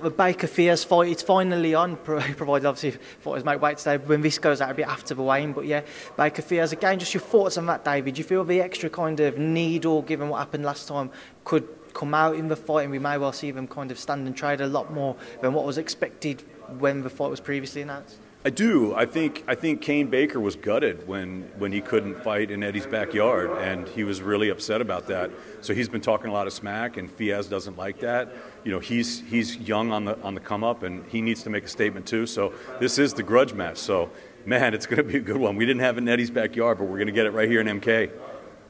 The 0.00 0.10
Baker 0.10 0.46
Fiaz 0.46 0.84
fight. 0.84 1.10
It's 1.10 1.22
finally 1.22 1.74
on, 1.74 1.96
provided 2.04 2.66
obviously 2.66 3.00
fighters 3.20 3.44
make 3.44 3.60
weight 3.60 3.78
today. 3.78 3.96
When 3.96 4.20
this 4.20 4.38
goes 4.38 4.60
out 4.60 4.70
a 4.70 4.74
bit 4.74 4.86
after 4.86 5.14
the 5.14 5.22
weigh 5.22 5.46
but 5.46 5.66
yeah, 5.66 5.80
Baker 6.16 6.42
Fiaz 6.42 6.72
again. 6.72 6.98
Just 6.98 7.14
your 7.14 7.22
thoughts 7.22 7.56
on 7.56 7.66
that, 7.66 7.84
David. 7.84 8.14
Do 8.14 8.18
you 8.18 8.24
feel 8.24 8.44
the 8.44 8.60
extra 8.60 8.90
kind 8.90 9.18
of 9.18 9.38
needle, 9.38 10.02
given 10.02 10.28
what 10.28 10.38
happened 10.38 10.64
last 10.64 10.86
time, 10.86 11.10
could 11.44 11.66
come 11.94 12.14
out 12.14 12.36
in 12.36 12.46
the 12.46 12.54
fight, 12.54 12.82
and 12.82 12.92
we 12.92 12.98
may 12.98 13.18
well 13.18 13.32
see 13.32 13.50
them 13.50 13.66
kind 13.66 13.90
of 13.90 13.98
stand 13.98 14.26
and 14.26 14.36
trade 14.36 14.60
a 14.60 14.66
lot 14.66 14.92
more 14.92 15.16
than 15.40 15.52
what 15.52 15.64
was 15.64 15.78
expected 15.78 16.44
when 16.78 17.02
the 17.02 17.10
fight 17.10 17.30
was 17.30 17.40
previously 17.40 17.82
announced? 17.82 18.18
I 18.44 18.50
do. 18.50 18.94
I 18.94 19.04
think 19.04 19.42
I 19.48 19.56
think 19.56 19.82
Kane 19.82 20.08
Baker 20.08 20.38
was 20.38 20.54
gutted 20.54 21.08
when 21.08 21.50
when 21.58 21.72
he 21.72 21.80
couldn't 21.80 22.22
fight 22.22 22.52
in 22.52 22.62
Eddie's 22.62 22.86
backyard, 22.86 23.50
and 23.58 23.88
he 23.88 24.04
was 24.04 24.22
really 24.22 24.48
upset 24.48 24.80
about 24.80 25.08
that. 25.08 25.32
So 25.60 25.74
he's 25.74 25.88
been 25.88 26.00
talking 26.00 26.30
a 26.30 26.32
lot 26.32 26.46
of 26.46 26.52
smack, 26.52 26.96
and 26.96 27.10
Fiaz 27.10 27.50
doesn't 27.50 27.76
like 27.76 27.98
that. 28.00 28.32
You 28.62 28.70
know, 28.70 28.78
he's 28.78 29.20
he's 29.20 29.56
young 29.56 29.90
on 29.90 30.04
the 30.04 30.20
on 30.22 30.34
the 30.34 30.40
come 30.40 30.62
up, 30.62 30.84
and 30.84 31.04
he 31.08 31.20
needs 31.20 31.42
to 31.42 31.50
make 31.50 31.64
a 31.64 31.68
statement 31.68 32.06
too. 32.06 32.26
So 32.26 32.52
this 32.78 32.96
is 32.96 33.12
the 33.12 33.24
grudge 33.24 33.54
match. 33.54 33.78
So 33.78 34.10
man, 34.46 34.72
it's 34.72 34.86
going 34.86 34.96
to 34.96 35.02
be 35.02 35.18
a 35.18 35.20
good 35.20 35.36
one. 35.36 35.56
We 35.56 35.66
didn't 35.66 35.82
have 35.82 35.96
it 35.96 36.00
in 36.00 36.08
Eddie's 36.08 36.30
backyard, 36.30 36.78
but 36.78 36.84
we're 36.84 36.96
going 36.96 37.06
to 37.06 37.12
get 37.12 37.26
it 37.26 37.32
right 37.32 37.48
here 37.48 37.60
in 37.60 37.66
MK. 37.80 38.10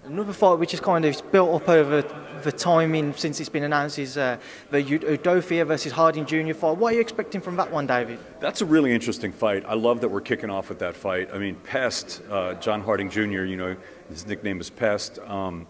Another 0.08 0.32
fight 0.32 0.58
which 0.58 0.72
is 0.72 0.80
kind 0.80 1.04
of 1.04 1.30
built 1.30 1.60
up 1.60 1.68
over 1.68 2.02
the 2.42 2.50
timing 2.50 3.12
since 3.12 3.40
it's 3.40 3.50
been 3.50 3.64
announced 3.64 3.98
is 3.98 4.16
uh, 4.16 4.38
the 4.70 4.82
Udofia 4.82 5.66
versus 5.66 5.92
Harding 5.92 6.24
Jr. 6.24 6.54
fight. 6.54 6.78
What 6.78 6.92
are 6.92 6.94
you 6.94 7.02
expecting 7.02 7.42
from 7.42 7.56
that 7.56 7.70
one, 7.70 7.86
David? 7.86 8.18
That's 8.40 8.62
a 8.62 8.64
really 8.64 8.94
interesting 8.94 9.32
fight. 9.32 9.64
I 9.68 9.74
love 9.74 10.00
that 10.00 10.08
we're 10.08 10.22
kicking 10.22 10.48
off 10.48 10.70
with 10.70 10.78
that 10.78 10.96
fight. 10.96 11.28
I 11.30 11.36
mean, 11.36 11.56
Pest, 11.56 12.22
uh, 12.30 12.54
John 12.54 12.80
Harding 12.80 13.10
Jr., 13.10 13.42
you 13.42 13.56
know, 13.56 13.76
his 14.08 14.26
nickname 14.26 14.62
is 14.62 14.70
Pest. 14.70 15.18
Um, 15.18 15.66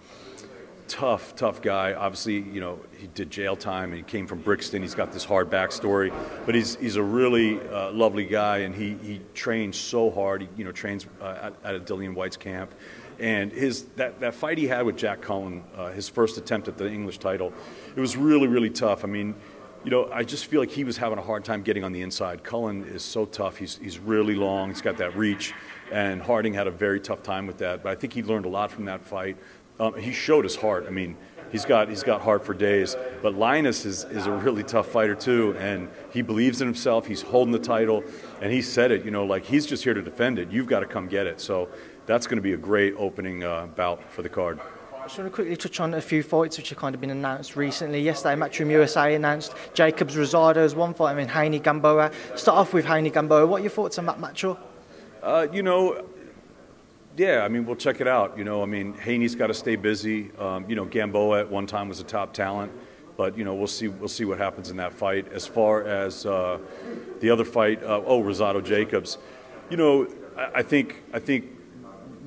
tough, 0.89 1.37
tough 1.37 1.63
guy. 1.63 1.93
Obviously, 1.93 2.41
you 2.41 2.61
know, 2.61 2.81
he 2.97 3.07
did 3.09 3.31
jail 3.31 3.55
time 3.57 3.91
and 3.91 3.99
he 3.99 4.03
came 4.03 4.27
from 4.27 4.41
Brixton. 4.41 4.83
He's 4.83 4.95
got 4.95 5.13
this 5.13 5.25
hard 5.25 5.51
backstory, 5.51 6.13
but 6.47 6.55
he's 6.55 6.77
he's 6.77 6.97
a 6.97 7.03
really 7.03 7.61
uh, 7.61 7.93
lovely 7.93 8.25
guy 8.25 8.59
and 8.59 8.75
he 8.75 8.95
he 9.03 9.21
trains 9.35 9.77
so 9.77 10.11
hard. 10.11 10.43
He 10.43 10.49
you 10.57 10.65
know 10.65 10.73
trains 10.73 11.07
uh, 11.21 11.39
at, 11.43 11.55
at 11.65 11.75
a 11.77 11.81
Dillian 11.81 12.15
Whyte's 12.15 12.37
camp 12.37 12.75
And 13.21 13.53
his 13.53 13.85
that, 13.97 14.21
that 14.21 14.35
fight 14.35 14.59
he 14.59 14.67
had 14.67 14.87
with 14.87 14.97
Jack 14.97 15.21
Cullen, 15.21 15.63
uh, 15.77 15.91
his 15.91 16.09
first 16.09 16.39
attempt 16.39 16.69
at 16.69 16.79
the 16.79 16.91
English 16.91 17.19
title, 17.19 17.53
it 17.95 18.01
was 18.01 18.17
really 18.17 18.49
really 18.49 18.71
tough. 18.71 19.05
I 19.05 19.09
mean, 19.09 19.35
you 19.85 19.91
know, 19.91 20.11
I 20.13 20.25
just 20.25 20.47
feel 20.47 20.61
like 20.61 20.71
he 20.71 20.85
was 20.85 20.97
having 20.97 21.19
a 21.19 21.23
hard 21.23 21.45
time 21.45 21.63
getting 21.63 21.85
on 21.85 21.93
the 21.93 22.03
inside. 22.03 22.43
Cullen 22.43 22.85
is 22.85 23.03
so 23.03 23.27
tough. 23.27 23.57
He's 23.57 23.79
he's 23.79 23.99
really 23.99 24.35
long. 24.35 24.69
He's 24.71 24.83
got 24.83 24.97
that 24.99 25.17
reach, 25.17 25.55
and 25.93 26.21
Harding 26.21 26.55
had 26.55 26.67
a 26.67 26.71
very 26.71 27.01
tough 27.01 27.23
time 27.23 27.47
with 27.47 27.59
that. 27.59 27.83
But 27.83 27.93
I 27.93 27.95
think 27.95 28.13
he 28.13 28.23
learned 28.23 28.45
a 28.45 28.49
lot 28.49 28.71
from 28.71 28.87
that 28.87 29.03
fight. 29.03 29.37
Um, 29.81 29.95
he 29.97 30.13
showed 30.13 30.45
his 30.45 30.57
heart. 30.57 30.87
I 30.87 30.91
mean, 30.91 31.17
he's 31.51 31.65
got 31.65 31.89
he's 31.89 32.03
got 32.03 32.21
heart 32.21 32.45
for 32.45 32.55
days. 32.55 32.97
But 33.23 33.35
Linus 33.35 33.85
is, 33.85 34.05
is 34.05 34.27
a 34.27 34.33
really 34.33 34.63
tough 34.63 34.89
fighter 34.89 35.15
too, 35.15 35.57
and 35.59 35.89
he 36.11 36.23
believes 36.23 36.61
in 36.61 36.67
himself. 36.67 37.07
He's 37.07 37.23
holding 37.23 37.53
the 37.53 37.59
title, 37.59 38.05
and 38.41 38.53
he 38.53 38.63
said 38.63 38.91
it. 38.91 39.05
You 39.05 39.11
know, 39.11 39.25
like 39.25 39.45
he's 39.45 39.67
just 39.67 39.85
here 39.85 39.95
to 39.95 40.03
defend 40.03 40.39
it. 40.39 40.51
You've 40.51 40.67
got 40.67 40.81
to 40.81 40.87
come 40.87 41.07
get 41.07 41.27
it. 41.27 41.41
So 41.41 41.69
that's 42.07 42.27
going 42.27 42.37
to 42.37 42.43
be 42.43 42.53
a 42.53 42.59
great 42.59 42.95
opening 42.97 43.45
uh, 43.45 43.67
bout 43.67 44.11
for 44.11 44.23
the 44.23 44.29
card. 44.29 44.61
I 44.99 45.03
just 45.11 45.19
want 45.21 45.31
to 45.31 45.35
quickly 45.35 45.57
touch 45.57 45.81
on 45.81 45.95
a 45.95 46.03
few 46.03 46.23
fights 46.23 46.59
which 46.59 46.69
have 46.69 46.79
kind 46.79 46.95
of 46.95 47.01
been 47.01 47.11
announced 47.11 47.57
recently. 47.57 48.03
Yesterday, 48.03 48.39
Matchroom 48.39 48.71
USA 48.71 49.15
announced 49.15 49.55
Jacobs 49.73 50.15
Rosado's 50.17 50.75
one 50.75 50.93
fight, 50.93 51.13
I 51.13 51.15
mean, 51.15 51.29
Haney 51.29 51.61
Gamboa. 51.61 52.11
Start 52.37 52.59
off 52.59 52.75
with 52.75 52.85
Haney 52.85 53.09
Gamboa. 53.09 53.47
What 53.47 53.61
are 53.61 53.63
your 53.63 53.71
thoughts 53.71 53.99
on 53.99 54.05
that 54.05 54.19
matchup? 54.19 54.59
Uh, 55.23 55.47
you 55.51 55.63
know, 55.63 56.05
yeah, 57.19 57.43
I 57.45 57.49
mean, 57.49 57.67
we'll 57.67 57.77
check 57.77 58.01
it 58.01 58.07
out. 58.07 58.39
You 58.39 58.45
know, 58.45 58.63
I 58.63 58.67
mean, 58.67 58.95
Haney's 58.95 59.35
got 59.35 59.49
to 59.49 59.55
stay 59.55 59.75
busy. 59.75 60.31
Um, 60.39 60.65
you 60.69 60.77
know, 60.77 60.85
Gamboa 60.85 61.41
at 61.41 61.51
one 61.51 61.67
time 61.67 61.89
was 61.89 61.99
a 61.99 62.05
top 62.05 62.33
talent, 62.33 62.71
but 63.17 63.37
you 63.37 63.45
know, 63.45 63.55
we'll 63.55 63.67
see. 63.67 63.89
We'll 63.89 64.09
see 64.09 64.25
what 64.25 64.39
happens 64.39 64.71
in 64.71 64.77
that 64.77 64.93
fight. 64.93 65.31
As 65.33 65.47
far 65.47 65.85
as 65.85 66.25
uh, 66.25 66.59
the 67.21 67.31
other 67.31 67.45
fight, 67.45 67.83
uh, 67.83 68.03
oh, 68.07 68.23
Rosado 68.23 68.65
Jacobs. 68.65 69.19
You 69.69 69.77
know, 69.77 70.09
I, 70.37 70.61
I 70.61 70.63
think 70.63 71.03
I 71.13 71.19
think 71.19 71.47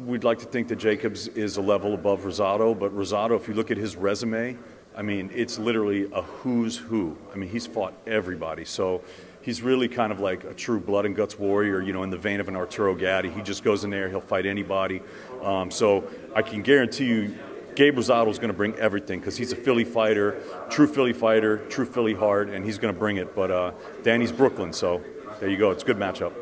we'd 0.05 0.25
like 0.25 0.39
to 0.39 0.45
think 0.45 0.67
that 0.67 0.75
Jacobs 0.75 1.29
is 1.29 1.55
a 1.55 1.61
level 1.61 1.93
above 1.93 2.21
Rosado, 2.21 2.77
but 2.77 2.93
Rosado, 2.93 3.37
if 3.37 3.47
you 3.47 3.53
look 3.53 3.71
at 3.71 3.77
his 3.77 3.95
resume, 3.95 4.57
I 4.95 5.01
mean, 5.03 5.29
it's 5.33 5.57
literally 5.57 6.09
a 6.11 6.21
who's 6.21 6.77
who. 6.77 7.17
I 7.33 7.37
mean, 7.37 7.49
he's 7.49 7.65
fought 7.65 7.93
everybody. 8.05 8.65
So 8.65 9.01
he's 9.41 9.61
really 9.61 9.87
kind 9.87 10.11
of 10.11 10.19
like 10.19 10.43
a 10.43 10.53
true 10.53 10.79
blood 10.79 11.05
and 11.05 11.15
guts 11.15 11.37
warrior, 11.37 11.81
you 11.81 11.93
know, 11.93 12.03
in 12.03 12.09
the 12.09 12.17
vein 12.17 12.39
of 12.39 12.47
an 12.47 12.55
Arturo 12.55 12.95
Gatti. 12.95 13.29
He 13.29 13.41
just 13.41 13.63
goes 13.63 13.83
in 13.83 13.89
there, 13.89 14.09
he'll 14.09 14.21
fight 14.21 14.45
anybody. 14.45 15.01
Um, 15.43 15.71
so 15.71 16.09
I 16.35 16.41
can 16.41 16.61
guarantee 16.61 17.05
you, 17.05 17.37
Gabe 17.75 17.97
Rosado 17.97 18.29
is 18.29 18.37
going 18.37 18.49
to 18.49 18.57
bring 18.57 18.75
everything 18.75 19.19
because 19.19 19.37
he's 19.37 19.51
a 19.51 19.55
Philly 19.55 19.85
fighter, 19.85 20.41
true 20.69 20.87
Philly 20.87 21.13
fighter, 21.13 21.57
true 21.69 21.85
Philly 21.85 22.13
heart, 22.13 22.49
and 22.49 22.65
he's 22.65 22.77
going 22.77 22.93
to 22.93 22.99
bring 22.99 23.17
it. 23.17 23.33
But 23.33 23.51
uh, 23.51 23.71
Danny's 24.03 24.31
Brooklyn, 24.31 24.73
so 24.73 25.01
there 25.39 25.49
you 25.49 25.57
go. 25.57 25.71
It's 25.71 25.83
a 25.83 25.85
good 25.85 25.97
matchup. 25.97 26.33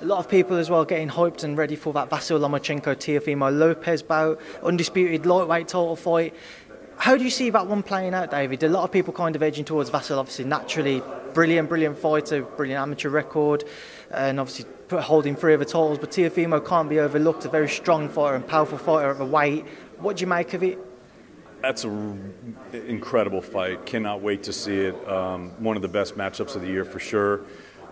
A 0.00 0.04
lot 0.04 0.18
of 0.18 0.28
people 0.28 0.58
as 0.58 0.68
well 0.68 0.84
getting 0.84 1.08
hyped 1.08 1.44
and 1.44 1.56
ready 1.56 1.76
for 1.76 1.92
that 1.94 2.10
Vasyl 2.10 2.38
Lomachenko 2.38 2.94
Teofimo 2.96 3.56
Lopez 3.56 4.02
bout, 4.02 4.38
undisputed 4.62 5.24
lightweight 5.24 5.68
title 5.68 5.96
fight. 5.96 6.34
How 6.96 7.16
do 7.16 7.24
you 7.24 7.30
see 7.30 7.50
that 7.50 7.66
one 7.66 7.82
playing 7.82 8.14
out, 8.14 8.30
David? 8.30 8.62
A 8.62 8.68
lot 8.68 8.84
of 8.84 8.92
people 8.92 9.12
kind 9.12 9.36
of 9.36 9.42
edging 9.42 9.64
towards 9.64 9.90
Vasyl, 9.90 10.16
obviously, 10.16 10.44
naturally 10.44 11.02
brilliant, 11.34 11.68
brilliant 11.68 11.98
fighter, 11.98 12.42
brilliant 12.42 12.80
amateur 12.80 13.10
record, 13.10 13.64
and 14.10 14.40
obviously 14.40 14.64
holding 14.90 15.36
three 15.36 15.52
of 15.52 15.60
the 15.60 15.66
titles. 15.66 15.98
But 15.98 16.12
Teofimo 16.12 16.64
can't 16.64 16.88
be 16.88 17.00
overlooked, 17.00 17.44
a 17.44 17.48
very 17.48 17.68
strong 17.68 18.08
fighter 18.08 18.36
and 18.36 18.46
powerful 18.46 18.78
fighter 18.78 19.10
at 19.10 19.18
the 19.18 19.24
weight. 19.24 19.66
What 19.98 20.16
do 20.16 20.22
you 20.22 20.26
make 20.28 20.54
of 20.54 20.62
it? 20.62 20.78
That's 21.60 21.84
an 21.84 22.56
incredible 22.72 23.40
fight. 23.40 23.86
Cannot 23.86 24.20
wait 24.20 24.44
to 24.44 24.52
see 24.52 24.78
it. 24.78 25.08
Um, 25.08 25.50
one 25.62 25.76
of 25.76 25.82
the 25.82 25.88
best 25.88 26.16
matchups 26.16 26.56
of 26.56 26.62
the 26.62 26.68
year 26.68 26.84
for 26.84 27.00
sure. 27.00 27.42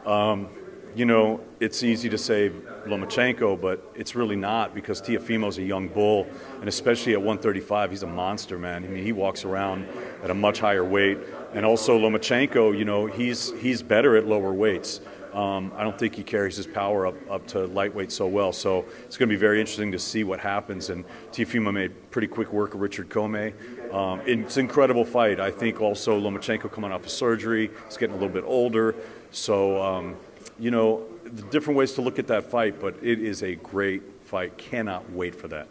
Um, 0.06 0.48
you 0.94 1.06
know, 1.06 1.40
it's 1.58 1.82
easy 1.82 2.08
to 2.10 2.18
say 2.18 2.52
Lomachenko, 2.86 3.60
but 3.60 3.92
it's 3.94 4.14
really 4.14 4.36
not 4.36 4.74
because 4.74 5.00
Teofimo's 5.00 5.58
a 5.58 5.62
young 5.62 5.88
bull, 5.88 6.26
and 6.60 6.68
especially 6.68 7.12
at 7.12 7.18
135, 7.18 7.90
he's 7.90 8.02
a 8.02 8.06
monster, 8.06 8.58
man. 8.58 8.84
I 8.84 8.88
mean, 8.88 9.04
he 9.04 9.12
walks 9.12 9.44
around 9.44 9.86
at 10.22 10.30
a 10.30 10.34
much 10.34 10.60
higher 10.60 10.84
weight, 10.84 11.18
and 11.54 11.64
also 11.64 11.98
Lomachenko, 11.98 12.76
you 12.76 12.84
know, 12.84 13.06
he's 13.06 13.52
he's 13.60 13.82
better 13.82 14.16
at 14.16 14.26
lower 14.26 14.52
weights. 14.52 15.00
Um, 15.32 15.72
I 15.76 15.82
don't 15.82 15.98
think 15.98 16.14
he 16.14 16.22
carries 16.22 16.56
his 16.56 16.66
power 16.66 17.06
up, 17.06 17.14
up 17.30 17.46
to 17.48 17.66
lightweight 17.66 18.12
so 18.12 18.26
well. 18.26 18.52
So 18.52 18.84
it's 19.04 19.16
going 19.16 19.30
to 19.30 19.34
be 19.34 19.40
very 19.40 19.60
interesting 19.60 19.90
to 19.92 19.98
see 19.98 20.24
what 20.24 20.40
happens. 20.40 20.90
And 20.90 21.06
Teofimo 21.30 21.72
made 21.72 22.10
pretty 22.10 22.28
quick 22.28 22.52
work 22.52 22.74
of 22.74 22.82
Richard 22.82 23.08
Commey. 23.08 23.54
Um, 23.94 24.20
it's 24.26 24.58
an 24.58 24.66
incredible 24.66 25.06
fight. 25.06 25.40
I 25.40 25.50
think 25.50 25.80
also 25.80 26.20
Lomachenko 26.20 26.70
coming 26.70 26.92
off 26.92 27.04
of 27.04 27.10
surgery, 27.10 27.70
he's 27.86 27.96
getting 27.96 28.14
a 28.14 28.18
little 28.18 28.32
bit 28.32 28.44
older. 28.46 28.94
So 29.30 29.82
um, 29.82 30.16
you 30.58 30.70
know, 30.70 31.06
different 31.50 31.78
ways 31.78 31.92
to 31.92 32.02
look 32.02 32.18
at 32.18 32.26
that 32.28 32.44
fight, 32.44 32.80
but 32.80 32.96
it 33.02 33.20
is 33.20 33.42
a 33.42 33.54
great 33.56 34.02
fight. 34.22 34.58
Cannot 34.58 35.10
wait 35.12 35.34
for 35.34 35.48
that. 35.48 35.68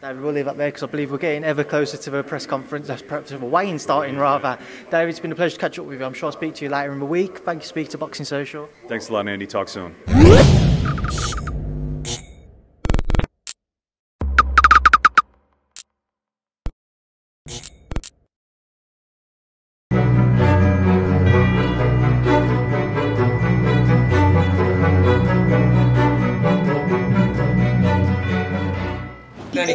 David, 0.00 0.22
we'll 0.22 0.32
leave 0.32 0.44
that 0.44 0.58
there 0.58 0.68
because 0.68 0.82
I 0.82 0.86
believe 0.86 1.10
we're 1.10 1.16
getting 1.16 1.44
ever 1.44 1.64
closer 1.64 1.96
to 1.96 2.10
the 2.10 2.22
press 2.22 2.44
conference, 2.44 2.90
uh, 2.90 2.98
perhaps 3.08 3.32
of 3.32 3.42
a 3.42 3.46
weigh-in 3.46 3.78
starting 3.78 4.18
rather. 4.18 4.58
David, 4.90 5.08
it's 5.08 5.20
been 5.20 5.32
a 5.32 5.34
pleasure 5.34 5.54
to 5.54 5.60
catch 5.60 5.78
up 5.78 5.86
with 5.86 5.98
you. 5.98 6.04
I'm 6.04 6.12
sure 6.12 6.26
I'll 6.26 6.32
speak 6.32 6.54
to 6.56 6.64
you 6.64 6.70
later 6.70 6.92
in 6.92 6.98
the 6.98 7.06
week. 7.06 7.38
Thank 7.38 7.62
you, 7.62 7.68
speak 7.68 7.88
to 7.90 7.98
Boxing 7.98 8.26
Social. 8.26 8.68
Thanks 8.86 9.08
a 9.08 9.14
lot, 9.14 9.26
Andy. 9.28 9.46
Talk 9.46 9.68
soon. 9.68 9.94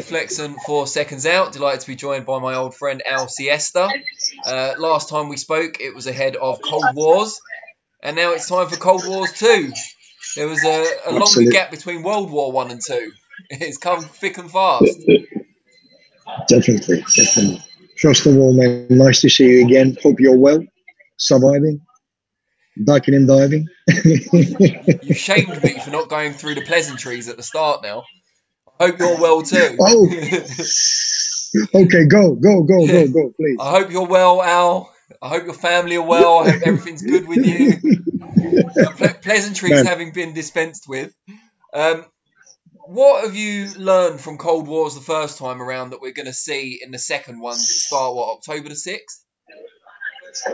Flexen 0.10 0.56
for 0.66 0.88
Seconds 0.88 1.28
Out. 1.28 1.54
Delighted 1.54 1.82
to 1.82 1.88
be 1.88 1.96
joined 1.96 2.26
by 2.26 2.40
my 2.40 2.56
old 2.56 2.76
friend 2.76 3.04
Al 3.06 3.28
Siesta. 3.28 3.88
Uh, 4.44 4.74
last 4.80 5.08
time 5.08 5.30
we 5.30 5.38
spoke, 5.38 5.80
it 5.80 5.94
was 5.94 6.08
ahead 6.08 6.36
of 6.36 6.62
Kold 6.64 6.96
Wars, 6.96 7.40
and 8.02 8.16
now 8.16 8.34
it's 8.34 8.50
time 8.50 8.68
for 8.68 8.76
Kold 8.76 9.08
Wars 9.08 9.32
2. 9.34 9.72
There 10.36 10.48
was 10.48 10.64
a, 10.66 10.86
a 11.06 11.12
longer 11.12 11.52
gap 11.52 11.70
between 11.70 12.02
World 12.02 12.32
War 12.32 12.52
1 12.52 12.72
and 12.72 12.82
2. 12.82 13.12
It's 13.52 13.78
come 13.78 14.02
thick 14.02 14.38
and 14.38 14.52
fast. 14.52 15.00
Definitely, 16.50 17.06
definitely. 17.16 17.64
First 17.98 18.26
of 18.26 18.36
all, 18.38 18.54
man, 18.54 18.88
nice 18.90 19.22
to 19.22 19.30
see 19.30 19.46
you 19.46 19.66
again. 19.66 19.96
Hope 20.04 20.20
you're 20.20 20.36
well, 20.36 20.62
surviving, 21.16 21.82
ducking 22.84 23.14
and 23.14 23.28
diving. 23.28 23.68
you 24.04 25.14
shamed 25.14 25.64
me 25.64 25.80
for 25.80 25.92
not 25.92 26.10
going 26.10 26.34
through 26.34 26.56
the 26.56 26.66
pleasantries 26.66 27.30
at 27.30 27.38
the 27.38 27.44
start 27.44 27.82
now. 27.82 28.04
Hope 28.80 29.00
you're 29.00 29.20
well 29.20 29.42
too. 29.42 29.78
Oh. 31.52 31.66
okay, 31.74 32.06
go, 32.06 32.36
go, 32.36 32.62
go, 32.62 32.86
go, 32.86 33.08
go, 33.08 33.34
please. 33.36 33.58
I 33.60 33.72
hope 33.72 33.90
you're 33.90 34.06
well, 34.06 34.40
Al. 34.40 34.94
I 35.20 35.30
hope 35.30 35.46
your 35.46 35.56
family 35.56 35.96
are 35.96 36.06
well. 36.06 36.40
I 36.40 36.52
hope 36.52 36.62
everything's 36.64 37.02
good 37.02 37.28
with 37.28 37.44
you. 37.44 37.74
Ple- 38.98 39.14
pleasantries 39.22 39.72
Man. 39.72 39.86
having 39.88 40.12
been 40.12 40.34
dispensed 40.34 40.88
with. 40.88 41.12
Um, 41.74 42.06
what 42.86 43.26
have 43.26 43.36
you 43.36 43.70
learned 43.78 44.22
from 44.22 44.38
Kold 44.38 44.68
Wars 44.68 44.94
the 44.94 45.02
first 45.02 45.40
time 45.40 45.60
around 45.60 45.90
that 45.90 46.02
we're 46.02 46.14
going 46.14 46.28
to 46.28 46.34
see 46.34 46.80
in 46.84 46.92
the 46.92 47.00
second 47.00 47.40
one 47.40 47.56
start, 47.56 48.16
what, 48.16 48.38
October 48.38 48.70
the 48.70 48.76
6th? 48.76 49.24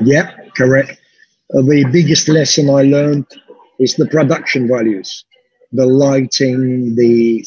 Yep, 0.01 0.55
correct. 0.55 0.91
Uh, 1.53 1.61
the 1.61 1.85
biggest 1.91 2.29
lesson 2.29 2.69
I 2.69 2.83
learned 2.83 3.25
is 3.79 3.95
the 3.95 4.07
production 4.07 4.67
values, 4.67 5.25
the 5.73 5.85
lighting, 5.85 6.95
the 6.95 7.45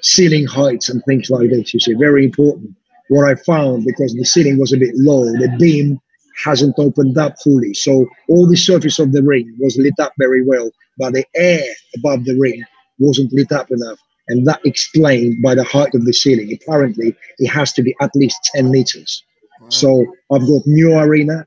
ceiling 0.00 0.46
heights 0.46 0.88
and 0.88 1.02
things 1.04 1.30
like 1.30 1.50
this. 1.50 1.74
You 1.74 1.80
see, 1.80 1.94
very 1.94 2.24
important. 2.24 2.74
What 3.08 3.28
I 3.28 3.34
found 3.34 3.84
because 3.84 4.14
the 4.14 4.24
ceiling 4.24 4.58
was 4.58 4.72
a 4.72 4.78
bit 4.78 4.94
low, 4.94 5.24
the 5.24 5.54
beam 5.58 6.00
hasn't 6.42 6.74
opened 6.78 7.16
up 7.18 7.34
fully, 7.42 7.74
so 7.74 8.06
all 8.28 8.48
the 8.48 8.56
surface 8.56 8.98
of 8.98 9.12
the 9.12 9.22
ring 9.22 9.54
was 9.60 9.76
lit 9.76 9.94
up 10.00 10.12
very 10.18 10.44
well, 10.44 10.70
but 10.98 11.12
the 11.12 11.24
air 11.34 11.62
above 11.96 12.24
the 12.24 12.36
ring 12.38 12.64
wasn't 12.98 13.32
lit 13.32 13.52
up 13.52 13.70
enough, 13.70 13.98
and 14.28 14.46
that 14.46 14.60
explained 14.64 15.42
by 15.42 15.54
the 15.54 15.64
height 15.64 15.94
of 15.94 16.04
the 16.04 16.12
ceiling. 16.12 16.58
Apparently, 16.62 17.14
it 17.38 17.48
has 17.48 17.72
to 17.74 17.82
be 17.82 17.94
at 18.00 18.10
least 18.16 18.38
10 18.54 18.70
meters. 18.70 19.22
So 19.68 20.04
I've 20.32 20.46
got 20.46 20.66
new 20.66 20.96
arena, 20.96 21.46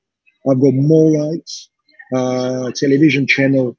I've 0.49 0.61
got 0.61 0.73
more 0.73 1.11
lights, 1.11 1.69
uh, 2.15 2.71
television 2.71 3.27
channel 3.27 3.75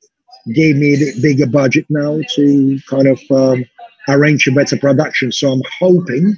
gave 0.54 0.76
me 0.76 0.94
a 0.94 1.20
bigger 1.20 1.46
budget 1.46 1.86
now 1.88 2.20
to 2.34 2.78
kind 2.88 3.06
of 3.06 3.20
um, 3.30 3.64
arrange 4.08 4.46
a 4.46 4.52
better 4.52 4.76
production. 4.76 5.32
So 5.32 5.52
I'm 5.52 5.62
hoping, 5.78 6.36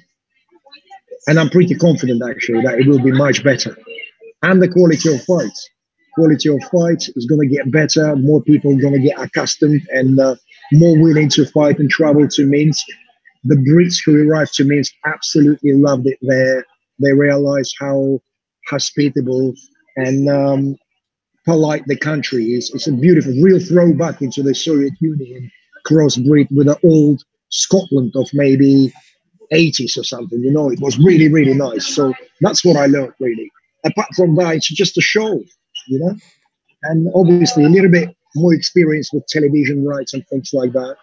and 1.26 1.38
I'm 1.38 1.50
pretty 1.50 1.74
confident 1.74 2.22
actually, 2.28 2.62
that 2.62 2.78
it 2.80 2.86
will 2.86 3.02
be 3.02 3.12
much 3.12 3.44
better. 3.44 3.76
And 4.42 4.62
the 4.62 4.68
quality 4.68 5.14
of 5.14 5.22
fights. 5.24 5.68
Quality 6.14 6.48
of 6.48 6.60
fights 6.72 7.08
is 7.14 7.26
going 7.26 7.48
to 7.48 7.54
get 7.54 7.70
better. 7.70 8.16
More 8.16 8.42
people 8.42 8.72
are 8.72 8.80
going 8.80 8.94
to 8.94 9.00
get 9.00 9.20
accustomed 9.20 9.82
and 9.90 10.18
uh, 10.18 10.34
more 10.72 11.00
willing 11.00 11.28
to 11.30 11.46
fight 11.46 11.78
and 11.78 11.90
travel 11.90 12.26
to 12.26 12.46
Minsk. 12.46 12.84
The 13.44 13.56
Brits 13.56 13.96
who 14.04 14.28
arrived 14.28 14.54
to 14.54 14.64
Minsk 14.64 14.92
absolutely 15.06 15.72
loved 15.72 16.06
it 16.06 16.18
there. 16.22 16.66
They 16.98 17.12
realized 17.12 17.74
how 17.78 18.20
hospitable 18.66 19.54
and 19.96 20.28
um, 20.28 20.76
polite 21.44 21.84
the 21.86 21.96
country 21.96 22.44
is. 22.46 22.70
It's 22.74 22.86
a 22.86 22.92
beautiful, 22.92 23.32
real 23.42 23.60
throwback 23.60 24.22
into 24.22 24.42
the 24.42 24.54
Soviet 24.54 24.92
Union, 25.00 25.50
crossbreed 25.86 26.48
with 26.50 26.66
the 26.66 26.78
old 26.84 27.22
Scotland 27.50 28.12
of 28.16 28.28
maybe 28.32 28.92
80s 29.52 29.98
or 29.98 30.04
something. 30.04 30.40
You 30.42 30.52
know, 30.52 30.70
it 30.70 30.80
was 30.80 30.98
really, 30.98 31.28
really 31.28 31.54
nice. 31.54 31.86
So 31.86 32.12
that's 32.40 32.64
what 32.64 32.76
I 32.76 32.86
learned, 32.86 33.14
really. 33.20 33.50
Apart 33.84 34.08
from 34.14 34.34
that, 34.36 34.56
it's 34.56 34.68
just 34.68 34.98
a 34.98 35.00
show, 35.00 35.42
you 35.88 35.98
know, 35.98 36.14
and 36.84 37.10
obviously 37.14 37.64
a 37.64 37.68
little 37.68 37.90
bit 37.90 38.14
more 38.36 38.54
experience 38.54 39.12
with 39.12 39.26
television 39.26 39.84
rights 39.84 40.14
and 40.14 40.26
things 40.28 40.50
like 40.52 40.72
that. 40.72 40.96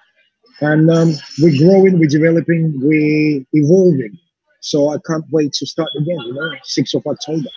And 0.62 0.90
um, 0.90 1.14
we're 1.40 1.58
growing, 1.58 2.00
we're 2.00 2.08
developing, 2.08 2.74
we're 2.78 3.44
evolving. 3.54 4.18
So 4.62 4.90
I 4.90 4.98
can't 5.06 5.26
wait 5.32 5.54
to 5.54 5.66
start 5.66 5.90
again, 5.98 6.20
you 6.20 6.34
know, 6.34 6.52
6th 6.66 6.96
of 6.96 7.06
October. 7.06 7.50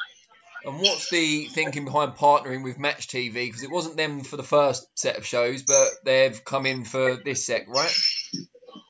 And 0.65 0.79
what's 0.81 1.11
the 1.11 1.47
thinking 1.47 1.85
behind 1.85 2.13
partnering 2.13 2.63
with 2.63 2.79
Match 2.79 3.09
TV? 3.09 3.33
Because 3.33 3.63
it 3.63 3.71
wasn't 3.71 3.97
them 3.97 4.21
for 4.21 4.37
the 4.37 4.43
first 4.43 4.87
set 4.95 5.17
of 5.17 5.27
shows, 5.27 5.63
but 5.63 5.89
they've 6.05 6.45
come 6.45 6.67
in 6.67 6.85
for 6.85 7.17
this 7.25 7.47
sec, 7.47 7.67
right? 7.69 7.95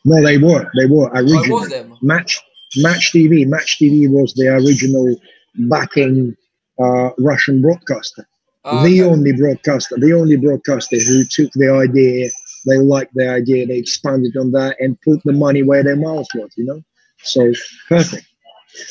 No, 0.04 0.22
they 0.22 0.38
were. 0.38 0.70
They 0.76 0.86
were 0.86 1.08
original. 1.08 1.58
Oh, 1.58 1.60
was 1.60 1.70
them. 1.70 1.96
Match 2.02 2.40
Match 2.76 3.12
TV. 3.12 3.46
Match 3.46 3.78
TV 3.80 4.10
was 4.10 4.34
the 4.34 4.48
original 4.48 5.16
backing 5.54 6.36
uh, 6.82 7.10
Russian 7.18 7.62
broadcaster. 7.62 8.26
Oh, 8.64 8.84
the 8.84 9.02
okay. 9.02 9.10
only 9.10 9.32
broadcaster, 9.32 9.96
the 9.98 10.12
only 10.12 10.36
broadcaster 10.36 10.98
who 10.98 11.24
took 11.24 11.50
the 11.52 11.72
idea, 11.72 12.28
they 12.66 12.76
liked 12.76 13.14
the 13.14 13.28
idea, 13.28 13.66
they 13.66 13.78
expanded 13.78 14.36
on 14.36 14.52
that 14.52 14.76
and 14.78 15.00
put 15.00 15.22
the 15.24 15.32
money 15.32 15.62
where 15.62 15.82
their 15.82 15.96
mouth 15.96 16.26
was, 16.34 16.50
you 16.56 16.66
know? 16.66 16.82
So 17.22 17.52
perfect. 17.88 18.26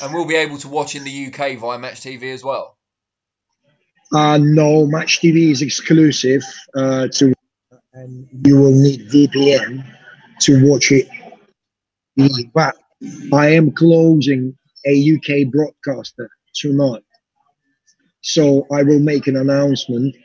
And 0.02 0.14
we'll 0.14 0.28
be 0.28 0.36
able 0.36 0.58
to 0.60 0.68
watch 0.68 0.96
in 0.96 1.04
the 1.04 1.28
UK 1.28 1.58
via 1.58 1.80
Match 1.80 2.02
TV 2.02 2.34
as 2.34 2.44
well. 2.44 2.78
Uh, 4.14 4.40
no, 4.42 4.88
Match 4.88 5.22
TV 5.22 5.52
is 5.52 5.62
exclusive 5.62 6.44
uh, 6.76 7.08
to, 7.10 7.34
and 7.94 8.28
you 8.46 8.60
will 8.60 8.74
need 8.74 9.08
VPN 9.10 9.86
to 10.42 10.68
watch 10.68 10.92
it. 10.92 11.08
But 12.54 12.76
I 13.32 13.50
am 13.50 13.72
closing 13.72 14.58
a 14.86 15.16
UK 15.16 15.52
broadcaster 15.52 16.30
tonight, 16.56 17.04
so 18.22 18.66
I 18.74 18.84
will 18.84 19.00
make 19.00 19.28
an 19.28 19.38
announcement, 19.38 20.16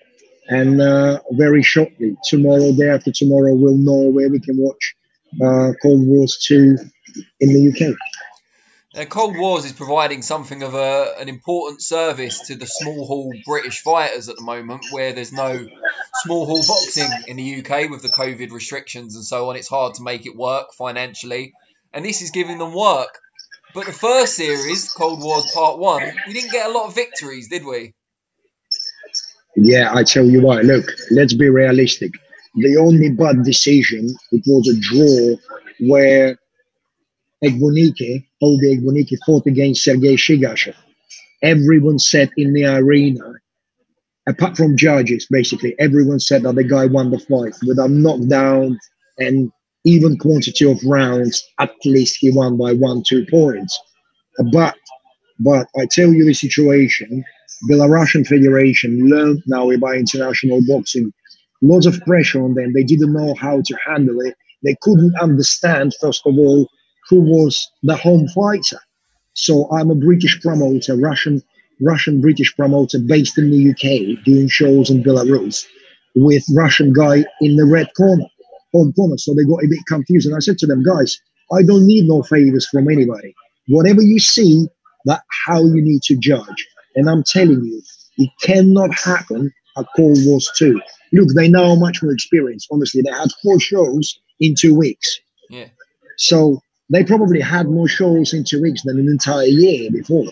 and 0.49 0.81
uh, 0.81 1.21
very 1.33 1.63
shortly, 1.63 2.17
tomorrow, 2.25 2.73
day 2.73 2.89
after 2.89 3.13
tomorrow, 3.13 3.55
we'll 3.55 3.77
know 3.77 4.11
where 4.11 4.31
we 4.31 4.41
can 4.41 4.57
watch 4.57 4.95
uh, 5.43 5.73
Kold 5.83 6.07
Wars 6.07 6.39
2 6.47 6.77
in 7.41 7.49
the 7.53 7.69
UK. 7.69 7.95
Now, 8.95 9.05
Kold 9.07 9.37
Wars 9.37 9.65
is 9.65 9.73
providing 9.73 10.23
something 10.23 10.63
of 10.63 10.75
a, 10.75 11.15
an 11.19 11.29
important 11.29 11.83
service 11.83 12.47
to 12.47 12.55
the 12.55 12.67
small 12.67 13.07
hall 13.07 13.33
British 13.45 13.83
fighters 13.83 14.29
at 14.29 14.37
the 14.37 14.43
moment, 14.43 14.85
where 14.93 15.13
there's 15.13 15.33
no 15.33 15.67
small 16.23 16.47
hall 16.47 16.63
boxing 16.65 17.11
in 17.27 17.37
the 17.37 17.59
UK 17.59 17.91
with 17.91 18.03
the 18.03 18.09
COVID 18.09 18.53
restrictions 18.53 19.17
and 19.17 19.25
so 19.25 19.51
on. 19.51 19.57
It's 19.57 19.69
hard 19.69 19.95
to 19.95 20.05
make 20.05 20.27
it 20.27 20.37
work 20.37 20.75
financially, 20.79 21.55
and 21.93 22.05
this 22.05 22.23
is 22.23 22.31
giving 22.31 22.59
them 22.59 22.73
work. 22.73 23.19
But 23.75 23.87
the 23.87 23.93
first 23.93 24.37
series, 24.37 24.93
Kold 24.93 25.21
Wars 25.21 25.51
Part 25.53 25.81
1, 25.81 26.13
we 26.29 26.33
didn't 26.33 26.53
get 26.53 26.67
a 26.67 26.71
lot 26.71 26.87
of 26.87 26.95
victories, 26.95 27.49
did 27.49 27.65
we? 27.65 27.95
Yeah, 29.57 29.93
I 29.93 30.05
tell 30.05 30.25
you 30.25 30.41
what, 30.41 30.65
look, 30.65 30.87
let's 31.11 31.35
be 31.35 31.49
realistic. 31.49 32.13
The 32.55 32.77
only 32.77 33.11
bad 33.11 33.43
decision, 33.43 34.09
it 34.31 34.45
was 34.47 34.69
a 34.69 34.79
draw 34.79 35.37
where 35.81 36.39
Egbunike, 37.43 38.27
Olga 38.45 38.67
Egbunike 38.67 39.17
fought 39.25 39.47
against 39.47 39.85
Sergei 39.85 40.17
Shigashev. 40.17 40.75
Everyone 41.43 41.99
said 41.99 42.31
in 42.37 42.53
the 42.53 42.67
arena, 42.67 43.33
apart 44.29 44.57
from 44.57 44.77
judges, 44.77 45.27
basically, 45.31 45.75
everyone 45.79 46.21
said 46.21 46.43
that 46.43 46.55
the 46.55 46.65
guy 46.65 46.85
won 46.87 47.11
the 47.11 47.19
fight 47.19 47.55
with 47.67 47.79
a 47.79 47.89
knockdown 47.89 48.79
and 49.19 49.51
even 49.85 50.19
quantity 50.19 50.71
of 50.71 50.79
rounds. 50.85 51.43
At 51.59 51.73
least 51.87 52.19
he 52.21 52.31
won 52.31 52.59
by 52.59 52.75
one, 52.75 53.03
two 53.03 53.25
points. 53.31 53.79
But, 54.53 54.75
but 55.41 55.67
I 55.81 55.87
tell 55.91 56.13
you 56.13 56.25
the 56.27 56.35
situation, 56.35 57.25
the 57.63 57.75
Belarusian 57.75 58.27
Federation 58.27 59.09
learned 59.09 59.43
now 59.47 59.71
about 59.71 59.97
international 59.97 60.61
boxing. 60.69 61.11
Lots 61.63 61.87
of 61.87 62.01
pressure 62.03 62.45
on 62.45 62.55
them. 62.55 62.75
They 62.75 62.85
didn't 62.85 63.15
know 63.15 63.35
how 63.35 63.63
to 63.65 63.77
handle 63.87 64.21
it. 64.21 64.35
They 64.63 64.77
couldn't 64.83 65.15
understand, 65.19 65.95
first 65.99 66.27
of 66.27 66.37
all, 66.39 66.69
who 67.09 67.21
was 67.21 67.69
the 67.83 67.97
home 67.97 68.29
fighter. 68.29 68.79
So 69.35 69.71
I'm 69.71 69.91
a 69.91 69.95
British 69.95 70.41
promoter, 70.41 70.97
Russian 70.97 71.43
Russian 71.81 72.21
British 72.21 72.55
promoter 72.55 72.99
based 73.01 73.37
in 73.37 73.51
the 73.51 73.71
UK, 73.71 74.25
doing 74.25 74.49
shows 74.49 74.91
in 74.91 75.03
Belarus 75.03 75.67
with 76.15 76.45
Russian 76.55 76.93
guy 76.93 77.25
in 77.41 77.57
the 77.57 77.65
red 77.65 77.89
corner, 77.97 78.25
home 78.73 78.93
corner. 78.93 79.19
So 79.19 79.35
they 79.35 79.45
got 79.45 79.65
a 79.65 79.69
bit 79.69 79.81
confused. 79.89 80.27
And 80.27 80.37
I 80.37 80.39
said 80.39 80.59
to 80.59 80.67
them, 80.67 80.85
guys, 80.85 81.19
I 81.53 81.63
don't 81.63 81.87
need 81.87 82.07
no 82.07 82.23
favors 82.23 82.69
from 82.69 82.89
anybody. 82.91 83.35
Whatever 83.69 84.03
you 84.03 84.21
see, 84.21 84.69
that 85.07 85.23
how 85.47 85.59
you 85.65 85.83
need 85.83 86.03
to 86.03 86.17
judge. 86.17 86.67
And 86.97 87.11
I'm 87.11 87.25
telling 87.25 87.65
you, 87.65 87.83
it 88.19 88.31
cannot 88.41 88.95
happen 88.95 89.53
at 89.77 89.87
Kold 89.97 90.19
Wars 90.25 90.51
2. 90.57 90.81
Look, 91.13 91.29
they 91.35 91.49
now 91.49 91.75
much 91.75 92.03
more 92.03 92.13
experience. 92.13 92.67
Honestly, 92.71 93.03
they 93.03 93.11
had 93.11 93.29
four 93.43 93.59
shows 93.61 94.19
in 94.41 94.55
two 94.55 94.75
weeks. 94.75 95.21
Yeah. 95.51 95.69
So 96.17 96.61
they 96.91 97.05
probably 97.05 97.41
had 97.41 97.66
more 97.66 97.89
shows 97.89 98.32
in 98.35 98.45
two 98.45 98.62
weeks 98.62 98.82
than 98.82 98.99
an 98.99 99.09
entire 99.09 99.47
year 99.47 99.91
before. 99.91 100.26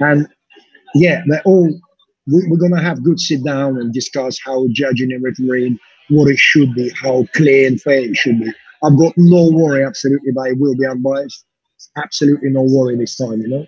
And 0.00 0.28
yeah, 0.94 1.22
they're 1.26 1.42
all, 1.44 1.80
we, 2.26 2.46
we're 2.48 2.58
going 2.58 2.74
to 2.74 2.82
have 2.82 3.02
good 3.02 3.18
sit 3.20 3.44
down 3.44 3.78
and 3.78 3.92
discuss 3.92 4.38
how 4.44 4.66
judging 4.70 5.12
and 5.12 5.22
refereeing, 5.22 5.78
what 6.08 6.28
it 6.28 6.38
should 6.38 6.74
be, 6.74 6.90
how 7.00 7.26
clear 7.34 7.68
and 7.68 7.80
fair 7.80 8.00
it 8.00 8.16
should 8.16 8.40
be. 8.40 8.52
I've 8.82 8.98
got 8.98 9.12
no 9.16 9.50
worry, 9.52 9.84
absolutely, 9.84 10.32
that 10.32 10.52
it 10.52 10.58
will 10.58 10.76
be 10.76 10.86
unbiased. 10.86 11.44
Absolutely 11.96 12.50
no 12.50 12.62
worry 12.62 12.96
this 12.96 13.16
time, 13.16 13.40
you 13.40 13.48
know? 13.48 13.66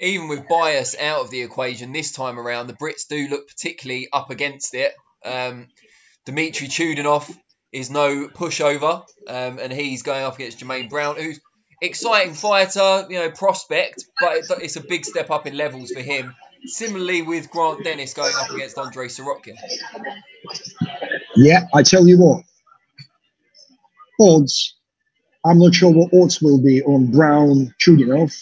even 0.00 0.28
with 0.28 0.48
bias 0.48 0.96
out 0.98 1.20
of 1.20 1.30
the 1.30 1.42
equation 1.42 1.92
this 1.92 2.12
time 2.12 2.38
around, 2.38 2.66
the 2.66 2.72
Brits 2.72 3.06
do 3.08 3.28
look 3.28 3.48
particularly 3.48 4.08
up 4.12 4.30
against 4.30 4.74
it. 4.74 4.94
Um, 5.24 5.68
Dmitry 6.24 6.68
Chudinov 6.68 7.30
is 7.72 7.90
no 7.90 8.28
pushover, 8.28 9.04
um, 9.28 9.58
and 9.58 9.72
he's 9.72 10.02
going 10.02 10.24
up 10.24 10.34
against 10.34 10.58
Jermaine 10.58 10.90
Brown, 10.90 11.16
who's 11.16 11.40
exciting 11.80 12.34
fighter, 12.34 13.06
you 13.08 13.18
know, 13.18 13.30
prospect, 13.30 14.04
but 14.20 14.36
it, 14.36 14.44
it's 14.62 14.76
a 14.76 14.82
big 14.82 15.04
step 15.04 15.30
up 15.30 15.46
in 15.46 15.56
levels 15.56 15.90
for 15.90 16.00
him. 16.00 16.34
Similarly 16.66 17.22
with 17.22 17.50
Grant 17.50 17.84
Dennis 17.84 18.12
going 18.12 18.34
up 18.38 18.50
against 18.50 18.76
Andrei 18.76 19.06
Sirotkin. 19.06 19.56
Yeah, 21.36 21.60
I 21.74 21.82
tell 21.82 22.06
you 22.06 22.18
what, 22.18 22.42
odds, 24.20 24.76
I'm 25.44 25.58
not 25.58 25.74
sure 25.74 25.90
what 25.90 26.12
odds 26.12 26.42
will 26.42 26.62
be 26.62 26.82
on 26.82 27.10
Brown 27.10 27.74
Chudinov, 27.80 28.36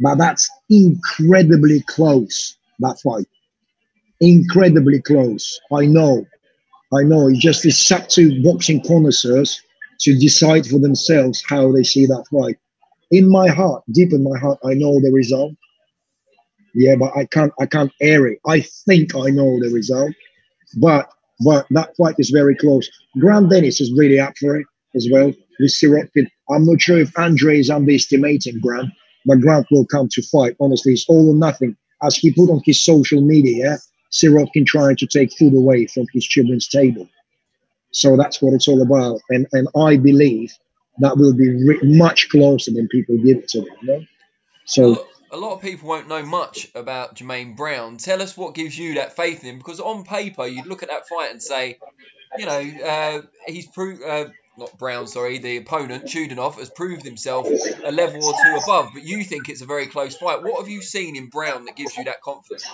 but 0.00 0.18
that's 0.18 0.50
incredibly 0.68 1.80
close, 1.80 2.56
that 2.80 3.00
fight. 3.00 3.26
Incredibly 4.20 5.00
close. 5.00 5.58
I 5.72 5.86
know. 5.86 6.26
I 6.92 7.02
know. 7.02 7.28
it's 7.28 7.38
just 7.38 7.66
is 7.66 7.90
up 7.90 8.08
to 8.10 8.42
boxing 8.42 8.82
connoisseurs 8.82 9.60
to 10.00 10.18
decide 10.18 10.66
for 10.66 10.78
themselves 10.78 11.42
how 11.48 11.72
they 11.72 11.82
see 11.82 12.06
that 12.06 12.26
fight. 12.30 12.56
In 13.10 13.28
my 13.30 13.48
heart, 13.48 13.82
deep 13.92 14.12
in 14.12 14.22
my 14.22 14.38
heart, 14.38 14.58
I 14.64 14.74
know 14.74 15.00
the 15.00 15.10
result. 15.12 15.52
Yeah, 16.74 16.96
but 16.96 17.16
I 17.16 17.24
can't 17.24 17.52
I 17.58 17.66
can't 17.66 17.92
air 18.00 18.26
it. 18.26 18.38
I 18.46 18.60
think 18.60 19.14
I 19.14 19.30
know 19.30 19.58
the 19.60 19.70
result. 19.72 20.12
But 20.78 21.08
but 21.44 21.66
that 21.70 21.96
fight 21.96 22.16
is 22.18 22.30
very 22.30 22.56
close. 22.56 22.88
Grant 23.18 23.50
Dennis 23.50 23.80
is 23.80 23.92
really 23.96 24.20
up 24.20 24.34
for 24.38 24.56
it 24.56 24.66
as 24.94 25.08
well. 25.10 25.32
With 25.58 25.72
Sirotkin. 25.72 26.28
I'm 26.50 26.66
not 26.66 26.80
sure 26.80 26.98
if 26.98 27.18
Andre 27.18 27.58
is 27.58 27.70
underestimating 27.70 28.60
Grant 28.60 28.90
but 29.26 29.40
Grant 29.40 29.66
will 29.70 29.84
come 29.84 30.08
to 30.12 30.22
fight. 30.22 30.56
Honestly, 30.60 30.92
it's 30.92 31.04
all 31.08 31.30
or 31.30 31.36
nothing. 31.36 31.76
As 32.02 32.16
he 32.16 32.32
put 32.32 32.50
on 32.50 32.62
his 32.64 32.82
social 32.82 33.20
media, 33.20 33.78
Sirotkin 34.12 34.66
trying 34.66 34.96
to 34.96 35.06
take 35.06 35.32
food 35.36 35.54
away 35.54 35.86
from 35.86 36.06
his 36.12 36.24
children's 36.24 36.68
table. 36.68 37.08
So 37.92 38.16
that's 38.16 38.40
what 38.42 38.52
it's 38.54 38.68
all 38.68 38.82
about. 38.82 39.20
And 39.30 39.46
and 39.52 39.68
I 39.76 39.96
believe 39.96 40.52
that 40.98 41.16
will 41.16 41.34
be 41.34 41.48
re- 41.48 41.80
much 41.82 42.28
closer 42.28 42.72
than 42.72 42.88
people 42.88 43.16
give 43.18 43.38
it 43.38 43.48
to 43.48 43.60
them. 43.60 43.70
You 43.82 43.88
know? 43.88 44.04
So 44.64 45.06
A 45.32 45.36
lot 45.36 45.54
of 45.54 45.60
people 45.60 45.88
won't 45.88 46.08
know 46.08 46.24
much 46.24 46.68
about 46.74 47.16
Jermaine 47.16 47.56
Brown. 47.56 47.96
Tell 47.96 48.22
us 48.22 48.36
what 48.36 48.54
gives 48.54 48.78
you 48.78 48.94
that 48.94 49.16
faith 49.16 49.42
in 49.42 49.50
him, 49.50 49.58
because 49.58 49.80
on 49.80 50.04
paper 50.04 50.46
you'd 50.46 50.66
look 50.66 50.82
at 50.82 50.88
that 50.88 51.08
fight 51.08 51.30
and 51.30 51.42
say, 51.42 51.78
you 52.38 52.46
know, 52.46 52.60
uh, 52.84 53.22
he's 53.46 53.66
proved. 53.66 54.02
Uh, 54.02 54.26
not 54.58 54.78
Brown, 54.78 55.06
sorry, 55.06 55.38
the 55.38 55.58
opponent, 55.58 56.04
Chudinov, 56.04 56.58
has 56.58 56.70
proved 56.70 57.04
himself 57.04 57.46
a 57.84 57.92
level 57.92 58.24
or 58.24 58.32
two 58.32 58.56
above, 58.62 58.90
but 58.94 59.02
you 59.04 59.22
think 59.24 59.48
it's 59.48 59.62
a 59.62 59.66
very 59.66 59.86
close 59.86 60.16
fight. 60.16 60.42
What 60.42 60.60
have 60.60 60.68
you 60.68 60.82
seen 60.82 61.16
in 61.16 61.28
Brown 61.28 61.64
that 61.66 61.76
gives 61.76 61.96
you 61.96 62.04
that 62.04 62.20
confidence? 62.22 62.66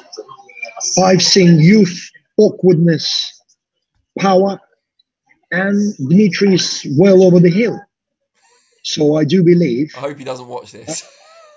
I've 1.02 1.22
seen 1.22 1.58
youth, 1.60 2.10
awkwardness, 2.36 3.40
power, 4.18 4.60
and 5.50 5.94
Dmitry 5.96 6.54
is 6.54 6.86
well 6.98 7.22
over 7.22 7.40
the 7.40 7.50
hill. 7.50 7.80
So 8.82 9.16
I 9.16 9.24
do 9.24 9.44
believe. 9.44 9.92
I 9.96 10.00
hope 10.00 10.18
he 10.18 10.24
doesn't 10.24 10.48
watch 10.48 10.72
this. 10.72 11.08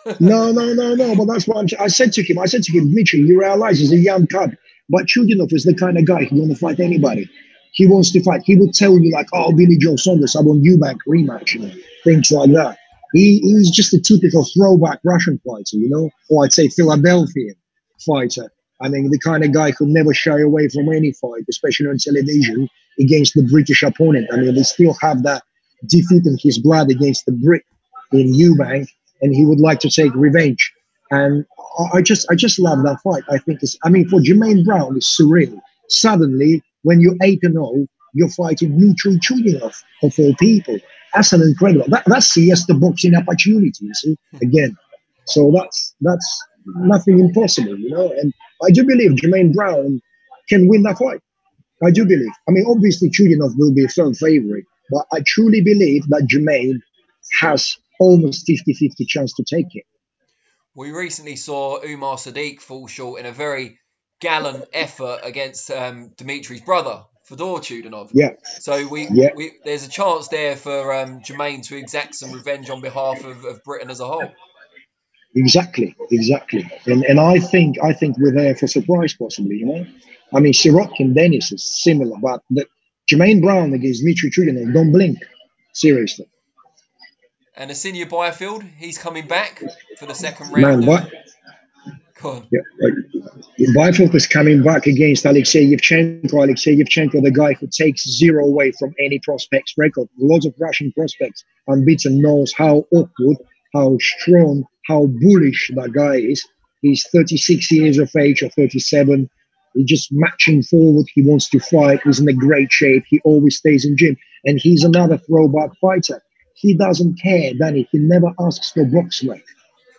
no, 0.20 0.52
no, 0.52 0.74
no, 0.74 0.96
no. 0.96 1.16
But 1.16 1.26
that's 1.26 1.48
what 1.48 1.58
I'm, 1.58 1.68
I 1.80 1.88
said 1.88 2.14
to 2.14 2.24
him. 2.24 2.38
I 2.38 2.46
said 2.46 2.64
to 2.64 2.72
him, 2.72 2.92
Dmitry, 2.92 3.22
you 3.22 3.40
realize 3.40 3.80
he's 3.80 3.92
a 3.92 3.98
young 3.98 4.28
cub, 4.28 4.52
but 4.90 5.06
Chudinov 5.06 5.54
is 5.54 5.64
the 5.64 5.74
kind 5.74 5.98
of 5.98 6.06
guy 6.06 6.26
who's 6.26 6.40
going 6.40 6.50
to 6.50 6.56
fight 6.56 6.80
anybody. 6.80 7.30
He 7.76 7.86
wants 7.86 8.12
to 8.12 8.24
fight. 8.24 8.42
He 8.44 8.56
would 8.56 8.74
tell 8.74 8.98
you 8.98 9.12
like, 9.12 9.28
"Oh, 9.34 9.52
Billy 9.52 9.78
Joe 9.78 9.96
Saunders, 9.98 10.36
I 10.36 10.42
want 10.42 10.64
Eubank 10.64 10.98
rematch," 11.08 11.56
and 11.62 11.74
things 12.04 12.32
like 12.32 12.52
that. 12.52 12.78
He, 13.14 13.40
he's 13.40 13.70
just 13.70 13.94
a 13.94 14.02
typical 14.02 14.44
throwback 14.44 15.00
Russian 15.04 15.40
fighter, 15.46 15.78
you 15.78 15.90
know, 15.90 16.10
or 16.30 16.44
I'd 16.44 16.54
say 16.54 16.68
Philadelphian 16.68 17.56
fighter. 18.06 18.52
I 18.82 18.90
mean, 18.90 19.10
the 19.10 19.20
kind 19.20 19.44
of 19.44 19.54
guy 19.54 19.72
who 19.72 19.88
never 19.88 20.14
shy 20.14 20.40
away 20.40 20.68
from 20.68 20.90
any 20.92 21.14
fight, 21.14 21.44
especially 21.50 21.88
on 21.88 21.98
television 21.98 22.68
against 23.00 23.34
the 23.34 23.44
British 23.44 23.84
opponent. 23.84 24.28
I 24.32 24.38
mean, 24.38 24.56
they 24.56 24.64
still 24.64 24.96
have 25.02 25.24
that 25.24 25.44
defeat 25.88 26.26
in 26.26 26.38
his 26.42 26.60
blood 26.60 26.90
against 26.92 27.26
the 27.26 27.32
Brit 27.32 27.64
in 28.12 28.34
Eubank, 28.34 28.88
and 29.22 29.34
he 29.34 29.46
would 29.46 29.60
like 29.60 29.80
to 29.82 29.90
take 29.90 30.14
revenge. 30.14 30.72
And 31.12 31.46
I 31.94 32.02
just, 32.02 32.30
I 32.30 32.36
just 32.36 32.60
love 32.60 32.84
that 32.84 33.00
fight. 33.04 33.24
I 33.30 33.38
think 33.38 33.60
it's, 33.62 33.78
I 33.84 33.90
mean, 33.90 34.10
for 34.10 34.20
Jermaine 34.20 34.66
Brown, 34.66 34.98
it's 34.98 35.18
surreal. 35.18 35.58
Suddenly, 35.90 36.64
when 36.86 37.02
you're 37.02 37.18
eight 37.24 37.40
and 37.42 37.54
zero, 37.54 37.72
oh, 37.76 37.88
you're 38.14 38.30
fighting 38.30 38.78
Dmitry 38.78 39.20
Chudinov 39.20 39.76
of 40.04 40.14
all 40.20 40.36
people. 40.36 40.78
That's 41.14 41.34
an 41.34 41.42
incredible. 41.42 41.86
That, 41.90 42.04
that's 42.06 42.38
yes, 42.38 42.66
the 42.68 42.76
boxing 42.76 43.16
opportunity. 43.16 43.90
See, 43.94 44.16
again. 44.42 44.78
So 45.26 45.52
that's 45.52 45.96
that's 46.00 46.44
nothing 46.66 47.20
impossible, 47.20 47.78
you 47.78 47.90
know. 47.90 48.12
And 48.12 48.32
I 48.64 48.70
do 48.70 48.86
believe 48.86 49.12
Jermaine 49.12 49.54
Brown 49.54 50.00
can 50.48 50.68
win 50.68 50.84
that 50.84 51.00
fight. 51.00 51.22
I 51.84 51.90
do 51.90 52.06
believe. 52.06 52.32
I 52.48 52.52
mean, 52.52 52.66
obviously, 52.70 53.10
Chudinov 53.10 53.54
will 53.58 53.74
be 53.74 53.86
a 53.86 53.90
firm 53.90 54.14
favorite, 54.14 54.66
but 54.92 55.08
I 55.12 55.22
truly 55.26 55.62
believe 55.62 56.08
that 56.10 56.28
Jermaine 56.32 56.80
has 57.42 57.78
almost 58.00 58.46
50 58.46 58.74
50 58.74 59.06
chance 59.06 59.34
to 59.34 59.44
take 59.44 59.74
it. 59.74 59.86
We 60.76 60.92
recently 60.92 61.36
saw 61.36 61.82
Umar 61.84 62.18
Sadiq 62.18 62.60
fall 62.60 62.88
short 62.88 63.22
in 63.22 63.26
a 63.26 63.32
very 63.32 63.80
gallant 64.20 64.66
effort 64.74 65.20
against 65.24 65.72
um, 65.72 66.12
Dimitri's 66.18 66.62
brother, 66.62 67.04
Fedor 67.26 67.60
Chudinov. 67.62 68.12
Yeah. 68.14 68.32
So 68.60 68.88
we, 68.88 69.08
yeah. 69.12 69.30
we 69.36 69.54
there's 69.64 69.86
a 69.86 69.90
chance 69.90 70.28
there 70.30 70.56
for 70.56 70.94
um, 70.94 71.22
Jermaine 71.22 71.64
to 71.68 71.78
exact 71.78 72.16
some 72.16 72.32
revenge 72.32 72.70
on 72.70 72.82
behalf 72.82 73.24
of, 73.24 73.44
of 73.46 73.64
Britain 73.64 73.90
as 73.90 74.00
a 74.00 74.08
whole. 74.08 74.32
Exactly, 75.36 75.96
exactly. 76.12 76.70
And 76.86 77.04
and 77.04 77.20
I 77.20 77.40
think 77.40 77.78
I 77.84 77.94
think 77.94 78.18
we're 78.18 78.32
there 78.32 78.56
for 78.56 78.68
surprise 78.68 79.14
possibly, 79.14 79.58
you 79.58 79.66
know. 79.66 79.86
I 80.34 80.40
mean 80.40 80.54
Sirotkin 80.54 81.14
Dennis 81.14 81.52
is 81.52 81.84
similar, 81.84 82.18
but 82.22 82.42
the, 82.50 82.66
Jermaine 83.12 83.42
Brown 83.42 83.74
against 83.74 84.02
Dmitry 84.02 84.32
Chudinov, 84.32 84.74
don't 84.74 84.92
blink. 84.92 85.20
Seriously. 85.74 86.26
And 87.58 87.70
Asinja 87.70 88.10
Byfield, 88.10 88.64
he's 88.78 88.98
coming 88.98 89.28
back 89.28 89.62
for 89.98 90.06
the 90.06 90.16
second 90.16 90.52
round. 90.52 90.82
Man, 90.82 90.86
what? 90.86 91.12
Go 92.26 92.32
on. 92.32 92.48
Yeah, 92.52 92.62
like, 92.80 94.16
is 94.16 94.26
coming 94.26 94.64
back 94.64 94.88
against 94.88 95.26
Alexei 95.26 95.64
Yevchenko. 95.64 96.34
Alexei 96.34 96.76
Yevchenko, 96.76 97.22
the 97.22 97.30
guy 97.30 97.54
who 97.54 97.68
takes 97.68 98.04
zero 98.10 98.46
away 98.46 98.72
from 98.80 98.96
any 99.00 99.20
prospect's 99.20 99.76
record. 99.78 100.08
Lots 100.18 100.48
of 100.48 100.56
Russian 100.60 100.92
prospects 100.94 101.44
unbeaten 101.68 102.20
knows 102.20 102.52
how 102.52 102.86
awkward, 102.92 103.38
how 103.76 103.98
strong, 104.00 104.64
how 104.88 105.06
bullish 105.06 105.70
that 105.76 105.94
guy 105.94 106.16
is. 106.16 106.44
He's 106.82 107.08
36 107.12 107.72
years 107.72 108.00
of 108.00 108.10
age 108.16 108.42
or 108.42 108.50
37. 108.50 109.30
He's 109.76 109.86
just 109.86 110.10
matching 110.12 110.64
forward. 110.64 111.06
He 111.14 111.22
wants 111.22 111.48
to 111.50 111.60
fight. 111.60 112.00
He's 112.06 112.20
in 112.20 112.28
a 112.28 112.34
great 112.34 112.72
shape. 112.72 113.04
He 113.08 113.22
always 113.24 113.58
stays 113.58 113.86
in 113.86 113.98
gym. 113.98 114.18
And 114.46 114.60
he's 114.60 114.84
another 114.84 115.20
throwback 115.20 115.70
fighter. 115.80 116.24
He 116.56 116.76
doesn't 116.76 117.22
care, 117.22 117.54
Danny. 117.54 117.88
He 117.92 118.00
never 118.00 118.34
asks 118.40 118.72
for 118.72 118.84
box 118.86 119.24
weight 119.24 119.44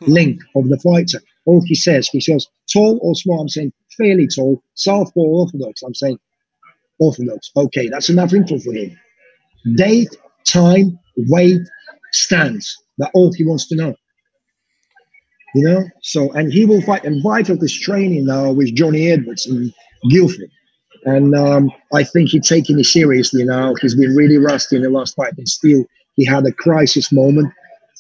length 0.03 0.45
of 0.55 0.69
the 0.69 0.79
fighter. 0.79 1.21
All 1.45 1.63
he 1.65 1.75
says, 1.75 2.09
he 2.09 2.21
says, 2.21 2.47
tall 2.73 2.99
or 3.03 3.15
small? 3.15 3.41
I'm 3.41 3.49
saying 3.49 3.73
fairly 3.97 4.29
tall. 4.29 4.63
Southpaw 4.75 5.21
orthodox? 5.21 5.83
I'm 5.83 5.95
saying 5.95 6.19
orthodox. 6.99 7.51
Okay, 7.57 7.89
that's 7.89 8.09
enough 8.09 8.33
info 8.33 8.59
for 8.59 8.73
him. 8.73 8.99
Date, 9.77 10.17
time, 10.47 10.99
weight, 11.17 11.61
stance. 12.13 12.77
That's 12.99 13.11
all 13.15 13.33
he 13.33 13.45
wants 13.45 13.69
to 13.69 13.77
know. 13.77 13.95
You 15.55 15.65
know, 15.65 15.85
so 16.03 16.31
and 16.33 16.53
he 16.53 16.67
will 16.67 16.83
fight. 16.83 17.05
And 17.05 17.23
Byfield 17.23 17.63
is 17.63 17.79
training 17.79 18.27
now 18.27 18.53
with 18.53 18.75
Johnny 18.75 19.11
Edwards 19.11 19.47
in 19.47 19.73
Guildford. 20.11 20.51
And 21.05 21.35
um, 21.35 21.71
I 21.95 22.03
think 22.03 22.31
he's 22.31 22.49
taking 22.49 22.79
it 22.81 22.85
seriously 22.85 23.45
now. 23.45 23.75
He's 23.81 23.95
been 23.95 24.15
really 24.15 24.39
rusty 24.39 24.77
in 24.77 24.83
the 24.83 24.91
last 24.91 25.15
fight, 25.15 25.35
and 25.39 25.49
still 25.49 25.85
he 26.15 26.27
had 26.27 26.45
a 26.47 26.53
crisis 26.53 27.13
moment 27.13 27.53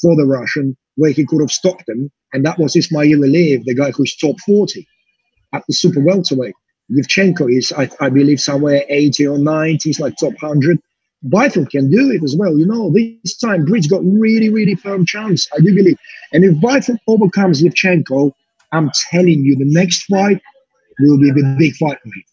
for 0.02 0.16
the 0.16 0.26
Russian 0.26 0.76
where 0.96 1.12
he 1.12 1.24
could 1.26 1.40
have 1.40 1.50
stopped 1.50 1.86
them, 1.86 2.10
and 2.32 2.44
that 2.44 2.58
was 2.58 2.76
Ismail 2.76 3.18
Aliyev, 3.18 3.64
the 3.64 3.74
guy 3.74 3.90
who's 3.90 4.16
top 4.16 4.36
40 4.40 4.86
at 5.52 5.62
the 5.66 5.74
super 5.74 6.00
welterweight. 6.00 6.54
Yevchenko 6.90 7.52
is, 7.54 7.72
I, 7.72 7.90
I, 8.00 8.10
believe, 8.10 8.40
somewhere 8.40 8.84
80 8.88 9.26
or 9.26 9.38
90. 9.38 9.88
He's 9.88 10.00
like 10.00 10.14
top 10.16 10.34
100. 10.40 10.78
Byfield 11.22 11.70
can 11.70 11.90
do 11.90 12.10
it 12.10 12.22
as 12.22 12.36
well. 12.36 12.56
You 12.56 12.66
know, 12.66 12.92
this 12.92 13.36
time 13.36 13.64
Bridge 13.64 13.88
got 13.88 14.02
really, 14.04 14.48
really 14.48 14.76
firm 14.76 15.04
chance. 15.04 15.48
I 15.52 15.60
do 15.60 15.74
believe. 15.74 15.96
And 16.32 16.44
if 16.44 16.60
Byfield 16.60 16.98
overcomes 17.08 17.62
Yevchenko, 17.62 18.32
I'm 18.72 18.90
telling 19.10 19.44
you, 19.44 19.56
the 19.56 19.64
next 19.64 20.04
fight 20.04 20.40
will 21.00 21.18
be 21.18 21.30
the 21.30 21.56
big 21.58 21.74
fight 21.74 21.98
for 22.02 22.08
him. 22.08 22.24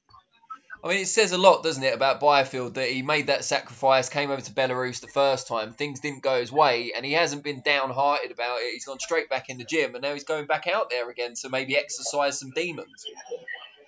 I 0.84 0.90
mean, 0.90 0.98
it 0.98 1.08
says 1.08 1.32
a 1.32 1.38
lot, 1.38 1.64
doesn't 1.64 1.84
it, 1.84 1.94
about 1.94 2.20
Byfield 2.20 2.74
that 2.74 2.90
he 2.90 3.02
made 3.04 3.28
that 3.28 3.46
sacrifice, 3.46 4.10
came 4.10 4.30
over 4.30 4.42
to 4.42 4.52
Belarus 4.52 5.00
the 5.00 5.08
first 5.08 5.48
time, 5.48 5.72
things 5.72 6.02
didn't 6.02 6.24
go 6.24 6.42
his 6.42 6.52
way, 6.52 6.92
and 6.94 7.06
he 7.06 7.14
hasn't 7.14 7.42
been 7.42 7.62
downhearted 7.62 8.32
about 8.32 8.58
it. 8.60 8.74
He's 8.74 8.84
gone 8.84 9.00
straight 9.00 9.30
back 9.30 9.50
in 9.50 9.58
the 9.58 9.64
gym, 9.64 9.96
and 9.96 10.04
now 10.04 10.12
he's 10.12 10.26
going 10.26 10.46
back 10.46 10.68
out 10.68 10.90
there 10.90 11.10
again 11.10 11.36
to 11.42 11.50
maybe 11.50 11.78
exercise 11.78 12.40
some 12.40 12.52
demons. 12.52 13.06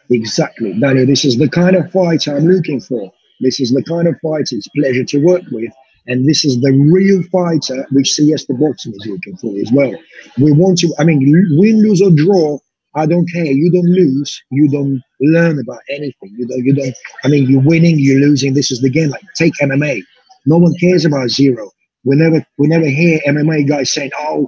Exactly, 0.09 0.79
Danny. 0.79 1.03
This 1.03 1.25
is 1.25 1.37
the 1.37 1.49
kind 1.49 1.75
of 1.75 1.91
fighter 1.91 2.37
I'm 2.37 2.47
looking 2.47 2.79
for. 2.79 3.11
This 3.41 3.59
is 3.59 3.71
the 3.71 3.83
kind 3.83 4.07
of 4.07 4.15
fighter 4.21 4.55
it's 4.55 4.69
pleasure 4.69 5.03
to 5.03 5.19
work 5.19 5.43
with. 5.51 5.73
And 6.07 6.29
this 6.29 6.45
is 6.45 6.61
the 6.61 6.71
real 6.71 7.23
fighter 7.23 7.85
which 7.91 8.13
CS 8.13 8.45
the 8.45 8.53
boxing 8.53 8.93
is 8.93 9.07
looking 9.07 9.35
for 9.37 9.57
as 9.57 9.71
well. 9.73 9.93
We 10.37 10.51
want 10.51 10.77
to, 10.79 10.93
I 10.99 11.03
mean, 11.03 11.19
win, 11.57 11.81
lose, 11.81 12.01
or 12.01 12.11
draw 12.11 12.59
I 12.95 13.05
don't 13.05 13.29
care. 13.31 13.45
You 13.45 13.71
don't 13.71 13.89
lose. 13.89 14.41
You 14.51 14.69
don't 14.69 15.01
learn 15.19 15.59
about 15.59 15.81
anything. 15.89 16.33
You 16.37 16.47
don't. 16.47 16.63
You 16.63 16.73
don't. 16.73 16.95
I 17.23 17.27
mean, 17.27 17.49
you're 17.49 17.61
winning. 17.61 17.99
You're 17.99 18.21
losing. 18.21 18.53
This 18.53 18.71
is 18.71 18.81
the 18.81 18.89
game. 18.89 19.09
Like 19.09 19.23
take 19.35 19.53
MMA. 19.61 20.01
No 20.45 20.57
one 20.57 20.73
cares 20.79 21.03
about 21.05 21.29
zero. 21.29 21.71
We 22.05 22.15
never. 22.15 22.45
We 22.57 22.67
never 22.67 22.85
hear 22.85 23.19
MMA 23.27 23.67
guys 23.67 23.91
saying, 23.91 24.11
"Oh, 24.17 24.47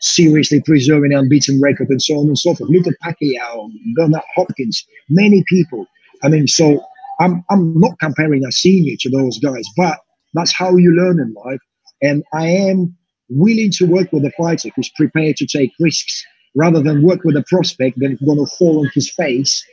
seriously 0.00 0.60
preserving 0.60 1.12
unbeaten 1.12 1.60
record 1.60 1.88
and 1.88 2.00
so 2.00 2.18
on 2.20 2.28
and 2.28 2.38
so 2.38 2.54
forth." 2.54 2.70
Look 2.70 2.86
at 2.86 2.94
Pacquiao, 3.02 3.70
Bernard 3.96 4.22
Hopkins, 4.36 4.84
many 5.08 5.42
people. 5.48 5.86
I 6.22 6.28
mean, 6.28 6.46
so 6.46 6.80
I'm. 7.20 7.44
I'm 7.50 7.78
not 7.80 7.98
comparing 7.98 8.44
Asinja 8.44 8.96
to 9.00 9.10
those 9.10 9.38
guys, 9.40 9.66
but 9.76 9.98
that's 10.34 10.52
how 10.52 10.76
you 10.76 10.92
learn 10.92 11.18
in 11.18 11.34
life. 11.44 11.60
And 12.00 12.22
I 12.32 12.46
am 12.46 12.96
willing 13.28 13.72
to 13.72 13.86
work 13.86 14.12
with 14.12 14.24
a 14.24 14.32
fighter 14.38 14.68
who's 14.76 14.90
prepared 14.96 15.36
to 15.38 15.46
take 15.46 15.72
risks 15.80 16.24
rather 16.58 16.82
than 16.82 17.02
work 17.02 17.22
with 17.24 17.36
a 17.36 17.44
prospect 17.44 17.98
that's 18.00 18.20
going 18.20 18.38
to 18.38 18.56
fall 18.58 18.80
on 18.80 18.90
his 18.92 19.10
face 19.10 19.64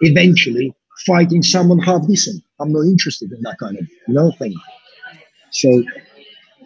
eventually 0.00 0.74
fighting 1.06 1.42
someone 1.42 1.78
half 1.78 2.06
decent. 2.06 2.42
I'm 2.60 2.72
not 2.72 2.82
interested 2.82 3.32
in 3.32 3.40
that 3.42 3.56
kind 3.58 3.78
of 3.78 3.86
you 4.06 4.14
know 4.14 4.30
thing. 4.38 4.54
So 5.50 5.82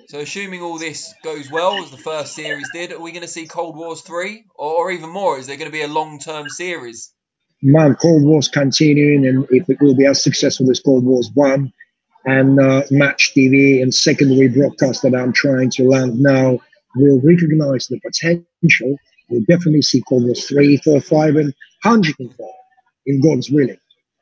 so 0.08 0.18
assuming 0.18 0.60
all 0.60 0.78
this 0.78 1.14
goes 1.22 1.50
well 1.50 1.84
as 1.84 1.92
the 1.92 1.96
first 1.96 2.34
series 2.34 2.68
did, 2.72 2.90
are 2.90 3.00
we 3.00 3.12
going 3.12 3.22
to 3.22 3.28
see 3.28 3.46
Kold 3.46 3.76
Wars 3.76 4.00
3 4.00 4.44
or, 4.56 4.74
or 4.74 4.90
even 4.90 5.08
more? 5.08 5.38
Is 5.38 5.46
there 5.46 5.56
going 5.56 5.70
to 5.70 5.72
be 5.72 5.82
a 5.82 5.88
long-term 5.88 6.48
series? 6.48 7.12
Man, 7.62 7.94
Kold 7.94 8.24
Wars 8.24 8.48
continuing 8.48 9.24
and 9.26 9.46
if 9.50 9.70
it 9.70 9.80
will 9.80 9.94
be 9.94 10.06
as 10.06 10.20
successful 10.20 10.68
as 10.70 10.80
Kold 10.80 11.04
Wars 11.04 11.30
1 11.34 11.72
and 12.24 12.58
uh, 12.58 12.82
Match 12.90 13.32
TV 13.36 13.82
and 13.82 13.94
secondary 13.94 14.48
broadcast 14.48 15.02
that 15.02 15.14
I'm 15.14 15.32
trying 15.32 15.70
to 15.72 15.84
land 15.84 16.18
now 16.18 16.58
will 16.96 17.20
recognize 17.22 17.86
the 17.86 18.00
potential 18.00 18.96
We'll 19.30 19.44
definitely 19.48 19.82
see 19.82 20.02
Kold 20.08 20.24
Wars 20.24 20.46
3, 20.48 20.78
4, 20.78 21.00
5, 21.00 21.36
and 21.36 21.54
104 21.82 22.50
in 23.06 23.20
God's 23.20 23.50
willing. 23.50 23.78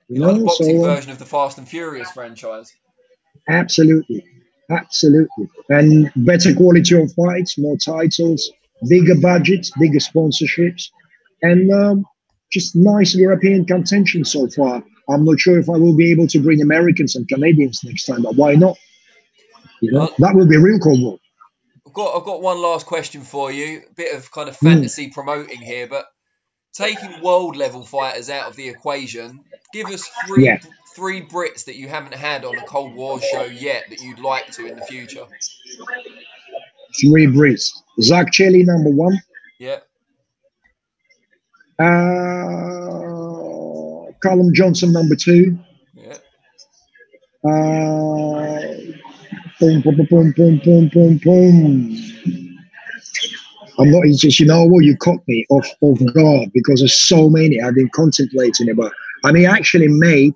You 0.08 0.20
know, 0.20 0.28
like 0.28 0.38
the 0.38 0.44
boxing 0.44 0.80
so, 0.80 0.84
uh, 0.84 0.94
version 0.94 1.10
of 1.10 1.18
the 1.18 1.24
Fast 1.26 1.58
and 1.58 1.68
Furious 1.68 2.10
franchise. 2.12 2.72
Absolutely. 3.48 4.24
Absolutely. 4.70 5.48
And 5.70 6.10
better 6.16 6.54
quality 6.54 7.00
of 7.00 7.12
fights, 7.12 7.58
more 7.58 7.76
titles, 7.76 8.50
bigger 8.88 9.18
budgets, 9.20 9.70
bigger 9.78 9.98
sponsorships, 9.98 10.90
and 11.42 11.72
um, 11.72 12.04
just 12.52 12.76
nice 12.76 13.14
European 13.14 13.64
contention 13.64 14.24
so 14.24 14.46
far. 14.48 14.82
I'm 15.08 15.24
not 15.24 15.40
sure 15.40 15.58
if 15.58 15.70
I 15.70 15.78
will 15.78 15.96
be 15.96 16.10
able 16.10 16.26
to 16.28 16.40
bring 16.40 16.60
Americans 16.60 17.16
and 17.16 17.26
Canadians 17.26 17.80
next 17.82 18.04
time, 18.04 18.22
but 18.22 18.34
why 18.34 18.54
not? 18.54 18.76
You 19.80 19.92
know, 19.92 19.98
well, 20.00 20.14
that 20.18 20.34
will 20.34 20.46
be 20.46 20.56
a 20.56 20.60
real 20.60 20.78
Cold 20.78 21.00
War. 21.00 21.18
I've 21.88 21.94
got 21.94 22.16
I've 22.16 22.24
got 22.24 22.42
one 22.42 22.60
last 22.60 22.84
question 22.84 23.22
for 23.22 23.50
you. 23.50 23.80
A 23.90 23.94
bit 23.94 24.14
of 24.14 24.30
kind 24.30 24.50
of 24.50 24.56
fantasy 24.56 25.08
mm. 25.08 25.14
promoting 25.14 25.62
here, 25.62 25.86
but 25.86 26.04
taking 26.74 27.22
world 27.22 27.56
level 27.56 27.82
fighters 27.82 28.28
out 28.28 28.50
of 28.50 28.56
the 28.56 28.68
equation, 28.68 29.40
give 29.72 29.86
us 29.86 30.06
three 30.26 30.44
yeah. 30.44 30.58
three 30.94 31.22
Brits 31.22 31.64
that 31.64 31.76
you 31.76 31.88
haven't 31.88 32.12
had 32.12 32.44
on 32.44 32.58
a 32.58 32.62
Cold 32.62 32.94
War 32.94 33.18
show 33.22 33.44
yet 33.44 33.84
that 33.88 34.02
you'd 34.02 34.18
like 34.18 34.50
to 34.52 34.66
in 34.66 34.76
the 34.76 34.84
future. 34.84 35.24
Three 37.00 37.26
Brits. 37.26 37.72
Zach 38.02 38.32
Chelli, 38.32 38.66
number 38.66 38.90
one. 38.90 39.18
Yeah. 39.58 39.78
Uh, 41.78 41.86
Callum 44.22 44.52
Johnson, 44.52 44.92
number 44.92 45.16
two. 45.16 45.58
Yeah. 45.94 46.18
Uh, 47.42 48.27
boom, 49.60 49.80
boom, 49.82 50.06
boom, 50.08 50.32
boom, 50.36 50.60
boom, 50.64 50.88
boom, 50.88 51.16
boom. 51.18 51.96
I'm 53.78 53.90
not. 53.90 54.06
It's 54.06 54.20
just 54.20 54.40
you 54.40 54.46
know 54.46 54.64
what 54.64 54.84
you 54.84 54.96
caught 54.96 55.20
me 55.28 55.46
off 55.50 55.68
off 55.80 55.98
guard 56.14 56.50
because 56.52 56.80
there's 56.80 57.00
so 57.00 57.28
many 57.30 57.60
I've 57.60 57.74
been 57.74 57.90
contemplating 57.90 58.70
about. 58.70 58.92
I 59.24 59.32
mean, 59.32 59.46
I 59.46 59.52
actually 59.52 59.88
made 59.88 60.34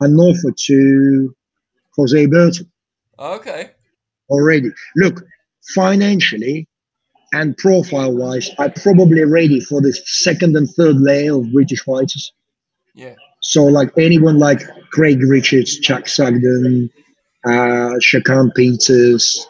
an 0.00 0.16
offer 0.16 0.52
to 0.66 1.34
Jose 1.96 2.26
Burton 2.26 2.70
Okay. 3.18 3.70
already. 4.28 4.70
Look, 4.96 5.22
financially 5.74 6.68
and 7.32 7.56
profile 7.56 8.14
wise, 8.14 8.50
I'm 8.58 8.72
probably 8.72 9.24
ready 9.24 9.60
for 9.60 9.80
the 9.80 9.92
second 9.92 10.56
and 10.56 10.68
third 10.70 10.96
layer 11.00 11.34
of 11.36 11.52
British 11.52 11.82
fighters. 11.82 12.32
Yeah. 12.94 13.14
So, 13.42 13.64
like 13.64 13.90
anyone 13.98 14.38
like 14.38 14.62
Craig 14.90 15.22
Richards, 15.22 15.78
Chuck 15.78 16.08
Sugden, 16.08 16.90
uh, 17.46 17.98
Shakan 18.00 18.54
Pitters, 18.54 19.46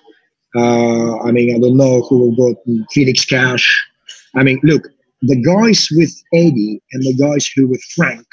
uh, 0.57 1.20
I 1.20 1.32
mean, 1.32 1.55
I 1.55 1.59
don't 1.59 1.76
know 1.76 2.03
who 2.03 2.36
got, 2.36 2.57
Felix 2.91 3.24
Cash. 3.24 3.86
I 4.34 4.43
mean, 4.43 4.61
look, 4.62 4.89
the 5.22 5.41
guys 5.43 5.89
with 5.93 6.12
Eddie 6.32 6.80
and 6.93 7.03
the 7.03 7.16
guys 7.16 7.51
who 7.55 7.68
with 7.68 7.82
Frank, 7.95 8.26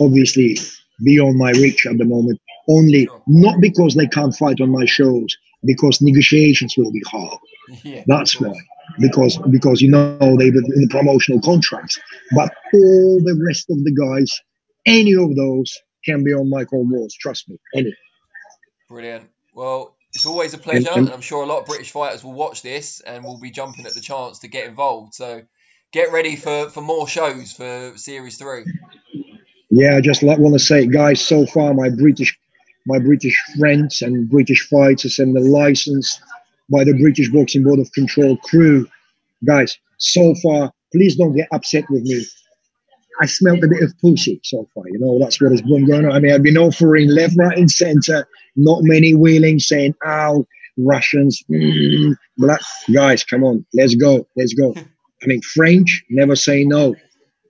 obviously 0.00 0.58
beyond 1.04 1.38
my 1.38 1.50
reach 1.52 1.86
at 1.86 1.98
the 1.98 2.04
moment, 2.04 2.40
only 2.68 3.08
not 3.26 3.60
because 3.60 3.94
they 3.94 4.06
can't 4.06 4.34
fight 4.36 4.60
on 4.60 4.70
my 4.70 4.84
shows, 4.84 5.36
because 5.64 6.00
negotiations 6.00 6.74
will 6.76 6.92
be 6.92 7.02
hard. 7.06 7.38
Yeah. 7.84 8.02
That's 8.08 8.40
why. 8.40 8.52
Because 8.98 9.38
because 9.48 9.80
you 9.80 9.92
know 9.92 10.18
they've 10.36 10.52
been 10.52 10.64
in 10.74 10.80
the 10.80 10.88
promotional 10.90 11.40
contracts. 11.40 12.00
But 12.34 12.52
all 12.74 13.20
the 13.22 13.40
rest 13.46 13.70
of 13.70 13.76
the 13.84 13.92
guys, 13.92 14.40
any 14.86 15.14
of 15.14 15.36
those 15.36 15.78
can 16.04 16.24
be 16.24 16.32
on 16.32 16.50
my 16.50 16.60
Michael 16.60 16.84
Walls, 16.84 17.14
Trust 17.20 17.48
me. 17.48 17.58
Any. 17.76 17.94
Brilliant. 18.90 19.30
Well, 19.54 19.94
it's 20.12 20.26
always 20.26 20.52
a 20.52 20.58
pleasure. 20.58 20.90
and- 20.92 21.08
I'm 21.08 21.20
sure 21.20 21.44
a 21.44 21.46
lot 21.46 21.60
of 21.60 21.66
British 21.66 21.92
fighters 21.92 22.24
will 22.24 22.32
watch 22.32 22.62
this 22.62 23.00
and 23.00 23.24
will 23.24 23.38
be 23.38 23.52
jumping 23.52 23.86
at 23.86 23.94
the 23.94 24.00
chance 24.00 24.40
to 24.40 24.48
get 24.48 24.66
involved. 24.66 25.14
So 25.14 25.42
get 25.92 26.12
ready 26.12 26.34
for, 26.34 26.68
for 26.70 26.80
more 26.82 27.06
shows 27.06 27.52
for 27.52 27.92
Series 27.96 28.36
3. 28.36 28.64
Yeah, 29.70 29.96
I 29.96 30.00
just 30.00 30.24
want 30.24 30.54
to 30.54 30.58
say, 30.58 30.88
guys, 30.88 31.24
so 31.24 31.46
far 31.46 31.72
my 31.72 31.88
British, 31.88 32.36
my 32.84 32.98
British 32.98 33.40
friends 33.56 34.02
and 34.02 34.28
British 34.28 34.68
fighters 34.68 35.20
and 35.20 35.36
the 35.36 35.40
license 35.40 36.20
by 36.68 36.82
the 36.82 36.94
British 36.94 37.30
Boxing 37.30 37.62
Board 37.62 37.78
of 37.78 37.92
Control 37.92 38.36
crew, 38.38 38.88
guys, 39.44 39.78
so 39.98 40.34
far, 40.42 40.72
please 40.92 41.14
don't 41.14 41.36
get 41.36 41.46
upset 41.52 41.88
with 41.88 42.02
me. 42.02 42.24
I 43.20 43.26
smelled 43.26 43.62
a 43.62 43.68
bit 43.68 43.82
of 43.82 43.92
pussy 44.00 44.40
so 44.42 44.66
far. 44.74 44.84
You 44.88 44.98
know, 44.98 45.18
that's 45.20 45.40
what 45.40 45.52
has 45.52 45.62
been 45.62 45.86
going 45.86 46.06
on. 46.06 46.12
I 46.12 46.18
mean, 46.18 46.32
I've 46.32 46.42
been 46.42 46.56
offering 46.56 47.08
left, 47.08 47.36
right, 47.36 47.56
and 47.56 47.70
center. 47.70 48.26
Not 48.56 48.80
many 48.82 49.14
willing, 49.14 49.58
saying, 49.58 49.94
"Ow, 50.04 50.46
Russians." 50.78 51.42
Mm, 51.50 52.16
black 52.38 52.60
guys, 52.92 53.24
come 53.24 53.44
on, 53.44 53.64
let's 53.74 53.94
go, 53.94 54.26
let's 54.36 54.54
go. 54.54 54.74
I 55.22 55.26
mean, 55.26 55.42
French 55.42 56.04
never 56.10 56.36
say 56.36 56.64
no. 56.64 56.94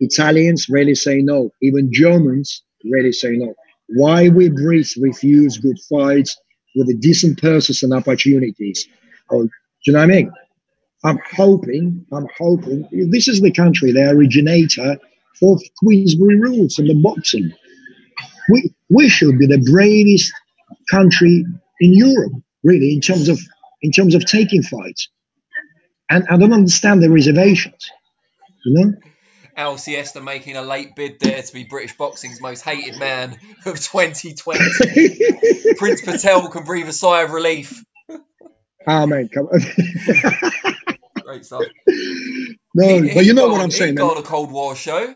Italians 0.00 0.66
rarely 0.68 0.94
say 0.94 1.20
no. 1.22 1.50
Even 1.62 1.90
Germans 1.92 2.62
rarely 2.90 3.12
say 3.12 3.32
no. 3.32 3.54
Why 3.88 4.28
we 4.28 4.48
Brits 4.48 4.96
refuse 5.00 5.58
good 5.58 5.78
fights 5.88 6.36
with 6.74 6.86
the 6.86 6.96
decent 6.96 7.40
purses 7.40 7.82
and 7.82 7.92
opportunities? 7.92 8.86
Oh, 9.30 9.44
do 9.44 9.50
you 9.86 9.92
know 9.92 10.00
what 10.00 10.04
I 10.04 10.14
mean? 10.14 10.32
I'm 11.04 11.18
hoping, 11.34 12.04
I'm 12.12 12.26
hoping, 12.38 12.86
this 13.10 13.26
is 13.26 13.40
the 13.40 13.52
country, 13.52 13.92
the 13.92 14.10
originator 14.10 14.98
of 15.42 15.62
Queensberry 15.78 16.38
rules 16.38 16.78
and 16.78 16.88
the 16.88 17.00
boxing. 17.02 17.50
We, 18.50 18.74
we 18.90 19.08
should 19.08 19.38
be 19.38 19.46
the 19.46 19.64
bravest 19.70 20.30
country 20.90 21.44
in 21.80 21.94
Europe, 21.94 22.32
really, 22.62 22.94
in 22.94 23.00
terms 23.00 23.28
of 23.28 23.38
in 23.82 23.90
terms 23.92 24.14
of 24.14 24.24
taking 24.24 24.62
fights. 24.62 25.08
And 26.10 26.24
I 26.28 26.36
don't 26.36 26.52
understand 26.52 27.02
the 27.02 27.08
reservations, 27.10 27.90
you 28.64 28.74
know? 28.78 28.92
Al 29.56 29.78
Siesta 29.78 30.20
making 30.20 30.56
a 30.56 30.62
late 30.62 30.94
bid 30.96 31.20
there 31.20 31.40
to 31.42 31.52
be 31.52 31.64
British 31.64 31.96
boxing's 31.96 32.40
most 32.40 32.62
hated 32.62 32.98
man 32.98 33.38
of 33.66 33.78
2020. 33.80 35.74
Prince 35.78 36.02
Patel 36.02 36.48
can 36.48 36.64
breathe 36.64 36.88
a 36.88 36.92
sigh 36.92 37.22
of 37.22 37.30
relief. 37.30 37.84
Ah, 38.86 39.06
man, 39.06 39.28
come 39.28 39.46
on. 39.46 39.60
Great 41.22 41.44
stuff. 41.44 41.62
no, 42.74 43.02
He'd 43.02 43.14
but 43.14 43.24
you 43.24 43.34
know 43.34 43.48
what 43.48 43.60
I'm 43.60 43.70
saying, 43.70 43.90
He'd 43.90 43.96
go 43.98 44.08
man. 44.08 44.16
on 44.16 44.22
a 44.22 44.26
Cold 44.26 44.50
War 44.50 44.74
show. 44.74 45.14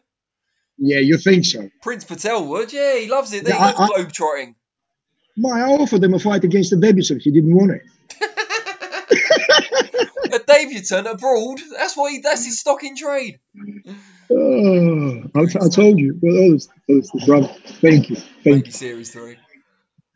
Yeah, 0.78 0.98
you 0.98 1.16
think 1.18 1.44
so? 1.44 1.70
Prince 1.82 2.04
Patel 2.04 2.46
would, 2.48 2.72
yeah, 2.72 2.98
he 2.98 3.08
loves 3.08 3.32
it. 3.32 3.42
He 3.46 3.48
Yeah, 3.52 3.58
loves 3.64 3.80
I- 3.80 3.86
globe 3.88 4.12
trotting. 4.12 4.54
My, 5.36 5.60
I 5.60 5.64
offered 5.64 6.02
him 6.02 6.14
a 6.14 6.18
fight 6.18 6.44
against 6.44 6.70
the 6.70 6.76
debutant. 6.76 7.22
He 7.22 7.30
didn't 7.30 7.54
want 7.54 7.72
it. 7.72 7.82
A 10.32 10.38
debutant 10.38 11.06
abroad. 11.06 11.60
That's 11.76 11.96
what 11.96 12.12
he. 12.12 12.20
That's 12.20 12.44
his 12.44 12.58
stock 12.58 12.82
in 12.82 12.96
trade. 12.96 13.38
Oh, 14.30 15.22
I, 15.34 15.40
I 15.40 15.68
told 15.68 15.98
you. 15.98 16.18
Well, 16.20 16.44
honest, 16.44 16.70
honestly, 16.88 17.20
brother. 17.26 17.54
Thank 17.80 18.10
you. 18.10 18.16
Thank 18.16 18.66
you, 18.66 18.72
Series 18.72 19.10
Three. 19.12 19.36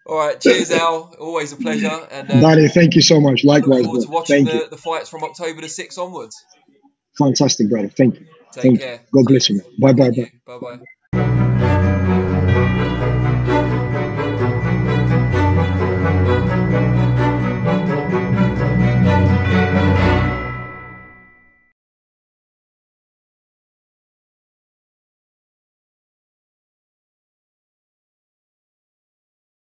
All 0.07 0.17
right, 0.17 0.41
cheers, 0.41 0.71
Al. 0.71 1.15
Always 1.21 1.53
a 1.53 1.57
pleasure. 1.57 2.09
And 2.11 2.31
uh, 2.31 2.41
Daddy, 2.41 2.69
thank 2.69 2.95
you 2.95 3.03
so 3.03 3.21
much. 3.21 3.45
Likewise, 3.45 3.85
forward 3.85 4.03
to 4.03 4.11
watching 4.11 4.47
Thank 4.47 4.55
you. 4.55 4.65
the, 4.65 4.71
the 4.71 4.77
fights 4.79 5.11
from 5.11 5.23
October 5.23 5.61
the 5.61 5.69
sixth 5.69 5.99
onwards. 5.99 6.43
Fantastic, 7.19 7.69
brother. 7.69 7.89
Thank 7.89 8.21
you. 8.21 8.27
Take 8.53 8.63
Thank 8.63 8.81
care. 8.81 8.95
you. 8.95 9.01
God 9.13 9.29
bless 9.29 9.51
you, 9.51 9.57
man. 9.57 9.67
Bye, 9.79 9.93
bye, 9.93 10.11
bye. 10.11 10.33
Bye 10.47 10.59
bye. 10.59 10.85